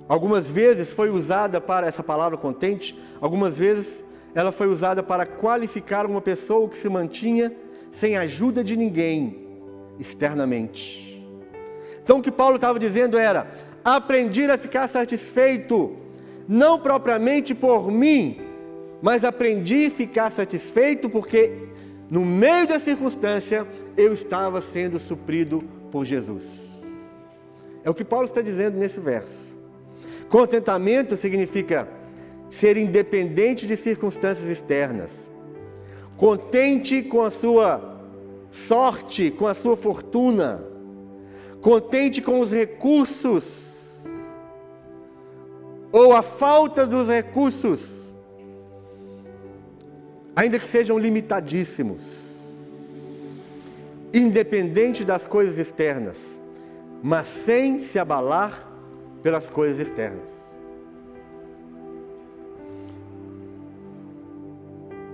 Algumas 0.07 0.49
vezes 0.49 0.91
foi 0.91 1.11
usada 1.11 1.61
para 1.61 1.85
essa 1.85 2.01
palavra 2.01 2.35
contente, 2.35 2.99
algumas 3.21 3.59
vezes 3.59 4.03
ela 4.33 4.51
foi 4.51 4.65
usada 4.65 5.03
para 5.03 5.27
qualificar 5.27 6.07
uma 6.07 6.21
pessoa 6.21 6.67
que 6.67 6.77
se 6.77 6.89
mantinha 6.89 7.55
sem 7.91 8.17
ajuda 8.17 8.63
de 8.63 8.75
ninguém 8.75 9.47
externamente. 9.99 11.23
Então 12.03 12.17
o 12.17 12.21
que 12.21 12.31
Paulo 12.31 12.55
estava 12.55 12.79
dizendo 12.79 13.15
era: 13.15 13.47
aprendi 13.83 14.45
a 14.45 14.57
ficar 14.57 14.87
satisfeito, 14.87 15.95
não 16.47 16.79
propriamente 16.79 17.53
por 17.55 17.91
mim, 17.91 18.39
mas 19.01 19.23
aprendi 19.23 19.87
a 19.87 19.91
ficar 19.91 20.31
satisfeito 20.31 21.09
porque 21.09 21.69
no 22.09 22.25
meio 22.25 22.67
da 22.67 22.79
circunstância 22.79 23.67
eu 23.97 24.13
estava 24.13 24.61
sendo 24.61 24.99
suprido 24.99 25.63
por 25.91 26.05
Jesus. 26.05 26.45
É 27.83 27.89
o 27.89 27.93
que 27.93 28.03
Paulo 28.03 28.25
está 28.25 28.41
dizendo 28.41 28.77
nesse 28.77 28.99
verso. 28.99 29.49
Contentamento 30.29 31.15
significa 31.15 31.87
ser 32.49 32.77
independente 32.77 33.65
de 33.65 33.75
circunstâncias 33.75 34.47
externas, 34.47 35.11
contente 36.17 37.01
com 37.01 37.21
a 37.21 37.31
sua 37.31 37.99
sorte, 38.51 39.31
com 39.31 39.47
a 39.47 39.53
sua 39.53 39.75
fortuna, 39.75 40.63
contente 41.61 42.21
com 42.21 42.39
os 42.39 42.51
recursos 42.51 43.70
ou 45.91 46.13
a 46.15 46.21
falta 46.21 46.87
dos 46.87 47.09
recursos, 47.09 48.13
ainda 50.35 50.57
que 50.57 50.67
sejam 50.67 50.97
limitadíssimos, 50.97 52.03
independente 54.13 55.03
das 55.03 55.27
coisas 55.27 55.57
externas, 55.57 56.17
mas 57.03 57.27
sem 57.27 57.81
se 57.81 57.99
abalar 57.99 58.67
pelas 59.21 59.49
coisas 59.49 59.79
externas. 59.79 60.41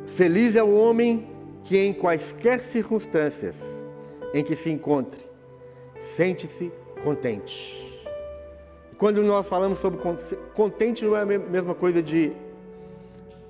Feliz 0.05 0.55
é 0.55 0.63
o 0.63 0.73
homem 0.73 1.27
que, 1.63 1.77
em 1.77 1.93
quaisquer 1.93 2.59
circunstâncias 2.59 3.61
em 4.33 4.43
que 4.43 4.55
se 4.55 4.71
encontre, 4.71 5.25
sente-se 5.99 6.71
contente. 7.03 7.86
Quando 8.97 9.21
nós 9.21 9.47
falamos 9.47 9.77
sobre 9.77 9.99
contente, 10.55 11.05
não 11.05 11.15
é 11.15 11.21
a 11.21 11.25
mesma 11.25 11.75
coisa 11.75 12.01
de, 12.01 12.31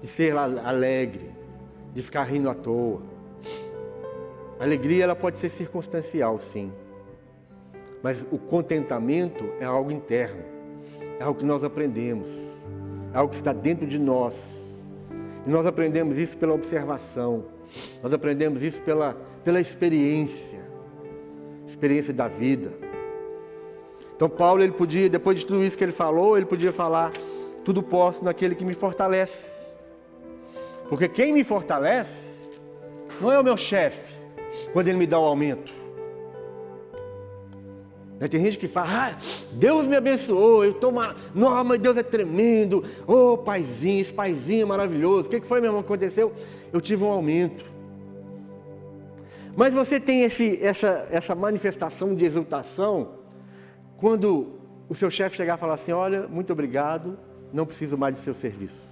de 0.02 0.08
ser 0.08 0.36
alegre, 0.36 1.32
de 1.94 2.02
ficar 2.02 2.24
rindo 2.24 2.50
à 2.50 2.54
toa. 2.54 3.02
A 4.60 4.64
alegria 4.64 5.06
ela 5.06 5.16
pode 5.16 5.38
ser 5.38 5.48
circunstancial, 5.48 6.38
sim. 6.40 6.72
Mas 8.04 8.26
o 8.30 8.38
contentamento 8.38 9.46
é 9.60 9.64
algo 9.64 9.90
interno, 9.90 10.44
é 11.18 11.24
algo 11.24 11.40
que 11.40 11.46
nós 11.46 11.64
aprendemos, 11.64 12.28
é 13.14 13.18
algo 13.18 13.32
que 13.32 13.38
está 13.38 13.54
dentro 13.54 13.88
de 13.88 13.98
nós. 13.98 14.36
E 15.46 15.50
nós 15.50 15.66
aprendemos 15.66 16.18
isso 16.18 16.36
pela 16.38 16.54
observação, 16.54 17.46
nós 18.04 18.12
aprendemos 18.12 18.62
isso 18.62 18.82
pela, 18.82 19.16
pela 19.46 19.62
experiência, 19.62 20.60
experiência 21.66 22.14
da 22.14 22.28
vida. 22.28 22.87
Então 24.18 24.28
Paulo 24.28 24.64
ele 24.64 24.72
podia, 24.72 25.08
depois 25.08 25.38
de 25.38 25.46
tudo 25.46 25.64
isso 25.64 25.78
que 25.78 25.84
ele 25.84 25.92
falou, 25.92 26.36
ele 26.36 26.48
podia 26.48 26.74
falar 26.74 27.14
tudo 27.64 27.84
posso 27.84 28.26
naquele 28.26 28.56
que 28.56 28.66
me 28.66 28.74
fortalece. 28.74 29.52
Porque 30.90 31.08
quem 31.08 31.32
me 31.32 31.44
fortalece 31.44 32.34
não 33.22 33.32
é 33.32 33.40
o 33.40 33.44
meu 33.44 33.56
chefe 33.56 34.12
quando 34.74 34.88
ele 34.88 34.98
me 34.98 35.06
dá 35.06 35.20
o 35.20 35.24
aumento. 35.24 35.72
Né, 38.20 38.28
tem 38.28 38.42
gente 38.42 38.58
que 38.58 38.68
fala, 38.68 38.88
ah, 38.90 39.18
Deus 39.52 39.86
me 39.86 39.96
abençoou, 39.96 40.66
eu 40.66 40.72
estou 40.72 40.90
uma. 40.90 41.16
Nossa, 41.36 41.78
Deus 41.78 41.96
é 41.98 42.02
tremendo. 42.04 42.84
Ô 43.06 43.34
oh, 43.34 43.38
paizinho, 43.38 44.02
esse 44.02 44.12
paizinho 44.12 44.64
é 44.64 44.66
maravilhoso. 44.66 45.28
O 45.28 45.30
que 45.30 45.42
foi, 45.42 45.62
meu 45.62 45.70
irmão, 45.70 45.84
que 45.84 45.88
aconteceu? 45.88 46.34
Eu 46.74 46.82
tive 46.82 47.04
um 47.04 47.12
aumento. 47.12 47.64
Mas 49.56 49.76
você 49.76 50.00
tem 50.00 50.24
esse, 50.24 50.58
essa, 50.64 51.08
essa 51.12 51.36
manifestação 51.36 52.16
de 52.16 52.26
exultação 52.26 53.17
quando 53.98 54.48
o 54.88 54.96
seu 54.96 55.10
chefe 55.10 55.36
chegar 55.36 55.58
e 55.58 55.60
falar 55.60 55.74
assim: 55.74 55.92
Olha, 55.92 56.28
muito 56.28 56.54
obrigado, 56.54 57.18
não 57.52 57.66
preciso 57.66 57.98
mais 57.98 58.16
de 58.16 58.22
seu 58.22 58.34
serviço. 58.34 58.88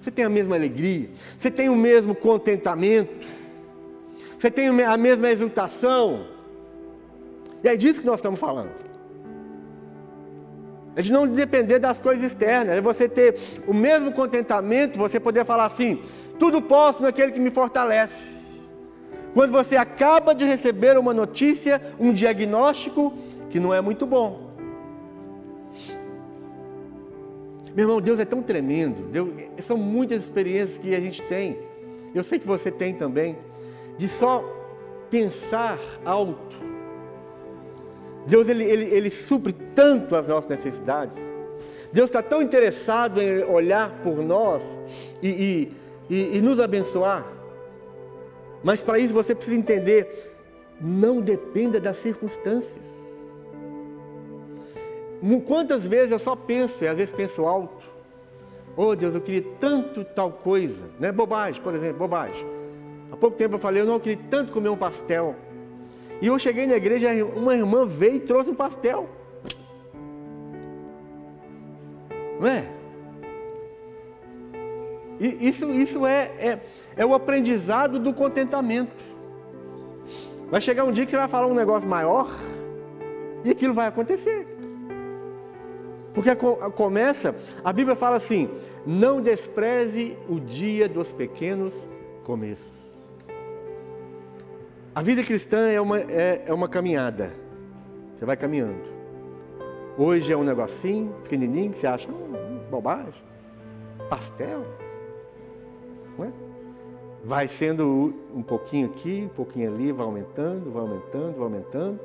Você 0.00 0.10
tem 0.10 0.24
a 0.24 0.28
mesma 0.28 0.54
alegria, 0.54 1.10
você 1.38 1.50
tem 1.50 1.68
o 1.68 1.76
mesmo 1.76 2.14
contentamento, 2.14 3.26
você 4.38 4.50
tem 4.50 4.68
a 4.68 4.96
mesma 4.96 5.28
exultação. 5.28 6.26
E 7.62 7.68
é 7.68 7.76
disso 7.76 8.00
que 8.00 8.06
nós 8.06 8.16
estamos 8.16 8.38
falando. 8.38 8.70
É 10.94 11.02
de 11.02 11.12
não 11.12 11.26
depender 11.26 11.78
das 11.78 12.00
coisas 12.00 12.24
externas, 12.24 12.76
é 12.76 12.80
você 12.80 13.08
ter 13.08 13.36
o 13.66 13.74
mesmo 13.74 14.12
contentamento, 14.12 14.98
você 14.98 15.18
poder 15.18 15.44
falar 15.44 15.66
assim: 15.66 16.02
tudo 16.38 16.62
posso 16.62 17.02
naquele 17.02 17.32
que 17.32 17.40
me 17.40 17.50
fortalece. 17.50 18.38
Quando 19.34 19.52
você 19.52 19.76
acaba 19.76 20.34
de 20.34 20.44
receber 20.44 20.96
uma 20.98 21.12
notícia, 21.12 21.80
um 21.98 22.12
diagnóstico, 22.12 23.12
que 23.50 23.58
não 23.60 23.72
é 23.72 23.80
muito 23.80 24.06
bom. 24.06 24.48
Meu 27.74 27.84
irmão, 27.84 28.00
Deus 28.00 28.18
é 28.18 28.24
tão 28.24 28.42
tremendo. 28.42 29.10
Deus, 29.10 29.28
são 29.60 29.76
muitas 29.76 30.24
experiências 30.24 30.78
que 30.78 30.94
a 30.94 31.00
gente 31.00 31.22
tem. 31.22 31.58
Eu 32.14 32.24
sei 32.24 32.38
que 32.38 32.46
você 32.46 32.70
tem 32.70 32.94
também. 32.94 33.36
De 33.96 34.08
só 34.08 34.44
pensar 35.10 35.78
alto. 36.04 36.56
Deus 38.26 38.48
ele, 38.48 38.64
ele, 38.64 38.84
ele 38.86 39.10
supre 39.10 39.52
tanto 39.74 40.16
as 40.16 40.26
nossas 40.26 40.50
necessidades. 40.50 41.16
Deus 41.92 42.10
está 42.10 42.22
tão 42.22 42.42
interessado 42.42 43.22
em 43.22 43.42
olhar 43.44 44.02
por 44.02 44.22
nós 44.22 44.62
e, 45.22 45.28
e 45.28 45.72
e, 46.08 46.38
e 46.38 46.42
nos 46.42 46.58
abençoar. 46.58 47.26
Mas 48.62 48.82
para 48.82 48.98
isso 48.98 49.14
você 49.14 49.34
precisa 49.34 49.56
entender: 49.56 50.32
não 50.80 51.20
dependa 51.20 51.80
das 51.80 51.96
circunstâncias. 51.96 52.97
Quantas 55.46 55.84
vezes 55.84 56.12
eu 56.12 56.18
só 56.18 56.36
penso, 56.36 56.84
e 56.84 56.88
às 56.88 56.96
vezes 56.96 57.14
penso 57.14 57.44
alto, 57.44 57.84
oh 58.76 58.94
Deus, 58.94 59.14
eu 59.14 59.20
queria 59.20 59.44
tanto 59.58 60.04
tal 60.04 60.30
coisa, 60.30 60.84
né? 60.98 61.10
Bobagem, 61.10 61.60
por 61.60 61.74
exemplo, 61.74 61.98
bobagem. 61.98 62.46
Há 63.10 63.16
pouco 63.16 63.36
tempo 63.36 63.56
eu 63.56 63.58
falei, 63.58 63.82
eu 63.82 63.86
não 63.86 63.98
queria 63.98 64.22
tanto 64.30 64.52
comer 64.52 64.68
um 64.68 64.76
pastel. 64.76 65.34
E 66.20 66.26
eu 66.26 66.38
cheguei 66.38 66.66
na 66.66 66.76
igreja, 66.76 67.08
uma 67.24 67.54
irmã 67.54 67.86
veio 67.86 68.16
e 68.16 68.20
trouxe 68.20 68.50
um 68.50 68.54
pastel. 68.54 69.08
Não 72.40 72.48
é? 72.48 72.64
E 75.20 75.48
isso, 75.48 75.70
isso 75.72 76.06
é, 76.06 76.30
é, 76.38 76.60
é 76.96 77.06
o 77.06 77.14
aprendizado 77.14 77.98
do 77.98 78.14
contentamento. 78.14 78.94
Vai 80.50 80.60
chegar 80.60 80.84
um 80.84 80.92
dia 80.92 81.04
que 81.04 81.10
você 81.10 81.16
vai 81.16 81.28
falar 81.28 81.46
um 81.46 81.54
negócio 81.54 81.88
maior 81.88 82.30
e 83.44 83.50
aquilo 83.50 83.74
vai 83.74 83.88
acontecer. 83.88 84.46
Porque 86.18 86.34
começa, 86.74 87.32
a 87.62 87.72
Bíblia 87.72 87.94
fala 87.94 88.16
assim: 88.16 88.50
não 88.84 89.20
despreze 89.20 90.18
o 90.28 90.40
dia 90.40 90.88
dos 90.88 91.12
pequenos 91.12 91.86
começos. 92.24 92.88
A 94.92 95.00
vida 95.00 95.22
cristã 95.22 95.68
é 95.68 95.80
uma, 95.80 96.00
é, 96.00 96.42
é 96.44 96.52
uma 96.52 96.68
caminhada. 96.68 97.30
Você 98.16 98.24
vai 98.24 98.36
caminhando. 98.36 98.82
Hoje 99.96 100.32
é 100.32 100.36
um 100.36 100.42
negocinho 100.42 101.14
pequenininho 101.22 101.70
que 101.70 101.78
você 101.78 101.86
acha 101.86 102.10
hum, 102.10 102.62
bobagem. 102.68 103.22
Pastel. 104.10 104.66
Não 106.18 106.24
é? 106.24 106.32
Vai 107.22 107.46
sendo 107.46 108.12
um 108.34 108.42
pouquinho 108.42 108.88
aqui, 108.88 109.22
um 109.24 109.36
pouquinho 109.36 109.72
ali, 109.72 109.92
vai 109.92 110.04
aumentando, 110.04 110.68
vai 110.68 110.82
aumentando, 110.82 111.34
vai 111.34 111.44
aumentando. 111.44 112.00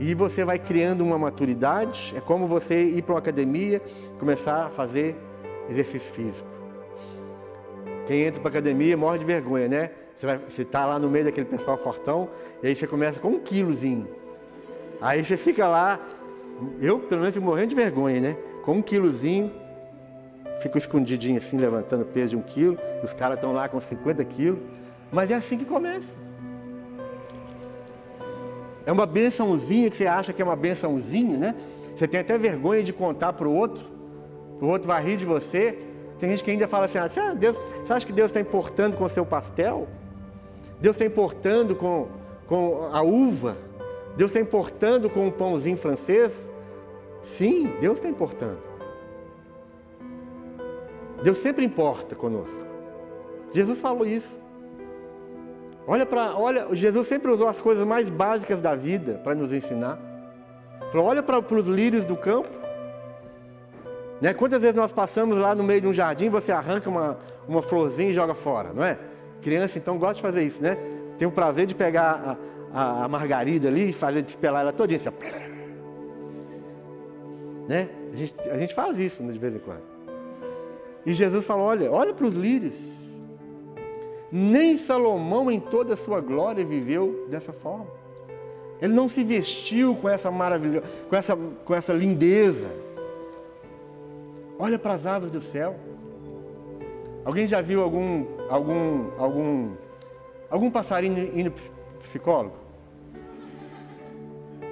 E 0.00 0.14
você 0.14 0.44
vai 0.44 0.58
criando 0.58 1.02
uma 1.02 1.18
maturidade. 1.18 2.14
É 2.16 2.20
como 2.20 2.46
você 2.46 2.82
ir 2.82 3.02
para 3.02 3.14
uma 3.14 3.18
academia 3.18 3.80
começar 4.18 4.66
a 4.66 4.68
fazer 4.70 5.16
exercício 5.68 6.12
físico. 6.12 6.48
Quem 8.06 8.22
entra 8.22 8.40
para 8.40 8.48
a 8.48 8.52
academia 8.52 8.96
morre 8.96 9.18
de 9.18 9.24
vergonha, 9.24 9.68
né? 9.68 9.90
Você 10.48 10.62
está 10.62 10.84
lá 10.84 10.98
no 10.98 11.08
meio 11.08 11.24
daquele 11.24 11.46
pessoal 11.46 11.76
fortão, 11.78 12.28
e 12.62 12.68
aí 12.68 12.76
você 12.76 12.86
começa 12.86 13.18
com 13.18 13.28
um 13.28 13.38
quilozinho. 13.38 14.08
Aí 15.00 15.24
você 15.24 15.36
fica 15.36 15.66
lá, 15.66 16.00
eu 16.80 16.98
pelo 17.00 17.20
menos 17.20 17.34
fico 17.34 17.46
morrendo 17.46 17.68
de 17.68 17.74
vergonha, 17.74 18.20
né? 18.20 18.36
Com 18.64 18.74
um 18.74 18.82
quilozinho, 18.82 19.52
fico 20.60 20.78
escondidinho 20.78 21.38
assim, 21.38 21.56
levantando 21.58 22.04
peso 22.04 22.30
de 22.30 22.36
um 22.36 22.42
quilo, 22.42 22.78
os 23.02 23.12
caras 23.12 23.36
estão 23.36 23.52
lá 23.52 23.68
com 23.68 23.80
50 23.80 24.24
quilos. 24.24 24.60
Mas 25.10 25.30
é 25.30 25.34
assim 25.34 25.58
que 25.58 25.64
começa. 25.64 26.16
É 28.84 28.92
uma 28.92 29.06
bençãozinha 29.06 29.90
que 29.90 29.96
você 29.96 30.06
acha 30.06 30.32
que 30.32 30.42
é 30.42 30.44
uma 30.44 30.56
bençãozinha, 30.56 31.38
né? 31.38 31.54
Você 31.94 32.08
tem 32.08 32.20
até 32.20 32.36
vergonha 32.36 32.82
de 32.82 32.92
contar 32.92 33.32
para 33.32 33.46
o 33.46 33.54
outro, 33.54 33.84
o 34.60 34.66
outro 34.66 34.88
vai 34.88 35.02
rir 35.02 35.16
de 35.16 35.24
você. 35.24 35.78
Tem 36.18 36.30
gente 36.30 36.42
que 36.42 36.50
ainda 36.50 36.66
fala 36.66 36.86
assim: 36.86 36.98
ah, 36.98 37.34
Deus, 37.34 37.56
você 37.56 37.92
acha 37.92 38.06
que 38.06 38.12
Deus 38.12 38.30
está 38.30 38.40
importando 38.40 38.96
com 38.96 39.04
o 39.04 39.08
seu 39.08 39.24
pastel? 39.24 39.88
Deus 40.80 40.96
está 40.96 41.04
importando 41.04 41.76
com, 41.76 42.08
com 42.46 42.88
a 42.92 43.02
uva? 43.02 43.56
Deus 44.16 44.30
está 44.30 44.40
importando 44.40 45.08
com 45.08 45.26
o 45.26 45.32
pãozinho 45.32 45.76
francês? 45.76 46.50
Sim, 47.22 47.72
Deus 47.80 47.98
está 47.98 48.08
importando. 48.08 48.58
Deus 51.22 51.38
sempre 51.38 51.64
importa 51.64 52.16
conosco. 52.16 52.64
Jesus 53.52 53.80
falou 53.80 54.04
isso. 54.04 54.41
Olha 55.86 56.06
para, 56.06 56.36
olha, 56.36 56.66
Jesus 56.72 57.06
sempre 57.06 57.30
usou 57.30 57.48
as 57.48 57.58
coisas 57.58 57.84
mais 57.84 58.08
básicas 58.08 58.60
da 58.60 58.74
vida 58.74 59.20
para 59.24 59.34
nos 59.34 59.52
ensinar. 59.52 59.98
Falou, 60.92 61.06
olha 61.06 61.22
para, 61.22 61.38
os 61.38 61.66
lírios 61.66 62.04
do 62.04 62.16
campo. 62.16 62.50
Né? 64.20 64.32
Quantas 64.32 64.60
vezes 64.62 64.76
nós 64.76 64.92
passamos 64.92 65.36
lá 65.36 65.54
no 65.54 65.64
meio 65.64 65.80
de 65.80 65.86
um 65.88 65.94
jardim, 65.94 66.28
você 66.28 66.52
arranca 66.52 66.88
uma, 66.88 67.18
uma 67.48 67.62
florzinha 67.62 68.10
e 68.10 68.14
joga 68.14 68.34
fora, 68.34 68.72
não 68.72 68.84
é? 68.84 68.96
Criança, 69.40 69.78
então, 69.78 69.98
gosta 69.98 70.14
de 70.14 70.22
fazer 70.22 70.44
isso, 70.44 70.62
né? 70.62 70.76
Tem 71.18 71.26
o 71.26 71.32
prazer 71.32 71.66
de 71.66 71.74
pegar 71.74 72.38
a, 72.72 72.80
a, 72.80 73.04
a 73.04 73.08
margarida 73.08 73.66
ali 73.68 73.90
e 73.90 73.92
fazer 73.92 74.22
despelar 74.22 74.60
ela 74.60 74.72
todinha, 74.72 74.98
assim, 74.98 75.10
né? 77.68 77.88
A 78.12 78.16
gente, 78.16 78.50
a 78.50 78.58
gente 78.58 78.74
faz 78.74 78.98
isso 78.98 79.22
né, 79.22 79.32
de 79.32 79.38
vez 79.38 79.54
em 79.54 79.58
quando. 79.58 79.82
E 81.04 81.12
Jesus 81.12 81.44
falou: 81.44 81.66
olha, 81.66 81.90
olha 81.90 82.14
para 82.14 82.26
os 82.26 82.34
lírios. 82.34 83.01
Nem 84.34 84.78
Salomão, 84.78 85.50
em 85.50 85.60
toda 85.60 85.92
a 85.92 85.96
sua 85.96 86.18
glória, 86.18 86.64
viveu 86.64 87.26
dessa 87.28 87.52
forma. 87.52 87.86
Ele 88.80 88.94
não 88.94 89.06
se 89.06 89.22
vestiu 89.22 89.94
com 89.94 90.08
essa 90.08 90.30
maravilha, 90.30 90.82
com 91.10 91.14
essa, 91.14 91.36
com 91.36 91.74
essa 91.74 91.92
lindeza. 91.92 92.70
Olha 94.58 94.78
para 94.78 94.94
as 94.94 95.04
aves 95.04 95.30
do 95.30 95.42
céu. 95.42 95.76
Alguém 97.26 97.46
já 97.46 97.60
viu 97.60 97.82
algum, 97.82 98.24
algum, 98.48 99.10
algum, 99.18 99.72
algum 100.48 100.70
passarinho 100.70 101.38
indo 101.38 101.52
psicólogo? 102.00 102.56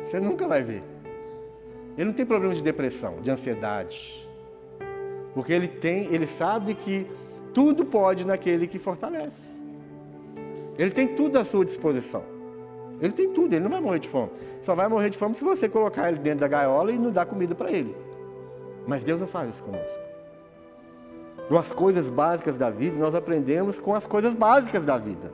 Você 0.06 0.18
nunca 0.18 0.48
vai 0.48 0.62
ver. 0.62 0.82
Ele 1.98 2.06
não 2.06 2.14
tem 2.14 2.24
problema 2.24 2.54
de 2.54 2.62
depressão, 2.62 3.20
de 3.20 3.30
ansiedade. 3.30 4.26
Porque 5.34 5.52
ele 5.52 5.68
tem, 5.68 6.12
ele 6.12 6.26
sabe 6.26 6.74
que 6.74 7.06
tudo 7.52 7.84
pode 7.84 8.24
naquele 8.24 8.66
que 8.66 8.78
fortalece. 8.78 9.49
Ele 10.80 10.90
tem 10.90 11.06
tudo 11.08 11.38
à 11.38 11.44
sua 11.44 11.64
disposição. 11.64 12.24
Ele 13.00 13.12
tem 13.12 13.32
tudo, 13.32 13.52
ele 13.52 13.62
não 13.62 13.70
vai 13.70 13.80
morrer 13.80 13.98
de 13.98 14.08
fome. 14.08 14.30
Só 14.62 14.74
vai 14.74 14.88
morrer 14.88 15.10
de 15.10 15.18
fome 15.18 15.34
se 15.34 15.44
você 15.44 15.68
colocar 15.68 16.08
ele 16.08 16.18
dentro 16.18 16.40
da 16.40 16.48
gaiola 16.48 16.92
e 16.92 16.98
não 16.98 17.10
dar 17.10 17.26
comida 17.26 17.54
para 17.54 17.70
ele. 17.70 17.94
Mas 18.86 19.04
Deus 19.04 19.20
não 19.20 19.26
faz 19.26 19.48
isso 19.50 19.62
conosco 19.62 20.10
com 21.50 21.58
as 21.58 21.72
coisas 21.72 22.08
básicas 22.08 22.56
da 22.56 22.70
vida, 22.70 22.96
nós 22.96 23.12
aprendemos 23.12 23.76
com 23.76 23.92
as 23.92 24.06
coisas 24.06 24.34
básicas 24.34 24.84
da 24.84 24.96
vida. 24.96 25.32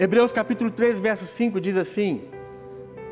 Hebreus 0.00 0.32
capítulo 0.32 0.70
3, 0.70 0.98
verso 0.98 1.26
5 1.26 1.60
diz 1.60 1.76
assim: 1.76 2.22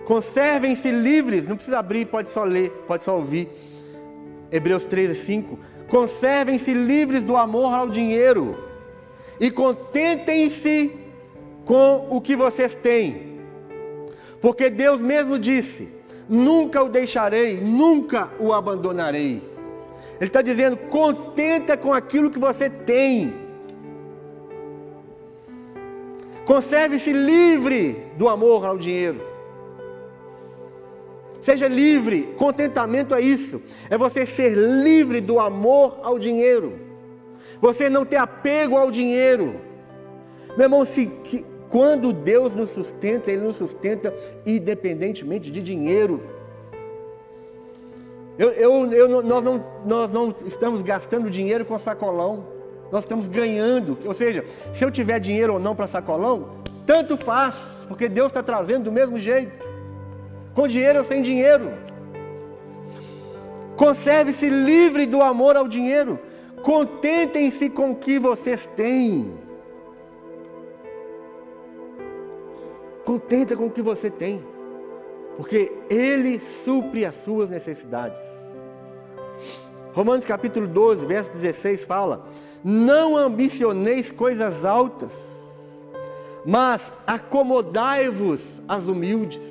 Conservem-se 0.06 0.90
livres, 0.90 1.46
não 1.46 1.56
precisa 1.56 1.78
abrir, 1.78 2.06
pode 2.06 2.30
só 2.30 2.42
ler, 2.42 2.70
pode 2.86 3.04
só 3.04 3.16
ouvir. 3.16 3.50
Hebreus 4.50 4.86
13, 4.86 5.14
5. 5.14 5.58
Conservem-se 5.90 6.72
livres 6.72 7.22
do 7.22 7.36
amor 7.36 7.74
ao 7.74 7.90
dinheiro 7.90 8.56
e 9.40 9.50
contentem-se 9.50 10.92
com 11.64 12.08
o 12.10 12.20
que 12.20 12.36
vocês 12.36 12.74
têm. 12.74 13.40
Porque 14.40 14.68
Deus 14.70 15.00
mesmo 15.00 15.38
disse: 15.38 15.88
Nunca 16.28 16.82
o 16.82 16.88
deixarei, 16.88 17.60
nunca 17.60 18.30
o 18.38 18.52
abandonarei. 18.52 19.42
Ele 20.20 20.30
está 20.30 20.42
dizendo: 20.42 20.76
contenta 20.76 21.76
com 21.76 21.92
aquilo 21.92 22.30
que 22.30 22.38
você 22.38 22.68
tem. 22.70 23.34
Conserve-se 26.44 27.12
livre 27.12 28.02
do 28.16 28.28
amor 28.28 28.66
ao 28.66 28.76
dinheiro. 28.76 29.20
Seja 31.40 31.68
livre. 31.68 32.34
Contentamento 32.36 33.14
é 33.14 33.20
isso. 33.20 33.60
É 33.90 33.98
você 33.98 34.26
ser 34.26 34.54
livre 34.54 35.20
do 35.20 35.38
amor 35.38 36.00
ao 36.02 36.18
dinheiro. 36.18 36.83
Você 37.60 37.88
não 37.88 38.04
ter 38.04 38.16
apego 38.16 38.76
ao 38.76 38.90
dinheiro. 38.90 39.60
Meu 40.56 40.64
irmão, 40.64 40.84
se, 40.84 41.06
que, 41.06 41.44
quando 41.68 42.12
Deus 42.12 42.54
nos 42.54 42.70
sustenta, 42.70 43.30
Ele 43.30 43.42
nos 43.42 43.56
sustenta 43.56 44.14
independentemente 44.46 45.50
de 45.50 45.60
dinheiro. 45.60 46.22
Eu, 48.38 48.50
eu, 48.50 48.92
eu, 48.92 49.22
nós, 49.22 49.44
não, 49.44 49.64
nós 49.84 50.10
não 50.10 50.34
estamos 50.46 50.82
gastando 50.82 51.30
dinheiro 51.30 51.64
com 51.64 51.78
sacolão, 51.78 52.46
nós 52.90 53.04
estamos 53.04 53.26
ganhando. 53.26 53.96
Ou 54.04 54.14
seja, 54.14 54.44
se 54.72 54.84
eu 54.84 54.90
tiver 54.90 55.18
dinheiro 55.20 55.54
ou 55.54 55.58
não 55.60 55.74
para 55.74 55.86
sacolão, 55.86 56.50
tanto 56.86 57.16
faz, 57.16 57.56
porque 57.88 58.08
Deus 58.08 58.28
está 58.28 58.42
trazendo 58.42 58.84
do 58.84 58.92
mesmo 58.92 59.18
jeito, 59.18 59.64
com 60.54 60.66
dinheiro 60.68 60.98
ou 60.98 61.04
sem 61.04 61.22
dinheiro. 61.22 61.72
Conserve-se 63.76 64.48
livre 64.48 65.06
do 65.06 65.22
amor 65.22 65.56
ao 65.56 65.66
dinheiro, 65.66 66.18
contentem-se 66.64 67.70
com 67.70 67.92
o 67.92 67.96
que 67.96 68.18
vocês 68.18 68.66
têm. 68.74 69.32
Contenta 73.04 73.56
com 73.56 73.66
o 73.66 73.70
que 73.70 73.82
você 73.82 74.10
tem 74.10 74.42
porque 75.36 75.72
Ele 75.90 76.40
supre 76.64 77.04
as 77.04 77.14
suas 77.16 77.50
necessidades. 77.50 78.20
Romanos 79.92 80.24
capítulo 80.24 80.66
12, 80.66 81.06
verso 81.06 81.30
16 81.32 81.84
fala: 81.84 82.26
Não 82.62 83.16
ambicioneis 83.16 84.10
coisas 84.10 84.64
altas, 84.64 85.12
mas 86.44 86.92
acomodai-vos 87.06 88.60
às 88.68 88.86
humildes. 88.86 89.42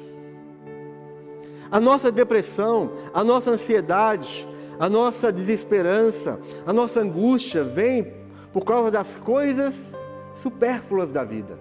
A 1.71 1.79
nossa 1.79 2.11
depressão, 2.11 2.91
a 3.13 3.23
nossa 3.23 3.49
ansiedade, 3.49 4.47
a 4.83 4.89
nossa 4.89 5.31
desesperança, 5.31 6.37
a 6.65 6.73
nossa 6.73 6.99
angústia 6.99 7.63
vem 7.63 8.13
por 8.51 8.65
causa 8.65 8.91
das 8.91 9.15
coisas 9.15 9.95
supérfluas 10.35 11.13
da 11.13 11.23
vida, 11.23 11.57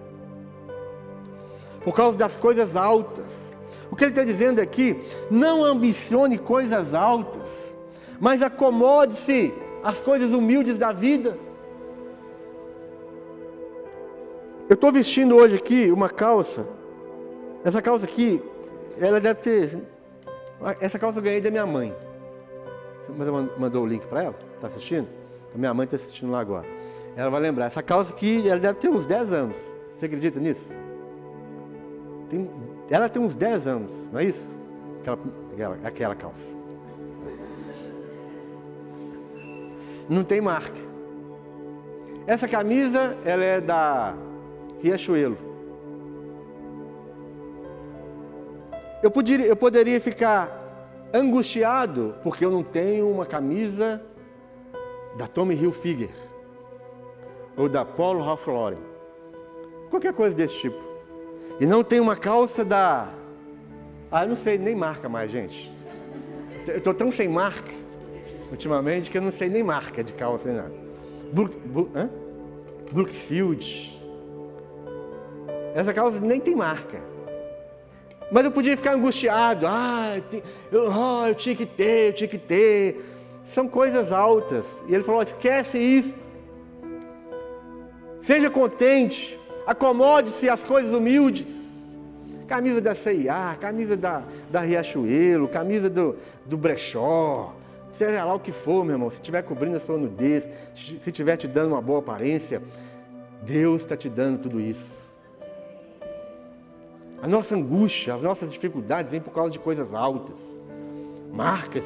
por 1.85 1.95
causa 1.95 2.17
das 2.17 2.35
coisas 2.35 2.75
altas. 2.75 3.55
O 3.89 3.95
que 3.95 4.03
ele 4.03 4.11
está 4.11 4.25
dizendo 4.25 4.59
aqui, 4.59 5.01
não 5.31 5.63
ambicione 5.63 6.37
coisas 6.37 6.93
altas, 6.93 7.73
mas 8.19 8.41
acomode-se 8.41 9.53
às 9.81 10.01
coisas 10.01 10.33
humildes 10.33 10.77
da 10.77 10.91
vida. 10.91 11.37
Eu 14.67 14.73
estou 14.73 14.91
vestindo 14.91 15.37
hoje 15.37 15.55
aqui 15.55 15.89
uma 15.93 16.09
calça. 16.09 16.67
Essa 17.63 17.81
calça 17.81 18.05
aqui, 18.05 18.43
ela 18.99 19.21
deve 19.21 19.39
ter. 19.39 19.81
Essa 20.81 20.99
calça 20.99 21.19
eu 21.19 21.23
ganhei 21.23 21.39
da 21.39 21.49
minha 21.49 21.65
mãe. 21.65 21.95
Mas 23.09 23.27
mandou 23.57 23.83
o 23.83 23.87
link 23.87 24.05
para 24.07 24.23
ela? 24.23 24.35
Está 24.55 24.67
assistindo? 24.67 25.07
A 25.53 25.57
minha 25.57 25.73
mãe 25.73 25.85
está 25.85 25.95
assistindo 25.95 26.31
lá 26.31 26.39
agora. 26.39 26.65
Ela 27.15 27.29
vai 27.29 27.41
lembrar. 27.41 27.65
Essa 27.65 27.83
calça 27.83 28.13
aqui, 28.13 28.47
ela 28.47 28.59
deve 28.59 28.79
ter 28.79 28.89
uns 28.89 29.05
10 29.05 29.31
anos. 29.31 29.75
Você 29.97 30.05
acredita 30.05 30.39
nisso? 30.39 30.69
Tem, 32.29 32.49
ela 32.89 33.07
tem 33.07 33.21
uns 33.21 33.35
10 33.35 33.67
anos, 33.67 33.93
não 34.11 34.19
é 34.19 34.25
isso? 34.25 34.57
Aquela, 35.01 35.19
aquela, 35.53 35.77
aquela 35.83 36.15
calça. 36.15 36.47
Não 40.09 40.23
tem 40.23 40.41
marca. 40.41 40.81
Essa 42.25 42.47
camisa, 42.47 43.17
ela 43.25 43.43
é 43.43 43.61
da 43.61 44.15
Riachuelo. 44.81 45.37
Eu 49.01 49.11
eu 49.45 49.55
poderia 49.55 49.99
ficar 49.99 50.62
angustiado 51.13 52.15
porque 52.23 52.43
eu 52.43 52.51
não 52.51 52.63
tenho 52.63 53.09
uma 53.09 53.25
camisa 53.25 54.01
da 55.17 55.27
Tommy 55.27 55.55
Hilfiger 55.55 56.09
ou 57.55 57.69
da 57.69 57.85
Polo 57.85 58.23
Ralph 58.23 58.47
Lauren, 58.47 58.79
qualquer 59.89 60.13
coisa 60.13 60.35
desse 60.35 60.57
tipo. 60.57 60.81
E 61.59 61.65
não 61.67 61.83
tenho 61.83 62.01
uma 62.01 62.15
calça 62.15 62.65
da, 62.65 63.13
ah, 64.11 64.23
eu 64.23 64.29
não 64.29 64.35
sei 64.35 64.57
nem 64.57 64.75
marca 64.75 65.09
mais, 65.09 65.31
gente. 65.31 65.71
Eu 66.67 66.77
estou 66.77 66.93
tão 66.93 67.11
sem 67.11 67.27
marca 67.27 67.71
ultimamente 68.51 69.09
que 69.09 69.17
eu 69.17 69.21
não 69.23 69.31
sei 69.31 69.49
nem 69.49 69.63
marca 69.63 70.03
de 70.03 70.13
calça 70.13 70.47
nem 70.47 70.57
nada. 70.57 70.73
Brook, 71.31 71.57
Brook, 71.65 71.91
Brookfield, 72.91 74.01
essa 75.73 75.91
calça 75.93 76.19
nem 76.19 76.39
tem 76.39 76.55
marca. 76.55 77.12
Mas 78.33 78.45
eu 78.45 78.51
podia 78.51 78.75
ficar 78.75 78.95
angustiado. 78.95 79.67
Ah, 79.67 80.19
eu, 80.71 80.89
oh, 80.89 81.27
eu 81.27 81.35
tinha 81.35 81.55
que 81.55 81.67
ter, 81.67 82.07
eu 82.07 82.13
tinha 82.13 82.27
que 82.27 82.39
ter. 82.39 83.05
São 83.45 83.67
coisas 83.67 84.11
altas. 84.11 84.65
E 84.87 84.95
ele 84.95 85.03
falou: 85.03 85.21
esquece 85.21 85.77
isso. 85.77 86.15
Seja 88.23 88.49
contente. 88.49 89.39
Acomode-se 89.67 90.49
às 90.49 90.61
coisas 90.61 90.91
humildes. 90.91 91.45
Camisa 92.47 92.81
da 92.81 92.95
CIA, 92.95 93.55
camisa 93.61 93.95
da, 93.95 94.23
da 94.49 94.61
Riachuelo, 94.61 95.47
camisa 95.47 95.87
do, 95.87 96.17
do 96.43 96.57
brechó. 96.57 97.53
Seja 97.91 98.25
lá 98.25 98.33
o 98.33 98.39
que 98.39 98.51
for, 98.51 98.83
meu 98.83 98.95
irmão. 98.95 99.11
Se 99.11 99.17
estiver 99.17 99.43
cobrindo 99.43 99.77
a 99.77 99.79
sua 99.79 99.95
nudez, 99.95 100.49
se 100.73 100.97
estiver 101.05 101.37
te 101.37 101.47
dando 101.47 101.73
uma 101.73 101.81
boa 101.81 101.99
aparência, 101.99 102.63
Deus 103.43 103.83
está 103.83 103.95
te 103.95 104.09
dando 104.09 104.39
tudo 104.39 104.59
isso. 104.59 105.02
A 107.23 107.27
nossa 107.27 107.55
angústia, 107.55 108.15
as 108.15 108.21
nossas 108.21 108.51
dificuldades 108.51 109.09
vêm 109.09 109.21
por 109.21 109.31
causa 109.31 109.49
de 109.49 109.57
coisas 109.57 109.93
altas, 109.93 110.35
marcas. 111.31 111.85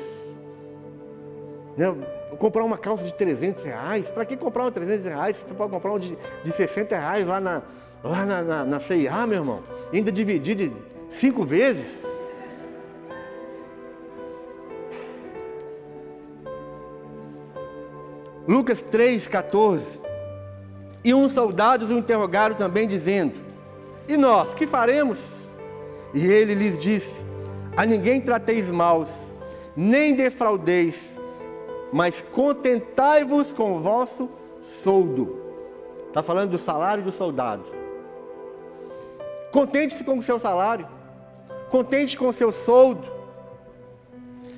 Né? 1.77 1.95
Comprar 2.39 2.63
uma 2.63 2.75
calça 2.75 3.03
de 3.03 3.13
300 3.13 3.61
reais, 3.61 4.09
para 4.09 4.25
que 4.25 4.35
comprar 4.35 4.63
uma 4.63 4.71
de 4.71 4.79
300 4.79 5.05
reais? 5.05 5.37
Você 5.37 5.53
pode 5.53 5.71
comprar 5.71 5.91
uma 5.91 5.99
de, 5.99 6.17
de 6.43 6.51
60 6.51 6.97
reais 6.97 7.27
lá 7.27 7.39
na, 7.39 7.61
lá 8.03 8.25
na, 8.25 8.41
na, 8.41 8.65
na 8.65 8.79
CIA, 8.79 9.27
meu 9.27 9.37
irmão, 9.37 9.59
e 9.93 9.97
ainda 9.97 10.11
dividir 10.11 10.55
de 10.55 10.73
cinco 11.11 11.43
vezes. 11.43 11.85
Lucas 18.47 18.83
3,14. 18.83 19.99
E 21.03 21.13
uns 21.13 21.31
soldados 21.31 21.91
o 21.91 21.97
interrogaram 21.99 22.55
também, 22.55 22.87
dizendo: 22.87 23.46
e 24.07 24.15
nós, 24.15 24.53
que 24.53 24.65
faremos? 24.65 25.55
E 26.13 26.25
ele 26.25 26.53
lhes 26.53 26.79
disse: 26.79 27.23
A 27.75 27.85
ninguém 27.85 28.21
trateis 28.21 28.69
maus, 28.69 29.33
nem 29.75 30.13
defraudeis, 30.15 31.19
mas 31.91 32.23
contentai-vos 32.31 33.51
com 33.51 33.77
o 33.77 33.79
vosso 33.79 34.29
soldo. 34.61 35.37
Está 36.07 36.23
falando 36.23 36.51
do 36.51 36.57
salário 36.57 37.03
do 37.03 37.11
soldado. 37.11 37.65
Contente-se 39.51 40.03
com 40.03 40.17
o 40.17 40.23
seu 40.23 40.39
salário. 40.39 40.87
Contente 41.69 42.17
com 42.17 42.27
o 42.27 42.33
seu 42.33 42.51
soldo. 42.51 43.07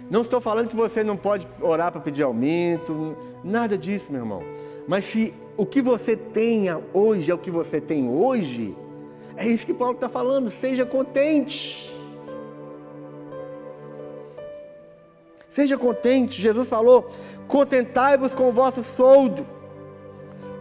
Não 0.10 0.22
estou 0.22 0.41
falando 0.41 0.70
que 0.70 0.76
você 0.76 1.04
não 1.04 1.16
pode 1.16 1.47
orar 1.62 1.91
para 1.91 2.02
pedir 2.02 2.24
aumento, 2.24 3.16
nada 3.43 3.78
disso, 3.78 4.12
meu 4.12 4.22
irmão. 4.22 4.43
Mas 4.88 5.06
se 5.06 5.34
o 5.56 5.66
que 5.66 5.82
você 5.82 6.16
tenha 6.16 6.82
hoje 6.93 7.30
é 7.30 7.34
o 7.34 7.38
que 7.38 7.52
você 7.52 7.80
tem 7.80 8.10
hoje, 8.10 8.76
é 9.40 9.48
isso 9.48 9.66
que 9.66 9.74
Paulo 9.74 9.96
está 9.96 10.10
falando, 10.10 10.52
seja 10.52 10.86
contente. 10.86 11.90
Seja 15.48 15.78
contente, 15.78 16.42
Jesus 16.42 16.68
falou: 16.68 17.10
contentai-vos 17.48 18.34
com 18.34 18.50
o 18.50 18.52
vosso 18.52 18.84
soldo. 18.84 19.48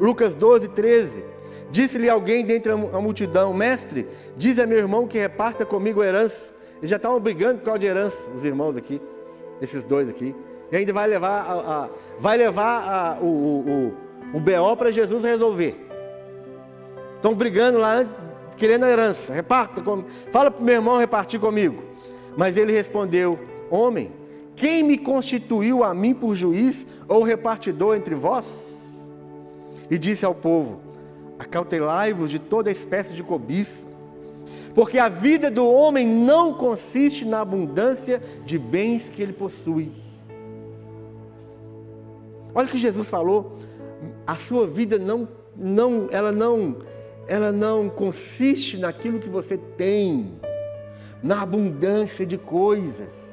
Lucas 0.01 0.37
12, 0.37 0.69
13. 0.69 1.25
Disse-lhe 1.73 2.09
alguém 2.09 2.45
dentre 2.45 2.71
a 2.71 2.77
multidão: 3.01 3.53
Mestre, 3.53 4.07
diz 4.37 4.61
a 4.61 4.67
meu 4.67 4.79
irmão 4.79 5.09
que 5.09 5.19
reparta 5.19 5.67
comigo 5.67 6.01
a 6.01 6.07
herança. 6.07 6.55
Eles 6.79 6.89
já 6.89 6.97
estavam 6.97 7.19
brigando 7.19 7.59
por 7.59 7.65
causa 7.65 7.81
de 7.81 7.87
herança, 7.87 8.31
os 8.31 8.45
irmãos 8.45 8.77
aqui, 8.77 9.03
esses 9.61 9.83
dois 9.83 10.09
aqui. 10.09 10.37
E 10.71 10.77
ainda 10.77 10.93
vai 10.93 11.09
levar, 11.09 11.41
a, 11.41 11.85
a 11.85 11.89
vai 12.21 12.37
levar 12.37 12.83
a, 12.89 13.21
o, 13.21 13.27
o, 13.27 13.95
o, 14.35 14.37
o 14.37 14.41
BO 14.41 14.77
para 14.77 14.93
Jesus 14.93 15.25
resolver. 15.25 15.77
Estão 17.17 17.35
brigando 17.35 17.79
lá 17.79 17.95
antes, 17.95 18.15
querendo 18.59 18.85
a 18.85 18.91
herança, 18.91 19.33
reparta, 19.33 19.81
com... 19.81 20.05
fala 20.33 20.51
para 20.51 20.61
o 20.61 20.65
meu 20.65 20.75
irmão 20.75 20.99
repartir 20.99 21.41
comigo. 21.41 21.83
Mas 22.37 22.57
ele 22.57 22.73
respondeu: 22.73 23.39
Homem, 23.71 24.13
quem 24.55 24.83
me 24.83 24.99
constituiu 24.99 25.85
a 25.85 25.95
mim 25.95 26.13
por 26.13 26.35
juiz 26.35 26.87
ou 27.07 27.23
repartidor 27.23 27.97
entre 27.97 28.15
vós? 28.15 28.77
E 29.91 29.99
disse 29.99 30.25
ao 30.25 30.35
povo: 30.35 30.81
Acautelai-vos 31.39 32.31
de 32.31 32.39
toda 32.39 32.71
espécie 32.71 33.15
de 33.15 33.23
cobiça, 33.23 33.87
porque 34.75 34.99
a 34.99 35.09
vida 35.09 35.51
do 35.51 35.67
homem 35.69 36.07
não 36.07 36.53
consiste 36.53 37.25
na 37.25 37.41
abundância 37.41 38.23
de 38.45 38.59
bens 38.59 39.09
que 39.09 39.23
ele 39.23 39.33
possui. 39.33 39.91
Olha 42.55 42.67
o 42.67 42.71
que 42.71 42.79
Jesus 42.79 43.09
falou: 43.09 43.55
a 44.27 44.37
sua 44.37 44.67
vida 44.67 44.99
não, 44.99 45.29
não, 45.57 46.09
ela 46.11 46.33
não 46.33 46.77
ela 47.29 47.53
não 47.53 47.91
consiste 47.91 48.79
naquilo 48.79 49.21
que 49.21 49.29
você 49.29 49.59
tem, 49.59 50.41
na 51.23 51.43
abundância 51.43 52.25
de 52.25 52.39
coisas. 52.39 53.29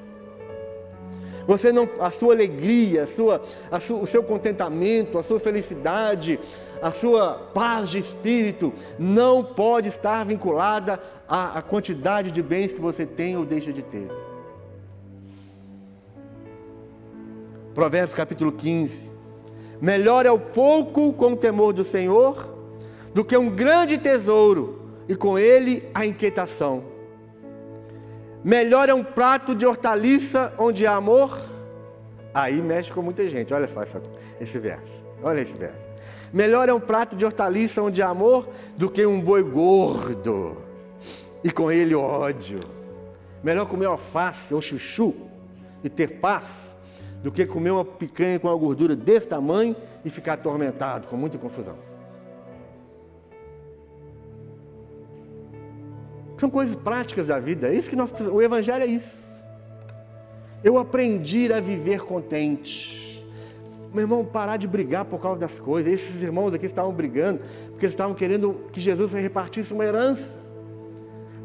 Você 1.48 1.72
não, 1.72 1.88
a 2.00 2.12
sua 2.12 2.34
alegria, 2.34 3.04
a 3.04 3.08
sua, 3.08 3.42
a 3.72 3.78
o 3.94 4.06
seu 4.06 4.22
contentamento, 4.22 5.18
a 5.18 5.24
sua 5.24 5.40
felicidade, 5.40 6.40
a 6.82 6.92
sua 6.92 7.36
paz 7.54 7.90
de 7.90 8.00
espírito 8.00 8.74
não 9.00 9.44
pode 9.44 9.88
estar 9.88 10.26
vinculada 10.26 11.00
à, 11.28 11.60
à 11.60 11.62
quantidade 11.62 12.32
de 12.32 12.44
bens 12.44 12.74
que 12.74 12.82
você 12.82 13.06
tem 13.06 13.38
ou 13.38 13.46
deixa 13.46 13.72
de 13.72 13.82
ter. 13.82 14.10
Provérbios 17.74 18.16
capítulo 18.16 18.52
15. 18.52 19.10
Melhor 19.80 20.26
é 20.26 20.32
o 20.32 20.40
pouco 20.40 21.14
com 21.14 21.34
o 21.34 21.38
temor 21.38 21.72
do 21.72 21.84
Senhor 21.84 22.55
do 23.16 23.24
que 23.24 23.38
um 23.38 23.50
grande 23.50 23.98
tesouro 23.98 24.78
e 25.08 25.16
com 25.16 25.40
ele 25.40 25.90
a 25.94 26.06
inquietação. 26.06 26.84
Melhor 28.44 28.90
é 28.90 28.94
um 28.94 29.06
prato 29.06 29.56
de 29.56 29.66
hortaliça 29.66 30.54
onde 30.58 30.86
há 30.86 30.96
amor. 30.96 31.40
Aí 32.34 32.62
mexe 32.62 32.92
com 32.92 33.02
muita 33.02 33.28
gente. 33.30 33.54
Olha 33.54 33.68
só 33.68 33.84
esse 34.42 34.60
verso. 34.60 34.92
Olha 35.24 35.40
esse 35.40 35.54
verso. 35.54 35.80
Melhor 36.34 36.68
é 36.68 36.74
um 36.74 36.80
prato 36.80 37.16
de 37.16 37.24
hortaliça 37.24 37.82
onde 37.82 38.02
há 38.02 38.10
amor 38.10 38.50
do 38.76 38.90
que 38.90 39.06
um 39.06 39.22
boi 39.22 39.42
gordo 39.44 40.58
e 41.42 41.50
com 41.50 41.72
ele 41.72 41.96
ódio. 41.96 42.60
Melhor 43.42 43.66
comer 43.66 43.86
alface 43.86 44.54
ou 44.54 44.62
chuchu 44.62 45.16
e 45.82 45.88
ter 45.88 46.20
paz 46.20 46.76
do 47.24 47.32
que 47.32 47.46
comer 47.46 47.72
uma 47.72 47.86
picanha 47.86 48.40
com 48.40 48.50
uma 48.50 48.58
gordura 48.58 48.94
desse 48.94 49.30
tamanho 49.30 49.74
e 50.04 50.10
ficar 50.10 50.34
atormentado 50.34 51.08
com 51.08 51.16
muita 51.16 51.38
confusão. 51.38 51.85
São 56.38 56.50
coisas 56.50 56.76
práticas 56.76 57.28
da 57.28 57.40
vida. 57.40 57.70
É 57.70 57.76
isso 57.76 57.90
que 57.90 57.96
nós 57.96 58.12
O 58.32 58.42
Evangelho 58.42 58.84
é 58.84 58.88
isso. 58.88 59.24
Eu 60.64 60.78
aprendi 60.78 61.52
a 61.54 61.60
viver 61.60 62.02
contente. 62.02 63.24
meu 63.94 64.02
irmão, 64.02 64.26
parar 64.26 64.58
de 64.58 64.68
brigar 64.68 65.06
por 65.06 65.22
causa 65.22 65.40
das 65.40 65.60
coisas. 65.60 65.94
Esses 65.94 66.22
irmãos 66.22 66.54
aqui 66.54 66.66
estavam 66.66 66.92
brigando 66.92 67.40
porque 67.72 67.86
eles 67.86 67.94
estavam 67.94 68.16
querendo 68.16 68.62
que 68.72 68.80
Jesus 68.80 69.12
repartisse 69.12 69.74
uma 69.74 69.86
herança. 69.86 70.40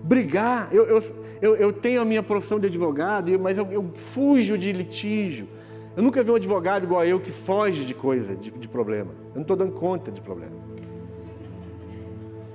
Brigar, 0.03 0.69
eu, 0.73 0.87
eu, 0.87 1.03
eu, 1.43 1.57
eu 1.57 1.73
tenho 1.73 2.01
a 2.01 2.05
minha 2.05 2.23
profissão 2.23 2.59
de 2.59 2.67
advogado, 2.67 3.37
mas 3.39 3.59
eu, 3.59 3.67
eu, 3.71 3.91
fujo 4.13 4.57
de 4.57 4.73
litígio. 4.73 5.49
Eu 5.97 6.03
nunca 6.03 6.23
vi 6.23 6.31
um 6.31 6.37
advogado 6.37 6.85
igual 6.85 7.05
eu 7.05 7.19
que 7.19 7.33
foge 7.33 7.85
de 7.85 7.95
coisa, 7.95 8.37
de, 8.37 8.51
de 8.51 8.69
problema. 8.69 9.11
Eu 9.31 9.35
não 9.37 9.43
estou 9.43 9.57
dando 9.57 9.73
conta 9.73 10.11
de 10.11 10.21
problema. 10.21 10.55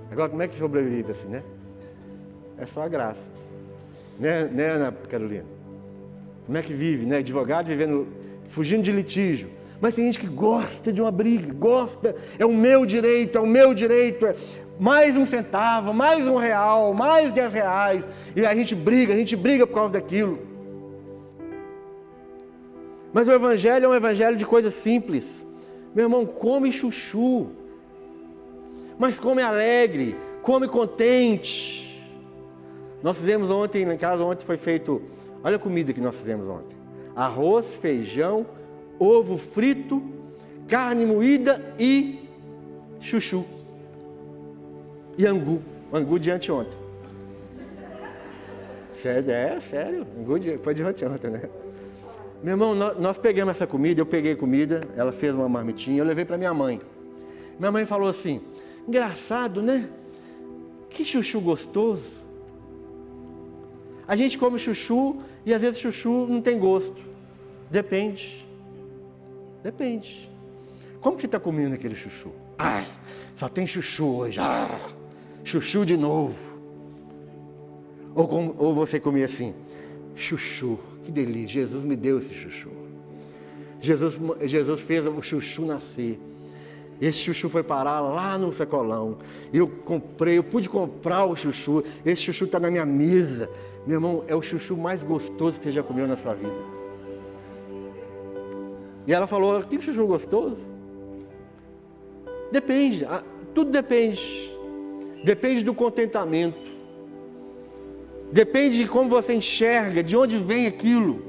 Agora, 0.09 0.29
como 0.29 0.41
é 0.41 0.47
que 0.47 0.57
sobrevive 0.57 1.11
assim, 1.11 1.27
né? 1.27 1.43
É 2.57 2.65
só 2.65 2.83
a 2.83 2.87
graça. 2.87 3.21
Né, 4.19 4.45
né 4.45 4.67
Ana 4.67 4.91
Carolina? 5.09 5.45
Como 6.45 6.57
é 6.57 6.61
que 6.61 6.73
vive, 6.73 7.05
né? 7.05 7.17
Advogado 7.17 7.67
vivendo, 7.67 8.07
fugindo 8.49 8.83
de 8.83 8.91
litígio. 8.91 9.49
Mas 9.81 9.95
tem 9.95 10.05
gente 10.05 10.19
que 10.19 10.27
gosta 10.27 10.91
de 10.91 11.01
uma 11.01 11.11
briga, 11.11 11.53
gosta, 11.53 12.15
é 12.39 12.45
o 12.45 12.53
meu 12.53 12.85
direito, 12.85 13.37
é 13.37 13.41
o 13.41 13.45
meu 13.45 13.73
direito, 13.73 14.25
é 14.25 14.35
mais 14.79 15.17
um 15.17 15.25
centavo, 15.25 15.93
mais 15.93 16.27
um 16.27 16.35
real, 16.35 16.93
mais 16.93 17.31
dez 17.31 17.51
reais, 17.51 18.07
e 18.35 18.45
a 18.45 18.55
gente 18.55 18.73
briga, 18.73 19.13
a 19.13 19.17
gente 19.17 19.35
briga 19.35 19.67
por 19.67 19.75
causa 19.75 19.93
daquilo. 19.93 20.39
Mas 23.13 23.27
o 23.27 23.31
Evangelho 23.31 23.85
é 23.85 23.87
um 23.89 23.95
Evangelho 23.95 24.35
de 24.35 24.45
coisas 24.45 24.73
simples. 24.73 25.45
Meu 25.93 26.05
irmão, 26.05 26.25
come 26.25 26.71
chuchu, 26.71 27.47
mas 28.97 29.19
come 29.19 29.41
alegre, 29.41 30.17
come 30.41 30.67
contente. 30.67 31.84
Nós 33.05 33.19
fizemos 33.19 33.51
ontem, 33.51 33.83
em 33.83 33.97
casa 33.97 34.23
ontem 34.23 34.43
foi 34.43 34.57
feito, 34.57 34.99
olha 35.43 35.57
a 35.57 35.59
comida 35.59 35.93
que 35.93 36.01
nós 36.01 36.15
fizemos 36.15 36.47
ontem: 36.47 36.75
arroz, 37.15 37.75
feijão, 37.75 38.47
ovo 38.97 39.37
frito, 39.37 40.01
carne 40.67 41.05
moída 41.05 41.75
e 41.77 42.27
chuchu. 42.99 43.45
E 45.19 45.23
angu, 45.27 45.61
angu 45.93 46.17
de 46.17 46.31
anteontem. 46.31 46.79
Sério, 48.95 49.29
é, 49.29 49.59
sério, 49.59 50.07
angu 50.19 50.39
de, 50.39 50.57
foi 50.57 50.73
de 50.73 50.81
anteontem, 50.81 51.29
né? 51.29 51.47
Meu 52.41 52.53
irmão, 52.53 52.73
nós, 52.73 52.99
nós 52.99 53.17
pegamos 53.19 53.51
essa 53.51 53.67
comida, 53.67 54.01
eu 54.01 54.05
peguei 54.07 54.35
comida, 54.35 54.81
ela 54.97 55.11
fez 55.11 55.31
uma 55.31 55.47
marmitinha, 55.47 55.99
eu 55.99 56.05
levei 56.05 56.25
para 56.25 56.39
minha 56.39 56.55
mãe. 56.55 56.79
Minha 57.59 57.71
mãe 57.71 57.85
falou 57.85 58.09
assim: 58.09 58.41
engraçado, 58.87 59.61
né? 59.61 59.87
Que 60.89 61.05
chuchu 61.05 61.39
gostoso. 61.39 62.24
A 64.07 64.15
gente 64.15 64.37
come 64.37 64.59
chuchu 64.59 65.17
e 65.45 65.53
às 65.53 65.61
vezes 65.61 65.79
chuchu 65.79 66.27
não 66.27 66.41
tem 66.41 66.57
gosto. 66.59 67.01
Depende. 67.69 68.45
Depende. 69.63 70.29
Como 71.01 71.19
você 71.19 71.25
está 71.25 71.39
comendo 71.39 71.75
aquele 71.75 71.95
chuchu? 71.95 72.31
Ah, 72.57 72.85
só 73.35 73.49
tem 73.49 73.65
chuchu 73.65 74.05
hoje. 74.05 74.39
Ah, 74.39 74.79
chuchu 75.43 75.85
de 75.85 75.97
novo. 75.97 76.55
Ou, 78.13 78.27
com, 78.27 78.55
ou 78.57 78.73
você 78.73 78.99
comia 78.99 79.25
assim, 79.25 79.53
chuchu, 80.15 80.79
que 81.03 81.11
delícia, 81.11 81.61
Jesus 81.61 81.83
me 81.83 81.95
deu 81.95 82.19
esse 82.19 82.33
chuchu. 82.33 82.69
Jesus, 83.81 84.19
Jesus 84.43 84.81
fez 84.81 85.05
o 85.05 85.21
chuchu 85.21 85.65
nascer. 85.65 86.19
Esse 86.99 87.19
chuchu 87.19 87.49
foi 87.49 87.61
parar 87.61 87.99
lá 87.99 88.37
no 88.37 88.53
sacolão. 88.53 89.17
Eu 89.51 89.67
comprei, 89.67 90.37
eu 90.37 90.43
pude 90.43 90.69
comprar 90.69 91.25
o 91.25 91.35
chuchu. 91.35 91.83
Esse 92.05 92.21
chuchu 92.23 92.45
está 92.45 92.59
na 92.59 92.71
minha 92.71 92.85
mesa. 92.85 93.49
Meu 93.85 93.97
irmão, 93.97 94.23
é 94.27 94.35
o 94.35 94.41
chuchu 94.41 94.75
mais 94.75 95.03
gostoso 95.03 95.59
que 95.59 95.65
você 95.65 95.71
já 95.71 95.83
comeu 95.83 96.07
na 96.07 96.17
sua 96.17 96.33
vida. 96.33 96.75
E 99.05 99.13
ela 99.13 99.27
falou: 99.27 99.63
tem 99.63 99.79
chuchu 99.79 100.07
gostoso? 100.07 100.73
Depende, 102.51 103.05
tudo 103.53 103.71
depende. 103.71 104.51
Depende 105.23 105.63
do 105.63 105.73
contentamento. 105.73 106.73
Depende 108.31 108.77
de 108.77 108.87
como 108.87 109.09
você 109.09 109.33
enxerga, 109.33 110.03
de 110.03 110.17
onde 110.17 110.37
vem 110.37 110.67
aquilo. 110.67 111.23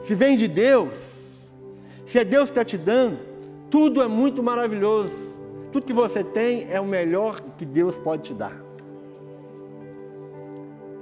Se 0.00 0.14
vem 0.14 0.36
de 0.36 0.48
Deus, 0.48 1.22
se 2.06 2.18
é 2.18 2.24
Deus 2.24 2.50
que 2.50 2.58
está 2.58 2.64
te 2.64 2.76
dando, 2.76 3.18
tudo 3.70 4.02
é 4.02 4.08
muito 4.08 4.42
maravilhoso. 4.42 5.32
Tudo 5.70 5.86
que 5.86 5.92
você 5.92 6.22
tem 6.22 6.66
é 6.70 6.80
o 6.80 6.84
melhor 6.84 7.40
que 7.56 7.64
Deus 7.64 7.98
pode 7.98 8.24
te 8.24 8.34
dar. 8.34 8.71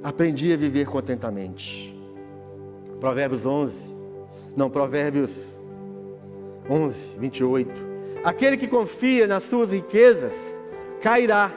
Aprendi 0.02 0.52
a 0.52 0.56
viver 0.56 0.86
contentamente. 0.86 1.94
Provérbios 2.98 3.44
11, 3.44 3.94
não, 4.56 4.70
Provérbios 4.70 5.58
11, 6.68 7.16
28. 7.18 7.70
Aquele 8.24 8.56
que 8.56 8.68
confia 8.68 9.26
nas 9.26 9.44
suas 9.44 9.72
riquezas 9.72 10.34
cairá, 11.00 11.52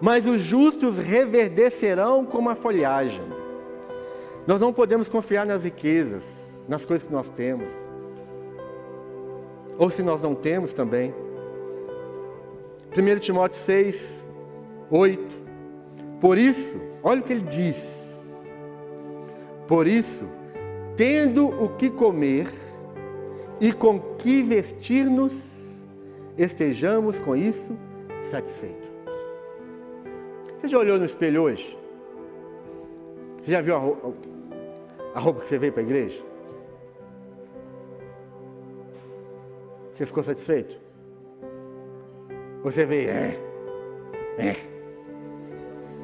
mas 0.00 0.26
os 0.26 0.40
justos 0.40 0.98
reverdecerão 0.98 2.24
como 2.24 2.50
a 2.50 2.54
folhagem. 2.54 3.22
Nós 4.46 4.60
não 4.60 4.72
podemos 4.72 5.08
confiar 5.08 5.44
nas 5.44 5.64
riquezas, 5.64 6.24
nas 6.66 6.84
coisas 6.84 7.06
que 7.06 7.12
nós 7.12 7.28
temos, 7.28 7.72
ou 9.78 9.90
se 9.90 10.02
nós 10.02 10.22
não 10.22 10.34
temos 10.34 10.72
também. 10.72 11.14
1 12.96 13.18
Timóteo 13.18 13.58
6, 13.58 14.26
8. 14.90 15.38
Por 16.20 16.38
isso, 16.38 16.80
olha 17.08 17.20
o 17.20 17.24
que 17.24 17.32
ele 17.32 17.46
diz. 17.46 18.22
Por 19.66 19.86
isso, 19.86 20.28
tendo 20.94 21.48
o 21.48 21.70
que 21.70 21.88
comer 21.88 22.46
e 23.58 23.72
com 23.72 23.98
que 24.16 24.42
vestir-nos, 24.42 25.86
estejamos 26.36 27.18
com 27.18 27.34
isso 27.34 27.76
satisfeitos. 28.22 28.86
Você 30.56 30.68
já 30.68 30.78
olhou 30.78 30.98
no 30.98 31.06
espelho 31.06 31.42
hoje? 31.42 31.78
Você 33.40 33.52
já 33.52 33.62
viu 33.62 33.74
a 33.74 33.78
roupa, 33.78 34.12
a 35.14 35.20
roupa 35.20 35.40
que 35.40 35.48
você 35.48 35.58
veio 35.58 35.72
para 35.72 35.82
a 35.82 35.86
igreja? 35.86 36.22
Você 39.94 40.04
ficou 40.04 40.22
satisfeito? 40.22 40.78
Você 42.62 42.84
veio, 42.84 43.08
é, 43.08 43.38
é. 44.38 44.77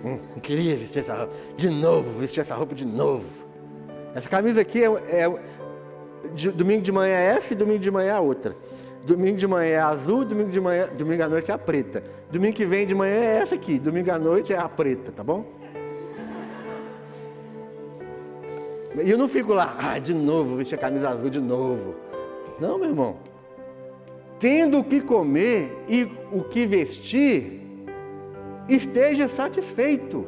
Hum, 0.05 0.18
não 0.34 0.40
queria 0.40 0.76
vestir 0.76 0.98
essa 0.98 1.14
roupa. 1.14 1.34
De 1.57 1.70
novo, 1.70 2.18
vestir 2.18 2.40
essa 2.40 2.55
roupa 2.55 2.74
de 2.74 2.84
novo. 2.84 3.44
Essa 4.14 4.28
camisa 4.28 4.61
aqui 4.61 4.84
é, 4.84 4.86
é 4.86 5.40
de, 6.34 6.50
domingo 6.50 6.82
de 6.82 6.92
manhã 6.92 7.14
é 7.14 7.36
F, 7.36 7.55
domingo 7.55 7.78
de 7.78 7.90
manhã 7.90 8.09
é 8.09 8.12
a 8.12 8.20
outra. 8.20 8.55
Domingo 9.05 9.36
de 9.36 9.46
manhã 9.46 9.68
é 9.68 9.78
azul, 9.78 10.24
domingo 10.24 10.50
de 10.50 10.61
manhã, 10.61 10.88
domingo 10.96 11.22
à 11.22 11.28
noite 11.28 11.50
é 11.50 11.55
a 11.55 11.59
preta. 11.59 12.02
Domingo 12.30 12.55
que 12.55 12.64
vem 12.64 12.86
de 12.86 12.94
manhã 12.94 13.14
é 13.14 13.36
essa 13.38 13.55
aqui, 13.55 13.78
domingo 13.78 14.11
à 14.11 14.18
noite 14.18 14.52
é 14.52 14.59
a 14.59 14.68
preta, 14.68 15.11
tá 15.11 15.22
bom? 15.22 15.44
E 19.02 19.11
eu 19.11 19.18
não 19.18 19.28
fico 19.28 19.52
lá, 19.52 19.76
ah, 19.78 19.98
de 19.98 20.14
novo, 20.14 20.57
vestir 20.57 20.76
a 20.76 20.78
camisa 20.78 21.09
azul 21.09 21.28
de 21.28 21.40
novo. 21.40 21.94
Não, 22.61 22.78
meu 22.78 22.90
irmão. 22.90 23.16
Tendo 24.38 24.78
o 24.78 24.84
que 24.84 25.00
comer 25.00 25.76
e 25.88 26.09
o 26.32 26.44
que 26.44 26.66
vestir, 26.66 27.63
esteja 28.68 29.28
satisfeito. 29.28 30.26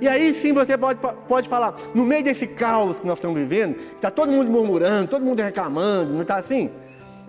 E 0.00 0.06
aí 0.06 0.32
sim 0.32 0.52
você 0.52 0.78
pode, 0.78 1.00
pode 1.26 1.48
falar, 1.48 1.74
no 1.94 2.04
meio 2.04 2.22
desse 2.22 2.46
caos 2.46 3.00
que 3.00 3.06
nós 3.06 3.18
estamos 3.18 3.36
vivendo, 3.38 3.76
está 3.94 4.10
todo 4.10 4.30
mundo 4.30 4.50
murmurando, 4.50 5.08
todo 5.08 5.24
mundo 5.24 5.40
reclamando, 5.40 6.12
não 6.12 6.22
está 6.22 6.36
assim? 6.36 6.70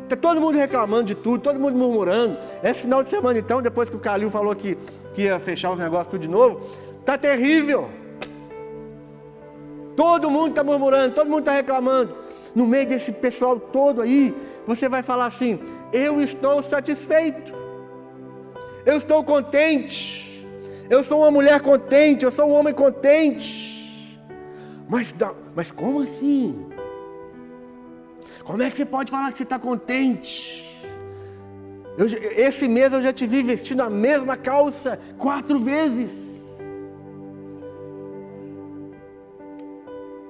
Está 0.03 0.15
todo 0.15 0.39
mundo 0.41 0.57
reclamando 0.57 1.03
de 1.03 1.15
tudo, 1.15 1.41
todo 1.41 1.59
mundo 1.59 1.77
murmurando. 1.77 2.37
Esse 2.63 2.81
final 2.81 3.03
de 3.03 3.09
semana, 3.09 3.37
então, 3.39 3.61
depois 3.61 3.89
que 3.89 3.95
o 3.95 3.99
Calil 3.99 4.29
falou 4.29 4.55
que, 4.55 4.75
que 5.13 5.23
ia 5.23 5.39
fechar 5.39 5.71
os 5.71 5.79
negócios 5.79 6.09
tudo 6.09 6.21
de 6.21 6.27
novo, 6.27 6.61
está 6.99 7.17
terrível. 7.17 7.89
Todo 9.95 10.31
mundo 10.31 10.49
está 10.49 10.63
murmurando, 10.63 11.13
todo 11.13 11.29
mundo 11.29 11.39
está 11.39 11.51
reclamando. 11.51 12.15
No 12.55 12.65
meio 12.65 12.87
desse 12.87 13.11
pessoal 13.11 13.59
todo 13.59 14.01
aí, 14.01 14.35
você 14.65 14.87
vai 14.89 15.03
falar 15.03 15.25
assim: 15.25 15.59
Eu 15.91 16.21
estou 16.21 16.63
satisfeito, 16.63 17.53
eu 18.85 18.97
estou 18.97 19.23
contente. 19.23 20.47
Eu 20.89 21.03
sou 21.03 21.19
uma 21.19 21.31
mulher 21.31 21.61
contente, 21.61 22.25
eu 22.25 22.31
sou 22.31 22.49
um 22.49 22.53
homem 22.53 22.73
contente. 22.73 24.19
Mas, 24.87 25.13
mas 25.55 25.69
como 25.69 26.01
assim? 26.01 26.67
Como 28.43 28.63
é 28.63 28.71
que 28.71 28.77
você 28.77 28.85
pode 28.85 29.11
falar 29.11 29.31
que 29.31 29.37
você 29.37 29.43
está 29.43 29.59
contente? 29.59 30.65
Eu, 31.95 32.07
esse 32.07 32.67
mês 32.67 32.91
eu 32.91 33.01
já 33.01 33.13
te 33.13 33.27
vi 33.27 33.43
vestindo 33.43 33.81
a 33.81 33.89
mesma 33.89 34.35
calça 34.35 34.99
quatro 35.17 35.59
vezes. 35.59 36.11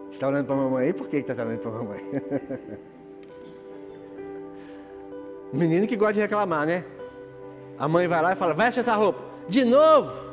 Você 0.09 0.15
está 0.15 0.27
olhando 0.27 0.47
para 0.47 0.55
a 0.55 0.57
mamãe 0.57 0.87
aí? 0.87 0.93
Por 0.93 1.07
que 1.07 1.17
está 1.17 1.33
olhando 1.33 1.59
para 1.59 1.71
a 1.71 1.73
mamãe? 1.73 2.03
Menino 5.53 5.87
que 5.87 5.95
gosta 5.95 6.15
de 6.15 6.19
reclamar, 6.19 6.65
né? 6.65 6.83
A 7.79 7.87
mãe 7.87 8.07
vai 8.07 8.21
lá 8.21 8.33
e 8.33 8.35
fala: 8.35 8.53
veste 8.53 8.81
essa 8.81 8.93
roupa. 8.93 9.19
De 9.47 9.63
novo. 9.63 10.29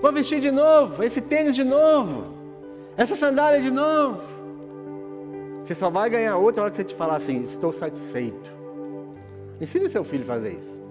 Vou 0.00 0.12
vestir 0.12 0.40
de 0.40 0.50
novo, 0.50 1.02
esse 1.02 1.20
tênis 1.20 1.54
de 1.54 1.64
novo, 1.64 2.34
essa 2.94 3.16
sandália 3.16 3.60
de 3.62 3.70
novo. 3.70 4.20
Você 5.64 5.74
só 5.74 5.88
vai 5.88 6.10
ganhar 6.10 6.36
outra 6.36 6.62
hora 6.62 6.70
que 6.70 6.76
você 6.76 6.84
te 6.84 6.94
falar 6.94 7.16
assim: 7.16 7.44
estou 7.44 7.72
satisfeito. 7.72 8.52
Ensine 9.60 9.88
seu 9.88 10.04
filho 10.04 10.24
a 10.24 10.26
fazer 10.26 10.58
isso. 10.58 10.82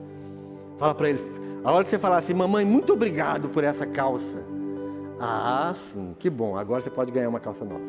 Fala 0.77 0.95
para 0.95 1.09
ele, 1.09 1.21
a 1.63 1.71
hora 1.71 1.83
que 1.83 1.89
você 1.89 1.99
falar 1.99 2.17
assim, 2.17 2.33
mamãe, 2.33 2.65
muito 2.65 2.93
obrigado 2.93 3.49
por 3.49 3.63
essa 3.63 3.85
calça. 3.85 4.43
Ah, 5.19 5.73
sim, 5.93 6.15
que 6.17 6.29
bom, 6.29 6.57
agora 6.57 6.81
você 6.81 6.89
pode 6.89 7.11
ganhar 7.11 7.29
uma 7.29 7.39
calça 7.39 7.63
nova. 7.63 7.85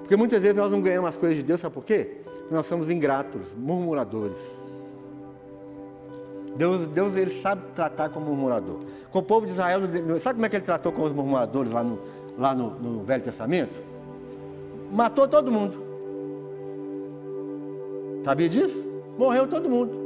Porque 0.00 0.16
muitas 0.16 0.40
vezes 0.40 0.56
nós 0.56 0.70
não 0.70 0.80
ganhamos 0.80 1.10
as 1.10 1.16
coisas 1.16 1.36
de 1.36 1.42
Deus, 1.42 1.60
sabe 1.60 1.74
por 1.74 1.84
quê? 1.84 2.22
Porque 2.24 2.54
nós 2.54 2.64
somos 2.64 2.88
ingratos, 2.88 3.54
murmuradores. 3.54 4.63
Deus, 6.56 6.86
Deus 6.88 7.16
ele 7.16 7.40
sabe 7.40 7.62
tratar 7.74 8.10
como 8.10 8.26
murmurador. 8.26 8.78
Com 9.10 9.18
o 9.18 9.22
povo 9.22 9.46
de 9.46 9.52
Israel, 9.52 9.80
sabe 10.20 10.36
como 10.36 10.46
é 10.46 10.48
que 10.48 10.56
ele 10.56 10.64
tratou 10.64 10.92
com 10.92 11.02
os 11.02 11.12
murmuradores 11.12 11.72
lá 11.72 11.82
no, 11.82 11.98
lá 12.38 12.54
no, 12.54 12.70
no 12.70 13.04
Velho 13.04 13.22
Testamento? 13.22 13.74
Matou 14.92 15.26
todo 15.26 15.50
mundo. 15.50 15.82
Sabia 18.24 18.48
disso? 18.48 18.86
Morreu 19.18 19.46
todo 19.46 19.68
mundo. 19.68 20.04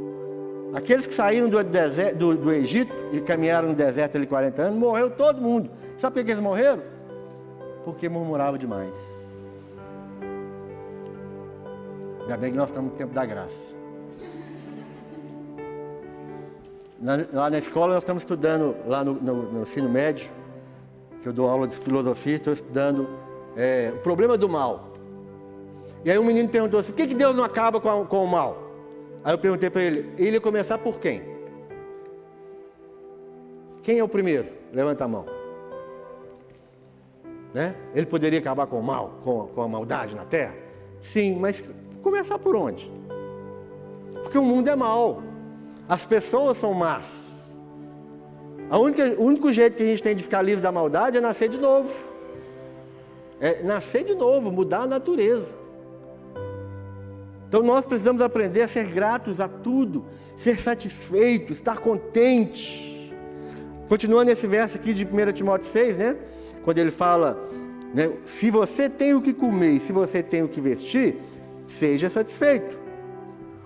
Aqueles 0.73 1.07
que 1.07 1.13
saíram 1.13 1.49
do, 1.49 1.63
deserto, 1.63 2.17
do, 2.17 2.35
do, 2.35 2.51
Egito 2.51 2.93
e 3.11 3.19
caminharam 3.21 3.69
no 3.69 3.75
deserto 3.75 4.17
ali 4.17 4.27
40 4.27 4.61
anos, 4.61 4.79
morreu 4.79 5.09
todo 5.09 5.41
mundo. 5.41 5.69
Sabe 5.97 6.15
por 6.15 6.25
que 6.25 6.31
eles 6.31 6.41
morreram? 6.41 6.81
Porque 7.83 8.07
murmuravam 8.07 8.57
demais. 8.57 8.93
Ainda 12.21 12.37
bem 12.37 12.51
que 12.51 12.57
nós 12.57 12.69
estamos 12.69 12.91
no 12.91 12.97
tempo 12.97 13.13
da 13.13 13.25
graça. 13.25 13.68
Na, 17.01 17.17
lá 17.31 17.49
na 17.49 17.57
escola 17.57 17.93
nós 17.93 18.03
estamos 18.03 18.23
estudando, 18.23 18.75
lá 18.85 19.03
no, 19.03 19.13
no, 19.13 19.51
no, 19.53 19.61
ensino 19.61 19.87
médio, 19.87 20.29
que 21.21 21.27
eu 21.27 21.33
dou 21.33 21.47
aula 21.47 21.65
de 21.65 21.75
filosofia, 21.75 22.35
estou 22.35 22.51
estudando 22.51 23.07
é, 23.55 23.91
o 23.95 23.99
problema 23.99 24.37
do 24.37 24.49
mal. 24.49 24.91
E 26.03 26.11
aí 26.11 26.19
um 26.19 26.23
menino 26.23 26.49
perguntou 26.49 26.79
assim, 26.79 26.91
por 26.91 26.97
que, 26.97 27.07
que 27.07 27.15
Deus 27.15 27.33
não 27.35 27.43
acaba 27.43 27.79
com, 27.79 27.89
a, 27.89 28.05
com 28.05 28.23
o 28.23 28.27
mal? 28.27 28.57
Aí 29.23 29.33
eu 29.33 29.37
perguntei 29.37 29.69
para 29.69 29.81
ele, 29.81 30.13
ele 30.17 30.31
ia 30.31 30.41
começar 30.41 30.77
por 30.77 30.99
quem? 30.99 31.23
Quem 33.81 33.99
é 33.99 34.03
o 34.03 34.09
primeiro? 34.09 34.49
Levanta 34.73 35.05
a 35.05 35.07
mão. 35.07 35.25
Né? 37.53 37.75
Ele 37.95 38.05
poderia 38.05 38.39
acabar 38.39 38.67
com 38.67 38.79
o 38.79 38.83
mal, 38.83 39.19
com, 39.23 39.47
com 39.47 39.61
a 39.61 39.67
maldade 39.67 40.13
na 40.15 40.25
terra? 40.25 40.53
Sim, 41.01 41.37
mas 41.39 41.63
começar 42.01 42.37
por 42.37 42.55
onde? 42.55 42.91
Porque 44.21 44.37
o 44.37 44.43
mundo 44.43 44.67
é 44.67 44.75
mau. 44.75 45.28
As 45.89 46.05
pessoas 46.05 46.57
são 46.57 46.71
más. 46.71 47.11
Única, 48.71 49.03
o 49.17 49.23
único 49.23 49.51
jeito 49.51 49.75
que 49.75 49.81
a 49.81 49.87
gente 49.87 50.03
tem 50.03 50.15
de 50.15 50.21
ficar 50.21 50.43
livre 50.43 50.61
da 50.61 50.71
maldade 50.71 51.17
é 51.17 51.21
nascer 51.21 51.49
de 51.49 51.57
novo. 51.57 51.91
É 53.41 53.63
nascer 53.63 54.03
de 54.03 54.13
novo, 54.13 54.51
mudar 54.51 54.81
a 54.81 54.87
natureza. 54.87 55.55
Então 57.47 57.63
nós 57.63 57.87
precisamos 57.87 58.21
aprender 58.21 58.61
a 58.61 58.67
ser 58.67 58.85
gratos 58.85 59.41
a 59.41 59.47
tudo, 59.47 60.05
ser 60.37 60.59
satisfeitos, 60.59 61.57
estar 61.57 61.79
contente. 61.79 63.11
Continuando 63.87 64.29
esse 64.29 64.45
verso 64.45 64.77
aqui 64.77 64.93
de 64.93 65.03
1 65.03 65.31
Timóteo 65.31 65.67
6, 65.67 65.97
né? 65.97 66.15
Quando 66.63 66.77
ele 66.77 66.91
fala, 66.91 67.43
né, 67.91 68.11
se 68.23 68.51
você 68.51 68.87
tem 68.87 69.15
o 69.15 69.21
que 69.21 69.33
comer 69.33 69.79
se 69.79 69.91
você 69.91 70.21
tem 70.21 70.43
o 70.43 70.47
que 70.47 70.61
vestir, 70.61 71.17
seja 71.67 72.07
satisfeito. 72.11 72.77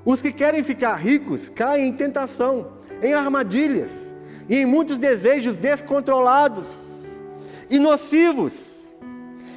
Os 0.05 0.21
que 0.21 0.31
querem 0.31 0.63
ficar 0.63 0.95
ricos 0.95 1.49
caem 1.49 1.87
em 1.87 1.93
tentação, 1.93 2.73
em 3.01 3.13
armadilhas 3.13 4.15
e 4.49 4.57
em 4.57 4.65
muitos 4.65 4.97
desejos 4.97 5.55
descontrolados 5.55 6.67
e 7.69 7.79
nocivos 7.79 8.73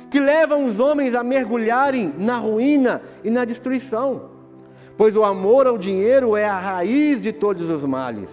que 0.08 0.20
levam 0.20 0.64
os 0.64 0.78
homens 0.78 1.14
a 1.14 1.24
mergulharem 1.24 2.14
na 2.16 2.38
ruína 2.38 3.02
e 3.24 3.30
na 3.30 3.44
destruição, 3.44 4.30
pois 4.96 5.16
o 5.16 5.24
amor 5.24 5.66
ao 5.66 5.76
dinheiro 5.76 6.36
é 6.36 6.46
a 6.46 6.58
raiz 6.58 7.20
de 7.20 7.32
todos 7.32 7.68
os 7.68 7.84
males. 7.84 8.30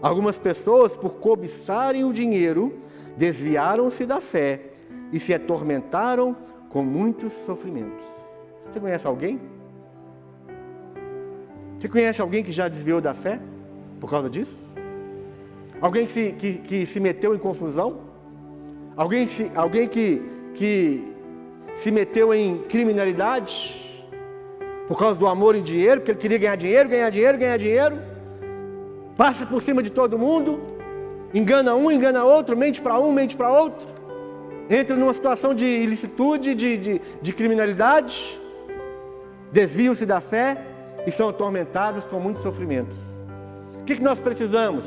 Algumas 0.00 0.38
pessoas, 0.38 0.96
por 0.96 1.14
cobiçarem 1.14 2.04
o 2.04 2.12
dinheiro, 2.12 2.80
desviaram-se 3.16 4.06
da 4.06 4.20
fé 4.20 4.72
e 5.12 5.20
se 5.20 5.32
atormentaram 5.34 6.36
com 6.70 6.82
muitos 6.82 7.32
sofrimentos. 7.32 8.06
Você 8.66 8.80
conhece 8.80 9.06
alguém? 9.06 9.38
Você 11.82 11.88
conhece 11.88 12.22
alguém 12.22 12.44
que 12.44 12.52
já 12.52 12.68
desviou 12.68 13.00
da 13.00 13.12
fé 13.12 13.40
por 14.00 14.08
causa 14.08 14.30
disso? 14.30 14.72
Alguém 15.80 16.06
que 16.06 16.12
se, 16.12 16.30
que, 16.30 16.54
que 16.58 16.86
se 16.86 17.00
meteu 17.00 17.34
em 17.34 17.38
confusão? 17.38 18.02
Alguém, 18.96 19.26
se, 19.26 19.50
alguém 19.52 19.88
que 19.88 20.22
que 20.54 21.12
se 21.74 21.90
meteu 21.90 22.32
em 22.32 22.58
criminalidade 22.68 24.06
por 24.86 24.96
causa 24.96 25.18
do 25.18 25.26
amor 25.26 25.56
e 25.56 25.60
dinheiro, 25.60 26.00
porque 26.00 26.12
ele 26.12 26.18
queria 26.20 26.38
ganhar 26.38 26.54
dinheiro, 26.54 26.88
ganhar 26.88 27.10
dinheiro, 27.10 27.36
ganhar 27.36 27.56
dinheiro, 27.56 28.00
passa 29.16 29.44
por 29.44 29.60
cima 29.60 29.82
de 29.82 29.90
todo 29.90 30.16
mundo, 30.16 30.60
engana 31.34 31.74
um, 31.74 31.90
engana 31.90 32.22
outro, 32.22 32.56
mente 32.56 32.80
para 32.80 32.96
um, 33.00 33.10
mente 33.10 33.34
para 33.34 33.50
outro, 33.50 33.88
entra 34.70 34.94
numa 34.94 35.14
situação 35.14 35.52
de 35.52 35.64
ilicitude, 35.66 36.54
de, 36.54 36.78
de, 36.78 37.00
de 37.20 37.32
criminalidade, 37.32 38.40
desviam-se 39.50 40.06
da 40.06 40.20
fé 40.20 40.68
e 41.06 41.10
são 41.10 41.28
atormentados 41.28 42.06
com 42.06 42.20
muitos 42.20 42.42
sofrimentos. 42.42 42.98
O 43.80 43.84
que, 43.84 44.00
nós 44.00 44.20
precisamos? 44.20 44.84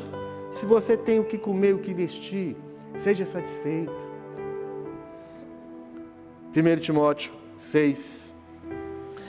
Se 0.50 0.64
você 0.64 0.96
tem 0.96 1.20
o 1.20 1.24
que 1.24 1.36
comer, 1.36 1.74
o 1.74 1.78
que 1.78 1.92
vestir, 1.92 2.56
seja 3.02 3.26
satisfeito. 3.26 3.92
1 6.56 6.80
Timóteo 6.80 7.32
6. 7.58 8.34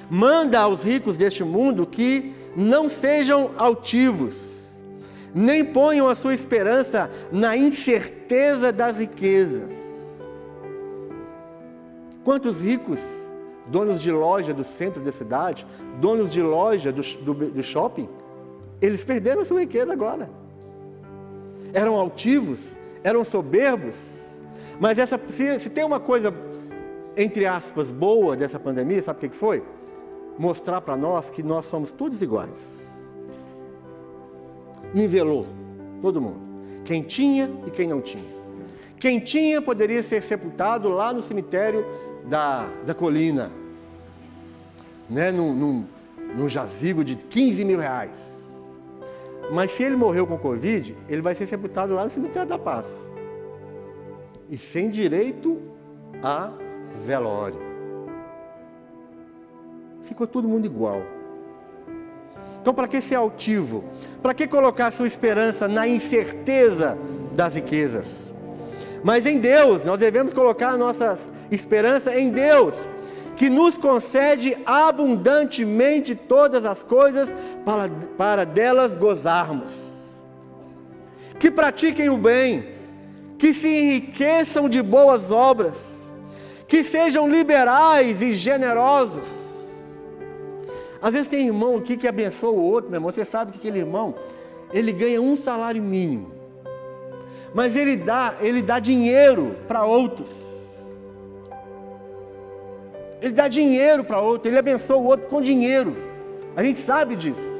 Manda 0.09 0.59
aos 0.59 0.83
ricos 0.83 1.17
deste 1.17 1.43
mundo 1.43 1.85
que 1.85 2.33
não 2.55 2.88
sejam 2.88 3.51
altivos, 3.57 4.77
nem 5.35 5.65
ponham 5.65 6.07
a 6.07 6.15
sua 6.15 6.33
esperança 6.33 7.11
na 7.31 7.57
incerteza 7.57 8.71
das 8.71 8.97
riquezas. 8.97 9.69
Quantos 12.23 12.61
ricos, 12.61 13.01
donos 13.70 14.01
de 14.01 14.11
loja 14.11 14.53
do 14.53 14.63
centro 14.63 15.01
da 15.01 15.11
cidade, 15.11 15.65
donos 15.99 16.32
de 16.32 16.41
loja 16.41 16.91
do, 16.91 17.01
do, 17.01 17.34
do 17.34 17.63
shopping, 17.63 18.07
eles 18.82 19.03
perderam 19.03 19.43
sua 19.43 19.61
riqueza 19.61 19.91
agora. 19.91 20.30
Eram 21.74 21.95
altivos, 21.95 22.78
eram 23.03 23.24
soberbos, 23.26 24.41
mas 24.80 24.97
essa, 24.97 25.20
se, 25.30 25.59
se 25.59 25.70
tem 25.70 25.84
uma 25.84 25.99
coisa 25.99 26.32
entre 27.18 27.47
aspas, 27.47 27.91
boa 27.91 28.38
dessa 28.38 28.59
pandemia, 28.59 29.01
sabe 29.01 29.26
o 29.26 29.30
que 29.30 29.36
foi? 29.36 29.63
Mostrar 30.38 30.82
para 30.82 30.95
nós 30.95 31.32
que 31.32 31.41
nós 31.41 31.65
somos 31.65 31.91
todos 31.91 32.22
iguais. 32.22 32.88
Nivelou 34.93 35.47
todo 35.99 36.22
mundo. 36.22 36.39
Quem 36.86 37.01
tinha 37.01 37.49
e 37.65 37.72
quem 37.72 37.88
não 37.88 38.01
tinha. 38.01 38.38
Quem 38.99 39.20
tinha 39.20 39.59
poderia 39.59 40.03
ser 40.03 40.22
sepultado 40.22 40.89
lá 40.89 41.11
no 41.11 41.24
cemitério 41.24 41.84
da, 42.28 42.67
da 42.86 42.93
colina, 42.93 43.51
né? 45.09 45.32
num, 45.32 45.53
num, 45.53 45.86
num 46.36 46.49
jazigo 46.49 47.03
de 47.03 47.15
15 47.15 47.65
mil 47.65 47.80
reais. 47.80 48.38
Mas 49.51 49.71
se 49.71 49.84
ele 49.84 49.95
morreu 49.95 50.28
com 50.28 50.38
Covid, 50.38 50.95
ele 51.07 51.21
vai 51.21 51.34
ser 51.34 51.47
sepultado 51.47 51.95
lá 51.95 52.03
no 52.03 52.09
cemitério 52.09 52.49
da 52.49 52.59
paz. 52.59 52.88
E 54.49 54.57
sem 54.57 54.89
direito 54.89 55.61
a 56.21 56.51
velório. 57.05 57.59
Ficou 60.01 60.28
todo 60.28 60.47
mundo 60.47 60.65
igual. 60.65 61.01
Então, 62.61 62.73
para 62.73 62.88
que 62.88 62.99
ser 62.99 63.15
altivo? 63.15 63.84
Para 64.21 64.34
que 64.34 64.47
colocar 64.47 64.91
sua 64.91 65.07
esperança 65.07 65.67
na 65.67 65.88
incerteza 65.88 66.97
das 67.34 67.55
riquezas? 67.55 68.34
Mas 69.03 69.25
em 69.25 69.39
Deus, 69.39 69.86
nós 69.86 69.99
devemos 69.99 70.34
colocar 70.34 70.71
a 70.71 70.78
nossa 70.78 71.17
esperança 71.52 72.18
em 72.18 72.30
Deus, 72.30 72.74
que 73.36 73.50
nos 73.50 73.78
concede 73.78 74.58
abundantemente 74.66 76.16
todas 76.16 76.66
as 76.66 76.82
coisas 76.84 77.34
para, 77.64 77.89
para 78.18 78.45
delas 78.45 78.95
gozarmos. 78.95 79.76
Que 81.39 81.52
pratiquem 81.52 82.10
o 82.10 82.18
bem, 82.18 82.70
que 83.38 83.54
se 83.54 83.68
enriqueçam 83.68 84.68
de 84.68 84.82
boas 84.82 85.30
obras 85.30 85.98
que 86.68 86.84
sejam 86.84 87.30
liberais 87.30 88.22
e 88.22 88.34
generosos. 88.34 89.48
Às 91.02 91.14
vezes 91.14 91.28
tem 91.28 91.48
irmão 91.48 91.78
aqui 91.78 91.95
que 91.95 92.08
abençoa 92.08 92.52
o 92.52 92.62
outro, 92.62 92.89
meu 92.89 92.98
irmão. 92.98 93.12
Você 93.12 93.24
sabe 93.24 93.54
que 93.54 93.60
aquele 93.60 93.80
irmão, 93.80 94.16
ele 94.74 94.91
ganha 94.91 95.22
um 95.22 95.36
salário 95.36 95.82
mínimo. 95.82 96.32
Mas 97.54 97.76
ele 97.76 97.95
dá, 97.95 98.36
ele 98.41 98.62
dá 98.62 98.80
dinheiro 98.80 99.56
para 99.68 99.86
outros. 99.86 100.30
Ele 103.22 103.34
dá 103.34 103.47
dinheiro 103.47 104.03
para 104.03 104.22
outro, 104.22 104.49
ele 104.49 104.59
abençoa 104.59 104.97
o 104.97 105.05
outro 105.05 105.28
com 105.28 105.41
dinheiro. 105.41 105.95
A 106.55 106.63
gente 106.63 106.80
sabe 106.80 107.15
disso. 107.15 107.57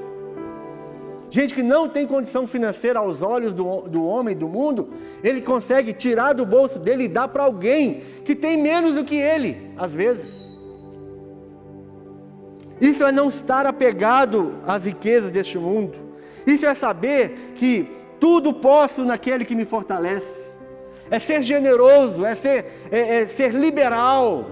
gente 1.30 1.54
que 1.54 1.62
não 1.62 1.90
tem 1.90 2.08
condição 2.08 2.48
financeira 2.48 3.00
aos 3.00 3.22
olhos 3.22 3.54
do, 3.54 3.82
do 3.82 4.06
homem, 4.06 4.36
do 4.36 4.48
mundo, 4.48 4.90
ele 5.24 5.42
consegue 5.42 5.94
tirar 5.94 6.34
do 6.34 6.46
bolso 6.46 6.80
dele 6.80 7.04
e 7.04 7.08
dar 7.08 7.28
para 7.28 7.44
alguém 7.44 8.02
que 8.24 8.36
tem 8.36 8.62
menos 8.62 8.94
do 8.94 9.04
que 9.04 9.16
ele, 9.16 9.72
às 9.78 9.94
vezes. 9.94 10.38
Isso 12.80 13.04
é 13.04 13.12
não 13.12 13.28
estar 13.28 13.66
apegado 13.66 14.60
às 14.66 14.86
riquezas 14.86 15.32
deste 15.32 15.58
mundo. 15.58 15.98
Isso 16.46 16.66
é 16.66 16.74
saber 16.74 17.54
que 17.56 17.88
tudo 18.20 18.54
posso 18.54 19.04
naquele 19.04 19.44
que 19.44 19.56
me 19.56 19.66
fortalece. 19.66 20.48
É 21.10 21.20
ser 21.20 21.42
generoso, 21.42 22.26
é 22.26 22.36
ser, 22.36 22.88
é, 22.92 23.22
é 23.22 23.26
ser 23.28 23.54
liberal. 23.54 24.46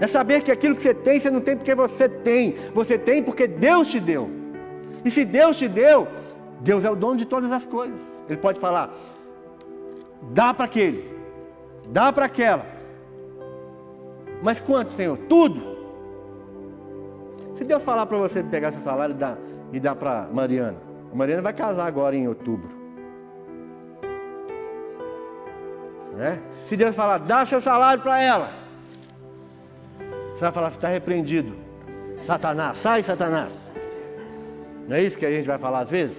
É 0.00 0.06
saber 0.06 0.42
que 0.42 0.50
aquilo 0.50 0.74
que 0.74 0.82
você 0.82 0.94
tem, 0.94 1.20
você 1.20 1.30
não 1.30 1.40
tem 1.40 1.56
porque 1.56 1.74
você 1.74 2.08
tem. 2.08 2.56
Você 2.74 2.98
tem 2.98 3.22
porque 3.22 3.46
Deus 3.46 3.88
te 3.88 4.00
deu. 4.00 4.30
E 5.04 5.10
se 5.10 5.24
Deus 5.24 5.56
te 5.56 5.68
deu, 5.68 6.08
Deus 6.60 6.84
é 6.84 6.90
o 6.90 6.96
dono 6.96 7.16
de 7.16 7.26
todas 7.26 7.52
as 7.52 7.66
coisas. 7.66 8.00
Ele 8.28 8.38
pode 8.38 8.58
falar: 8.58 8.92
dá 10.32 10.52
para 10.52 10.64
aquele, 10.64 11.16
dá 11.88 12.12
para 12.12 12.26
aquela. 12.26 12.66
Mas 14.42 14.60
quanto, 14.60 14.92
Senhor? 14.92 15.16
Tudo. 15.28 15.74
Se 17.54 17.64
Deus 17.64 17.82
falar 17.82 18.06
para 18.06 18.18
você 18.18 18.42
pegar 18.42 18.72
seu 18.72 18.80
salário 18.80 19.14
e 19.14 19.18
dar, 19.18 19.38
e 19.72 19.80
dar 19.80 19.94
para 19.94 20.28
Mariana, 20.32 20.78
a 21.12 21.16
Mariana 21.16 21.40
vai 21.40 21.52
casar 21.52 21.86
agora 21.86 22.16
em 22.16 22.26
outubro. 22.26 22.68
Né? 26.16 26.40
Se 26.66 26.76
Deus 26.76 26.94
falar, 26.94 27.18
dá 27.18 27.46
seu 27.46 27.60
salário 27.60 28.02
para 28.02 28.20
ela, 28.20 28.63
você 30.34 30.40
vai 30.40 30.52
falar, 30.52 30.68
está 30.68 30.88
repreendido. 30.88 31.54
Satanás, 32.20 32.78
sai 32.78 33.02
Satanás. 33.04 33.70
Não 34.88 34.96
é 34.96 35.02
isso 35.02 35.16
que 35.16 35.24
a 35.24 35.30
gente 35.30 35.46
vai 35.46 35.58
falar 35.58 35.80
às 35.80 35.90
vezes? 35.90 36.18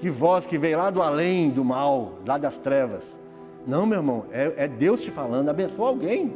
Que 0.00 0.10
voz 0.10 0.44
que 0.44 0.58
veio 0.58 0.78
lá 0.78 0.90
do 0.90 1.00
além, 1.00 1.48
do 1.48 1.64
mal, 1.64 2.18
lá 2.26 2.36
das 2.36 2.58
trevas. 2.58 3.04
Não, 3.66 3.86
meu 3.86 3.98
irmão, 3.98 4.24
é, 4.32 4.52
é 4.56 4.68
Deus 4.68 5.00
te 5.00 5.10
falando, 5.10 5.48
abençoa 5.48 5.88
alguém. 5.88 6.34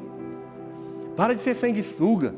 Para 1.17 1.35
de 1.35 1.41
ser 1.41 1.57
sanguessuga. 1.57 2.35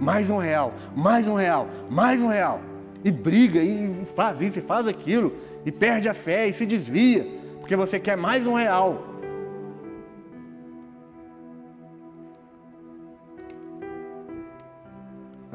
Mais 0.00 0.30
um 0.30 0.36
real, 0.36 0.72
mais 0.94 1.26
um 1.26 1.34
real, 1.34 1.68
mais 1.90 2.20
um 2.22 2.28
real. 2.28 2.60
E 3.04 3.10
briga, 3.10 3.60
e 3.60 4.04
faz 4.16 4.40
isso, 4.40 4.58
e 4.58 4.62
faz 4.62 4.86
aquilo, 4.86 5.32
e 5.64 5.72
perde 5.72 6.08
a 6.08 6.14
fé, 6.14 6.46
e 6.46 6.52
se 6.52 6.64
desvia, 6.66 7.26
porque 7.58 7.74
você 7.74 7.98
quer 7.98 8.16
mais 8.16 8.46
um 8.46 8.54
real. 8.54 9.07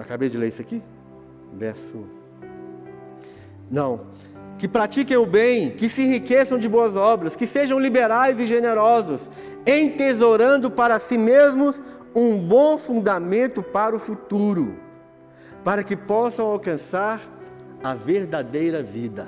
Acabei 0.03 0.27
de 0.29 0.37
ler 0.37 0.49
isso 0.49 0.61
aqui? 0.61 0.81
Verso. 1.53 2.03
Não. 3.71 4.01
Que 4.59 4.67
pratiquem 4.67 5.17
o 5.17 5.25
bem, 5.25 5.71
que 5.71 5.87
se 5.89 6.03
enriqueçam 6.03 6.59
de 6.59 6.67
boas 6.67 6.95
obras, 6.95 7.35
que 7.35 7.47
sejam 7.47 7.79
liberais 7.79 8.39
e 8.39 8.45
generosos, 8.45 9.31
entesourando 9.65 10.69
para 10.69 10.99
si 10.99 11.17
mesmos 11.17 11.81
um 12.13 12.37
bom 12.37 12.77
fundamento 12.77 13.63
para 13.63 13.95
o 13.95 13.99
futuro, 13.99 14.77
para 15.63 15.83
que 15.83 15.95
possam 15.95 16.45
alcançar 16.45 17.21
a 17.81 17.95
verdadeira 17.95 18.83
vida. 18.83 19.27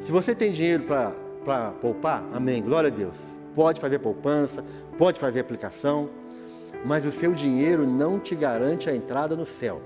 Se 0.00 0.10
você 0.10 0.34
tem 0.34 0.50
dinheiro 0.50 0.84
para 1.44 1.70
poupar, 1.72 2.24
amém, 2.32 2.62
glória 2.62 2.88
a 2.88 2.92
Deus. 2.92 3.18
Pode 3.54 3.80
fazer 3.80 3.98
poupança, 3.98 4.64
pode 4.96 5.20
fazer 5.20 5.40
aplicação, 5.40 6.08
mas 6.84 7.06
o 7.06 7.12
seu 7.12 7.32
dinheiro 7.32 7.86
não 7.86 8.18
te 8.18 8.34
garante 8.34 8.88
a 8.88 8.94
entrada 8.94 9.36
no 9.36 9.46
céu. 9.46 9.80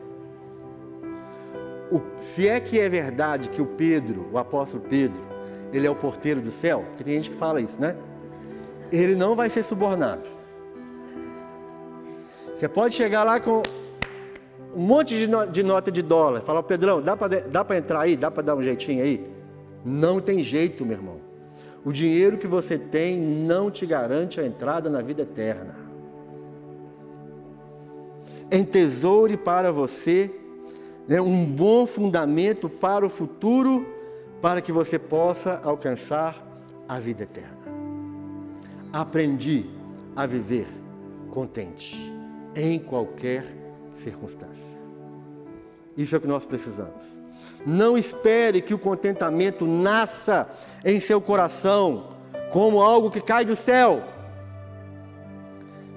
O, 1.90 2.00
se 2.20 2.48
é 2.48 2.58
que 2.58 2.80
é 2.80 2.88
verdade 2.88 3.50
que 3.50 3.60
o 3.60 3.66
Pedro, 3.66 4.28
o 4.32 4.38
apóstolo 4.38 4.82
Pedro, 4.88 5.20
ele 5.72 5.86
é 5.86 5.90
o 5.90 5.96
porteiro 5.96 6.40
do 6.40 6.50
céu, 6.50 6.84
porque 6.88 7.04
tem 7.04 7.14
gente 7.14 7.30
que 7.30 7.36
fala 7.36 7.60
isso, 7.60 7.80
né? 7.80 7.96
ele 8.92 9.14
não 9.14 9.34
vai 9.34 9.48
ser 9.48 9.64
subornado. 9.64 10.28
Você 12.54 12.68
pode 12.68 12.94
chegar 12.94 13.24
lá 13.24 13.40
com 13.40 13.62
um 14.74 14.80
monte 14.80 15.16
de, 15.16 15.26
no, 15.26 15.46
de 15.46 15.62
nota 15.62 15.90
de 15.90 16.02
dólar, 16.02 16.42
falar, 16.42 16.62
Pedrão, 16.62 17.00
dá 17.00 17.16
para 17.16 17.76
entrar 17.76 18.00
aí? 18.02 18.16
Dá 18.16 18.30
para 18.30 18.42
dar 18.42 18.54
um 18.54 18.62
jeitinho 18.62 19.02
aí? 19.02 19.26
Não 19.84 20.20
tem 20.20 20.40
jeito, 20.44 20.84
meu 20.84 20.96
irmão. 20.96 21.20
O 21.84 21.90
dinheiro 21.90 22.38
que 22.38 22.46
você 22.46 22.78
tem 22.78 23.18
não 23.18 23.70
te 23.70 23.84
garante 23.86 24.40
a 24.40 24.46
entrada 24.46 24.88
na 24.88 25.00
vida 25.00 25.22
eterna. 25.22 25.74
Entesoure 28.52 29.36
para 29.36 29.72
você 29.72 30.30
né, 31.08 31.20
um 31.20 31.44
bom 31.44 31.86
fundamento 31.86 32.68
para 32.68 33.04
o 33.04 33.08
futuro, 33.08 33.86
para 34.40 34.60
que 34.60 34.70
você 34.70 34.98
possa 34.98 35.60
alcançar 35.64 36.40
a 36.88 37.00
vida 37.00 37.22
eterna 37.22 37.62
aprendi 38.92 39.64
a 40.14 40.26
viver 40.26 40.66
contente 41.30 41.96
em 42.54 42.78
qualquer 42.78 43.44
circunstância. 43.94 44.76
Isso 45.96 46.14
é 46.14 46.18
o 46.18 46.20
que 46.20 46.26
nós 46.26 46.44
precisamos. 46.44 47.02
Não 47.64 47.96
espere 47.96 48.60
que 48.60 48.74
o 48.74 48.78
contentamento 48.78 49.66
nasça 49.66 50.48
em 50.84 51.00
seu 51.00 51.20
coração 51.20 52.10
como 52.52 52.82
algo 52.82 53.10
que 53.10 53.20
cai 53.20 53.44
do 53.44 53.56
céu. 53.56 54.02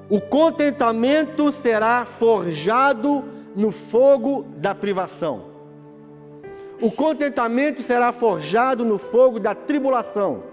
O 0.09 0.21
contentamento 0.21 1.51
será 1.51 2.05
forjado 2.05 3.25
no 3.55 3.71
fogo 3.71 4.45
da 4.57 4.75
privação. 4.75 5.45
O 6.79 6.91
contentamento 6.91 7.81
será 7.81 8.11
forjado 8.11 8.85
no 8.85 8.97
fogo 8.97 9.39
da 9.39 9.55
tribulação. 9.55 10.43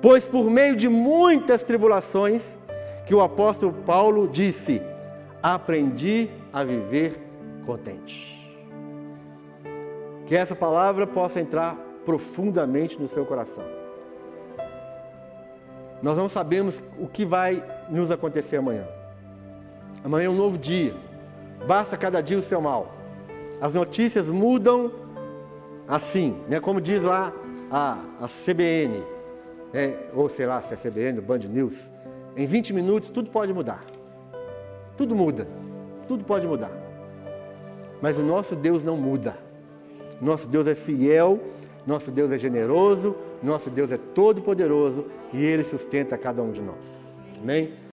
Pois 0.00 0.28
por 0.28 0.48
meio 0.48 0.76
de 0.76 0.88
muitas 0.88 1.64
tribulações, 1.64 2.56
que 3.06 3.14
o 3.14 3.20
apóstolo 3.20 3.72
Paulo 3.72 4.28
disse: 4.28 4.80
aprendi 5.42 6.30
a 6.52 6.62
viver 6.62 7.20
contente. 7.66 8.38
Que 10.26 10.36
essa 10.36 10.54
palavra 10.54 11.08
possa 11.08 11.40
entrar 11.40 11.74
profundamente 12.04 13.00
no 13.00 13.08
seu 13.08 13.26
coração. 13.26 13.64
Nós 16.00 16.16
não 16.16 16.28
sabemos 16.28 16.80
o 16.98 17.06
que 17.06 17.24
vai 17.24 17.62
nos 17.90 18.10
acontecer 18.10 18.56
amanhã. 18.56 18.86
Amanhã 20.04 20.26
é 20.26 20.30
um 20.30 20.36
novo 20.36 20.56
dia. 20.56 20.94
Basta 21.66 21.96
cada 21.96 22.20
dia 22.20 22.38
o 22.38 22.42
seu 22.42 22.60
mal. 22.60 22.94
As 23.60 23.74
notícias 23.74 24.30
mudam 24.30 24.92
assim, 25.86 26.36
né? 26.48 26.60
como 26.60 26.80
diz 26.80 27.02
lá 27.02 27.32
a, 27.70 27.98
a 28.20 28.28
CBN, 28.28 29.02
é, 29.74 29.96
ou 30.14 30.28
sei 30.28 30.46
lá, 30.46 30.62
se 30.62 30.72
é 30.72 30.76
CBN, 30.76 31.20
Band 31.20 31.38
News, 31.38 31.90
em 32.36 32.46
20 32.46 32.72
minutos 32.72 33.10
tudo 33.10 33.30
pode 33.30 33.52
mudar. 33.52 33.84
Tudo 34.96 35.14
muda. 35.14 35.46
Tudo 36.08 36.24
pode 36.24 36.46
mudar. 36.46 36.70
Mas 38.00 38.16
o 38.18 38.22
nosso 38.22 38.56
Deus 38.56 38.82
não 38.82 38.96
muda. 38.96 39.36
Nosso 40.20 40.48
Deus 40.48 40.66
é 40.66 40.74
fiel, 40.74 41.40
nosso 41.86 42.10
Deus 42.10 42.30
é 42.32 42.38
generoso, 42.38 43.16
nosso 43.42 43.70
Deus 43.70 43.90
é 43.90 43.98
todo-poderoso 43.98 45.06
e 45.32 45.44
Ele 45.44 45.64
sustenta 45.64 46.16
cada 46.18 46.42
um 46.42 46.50
de 46.50 46.60
nós. 46.60 47.09
Amém? 47.40 47.89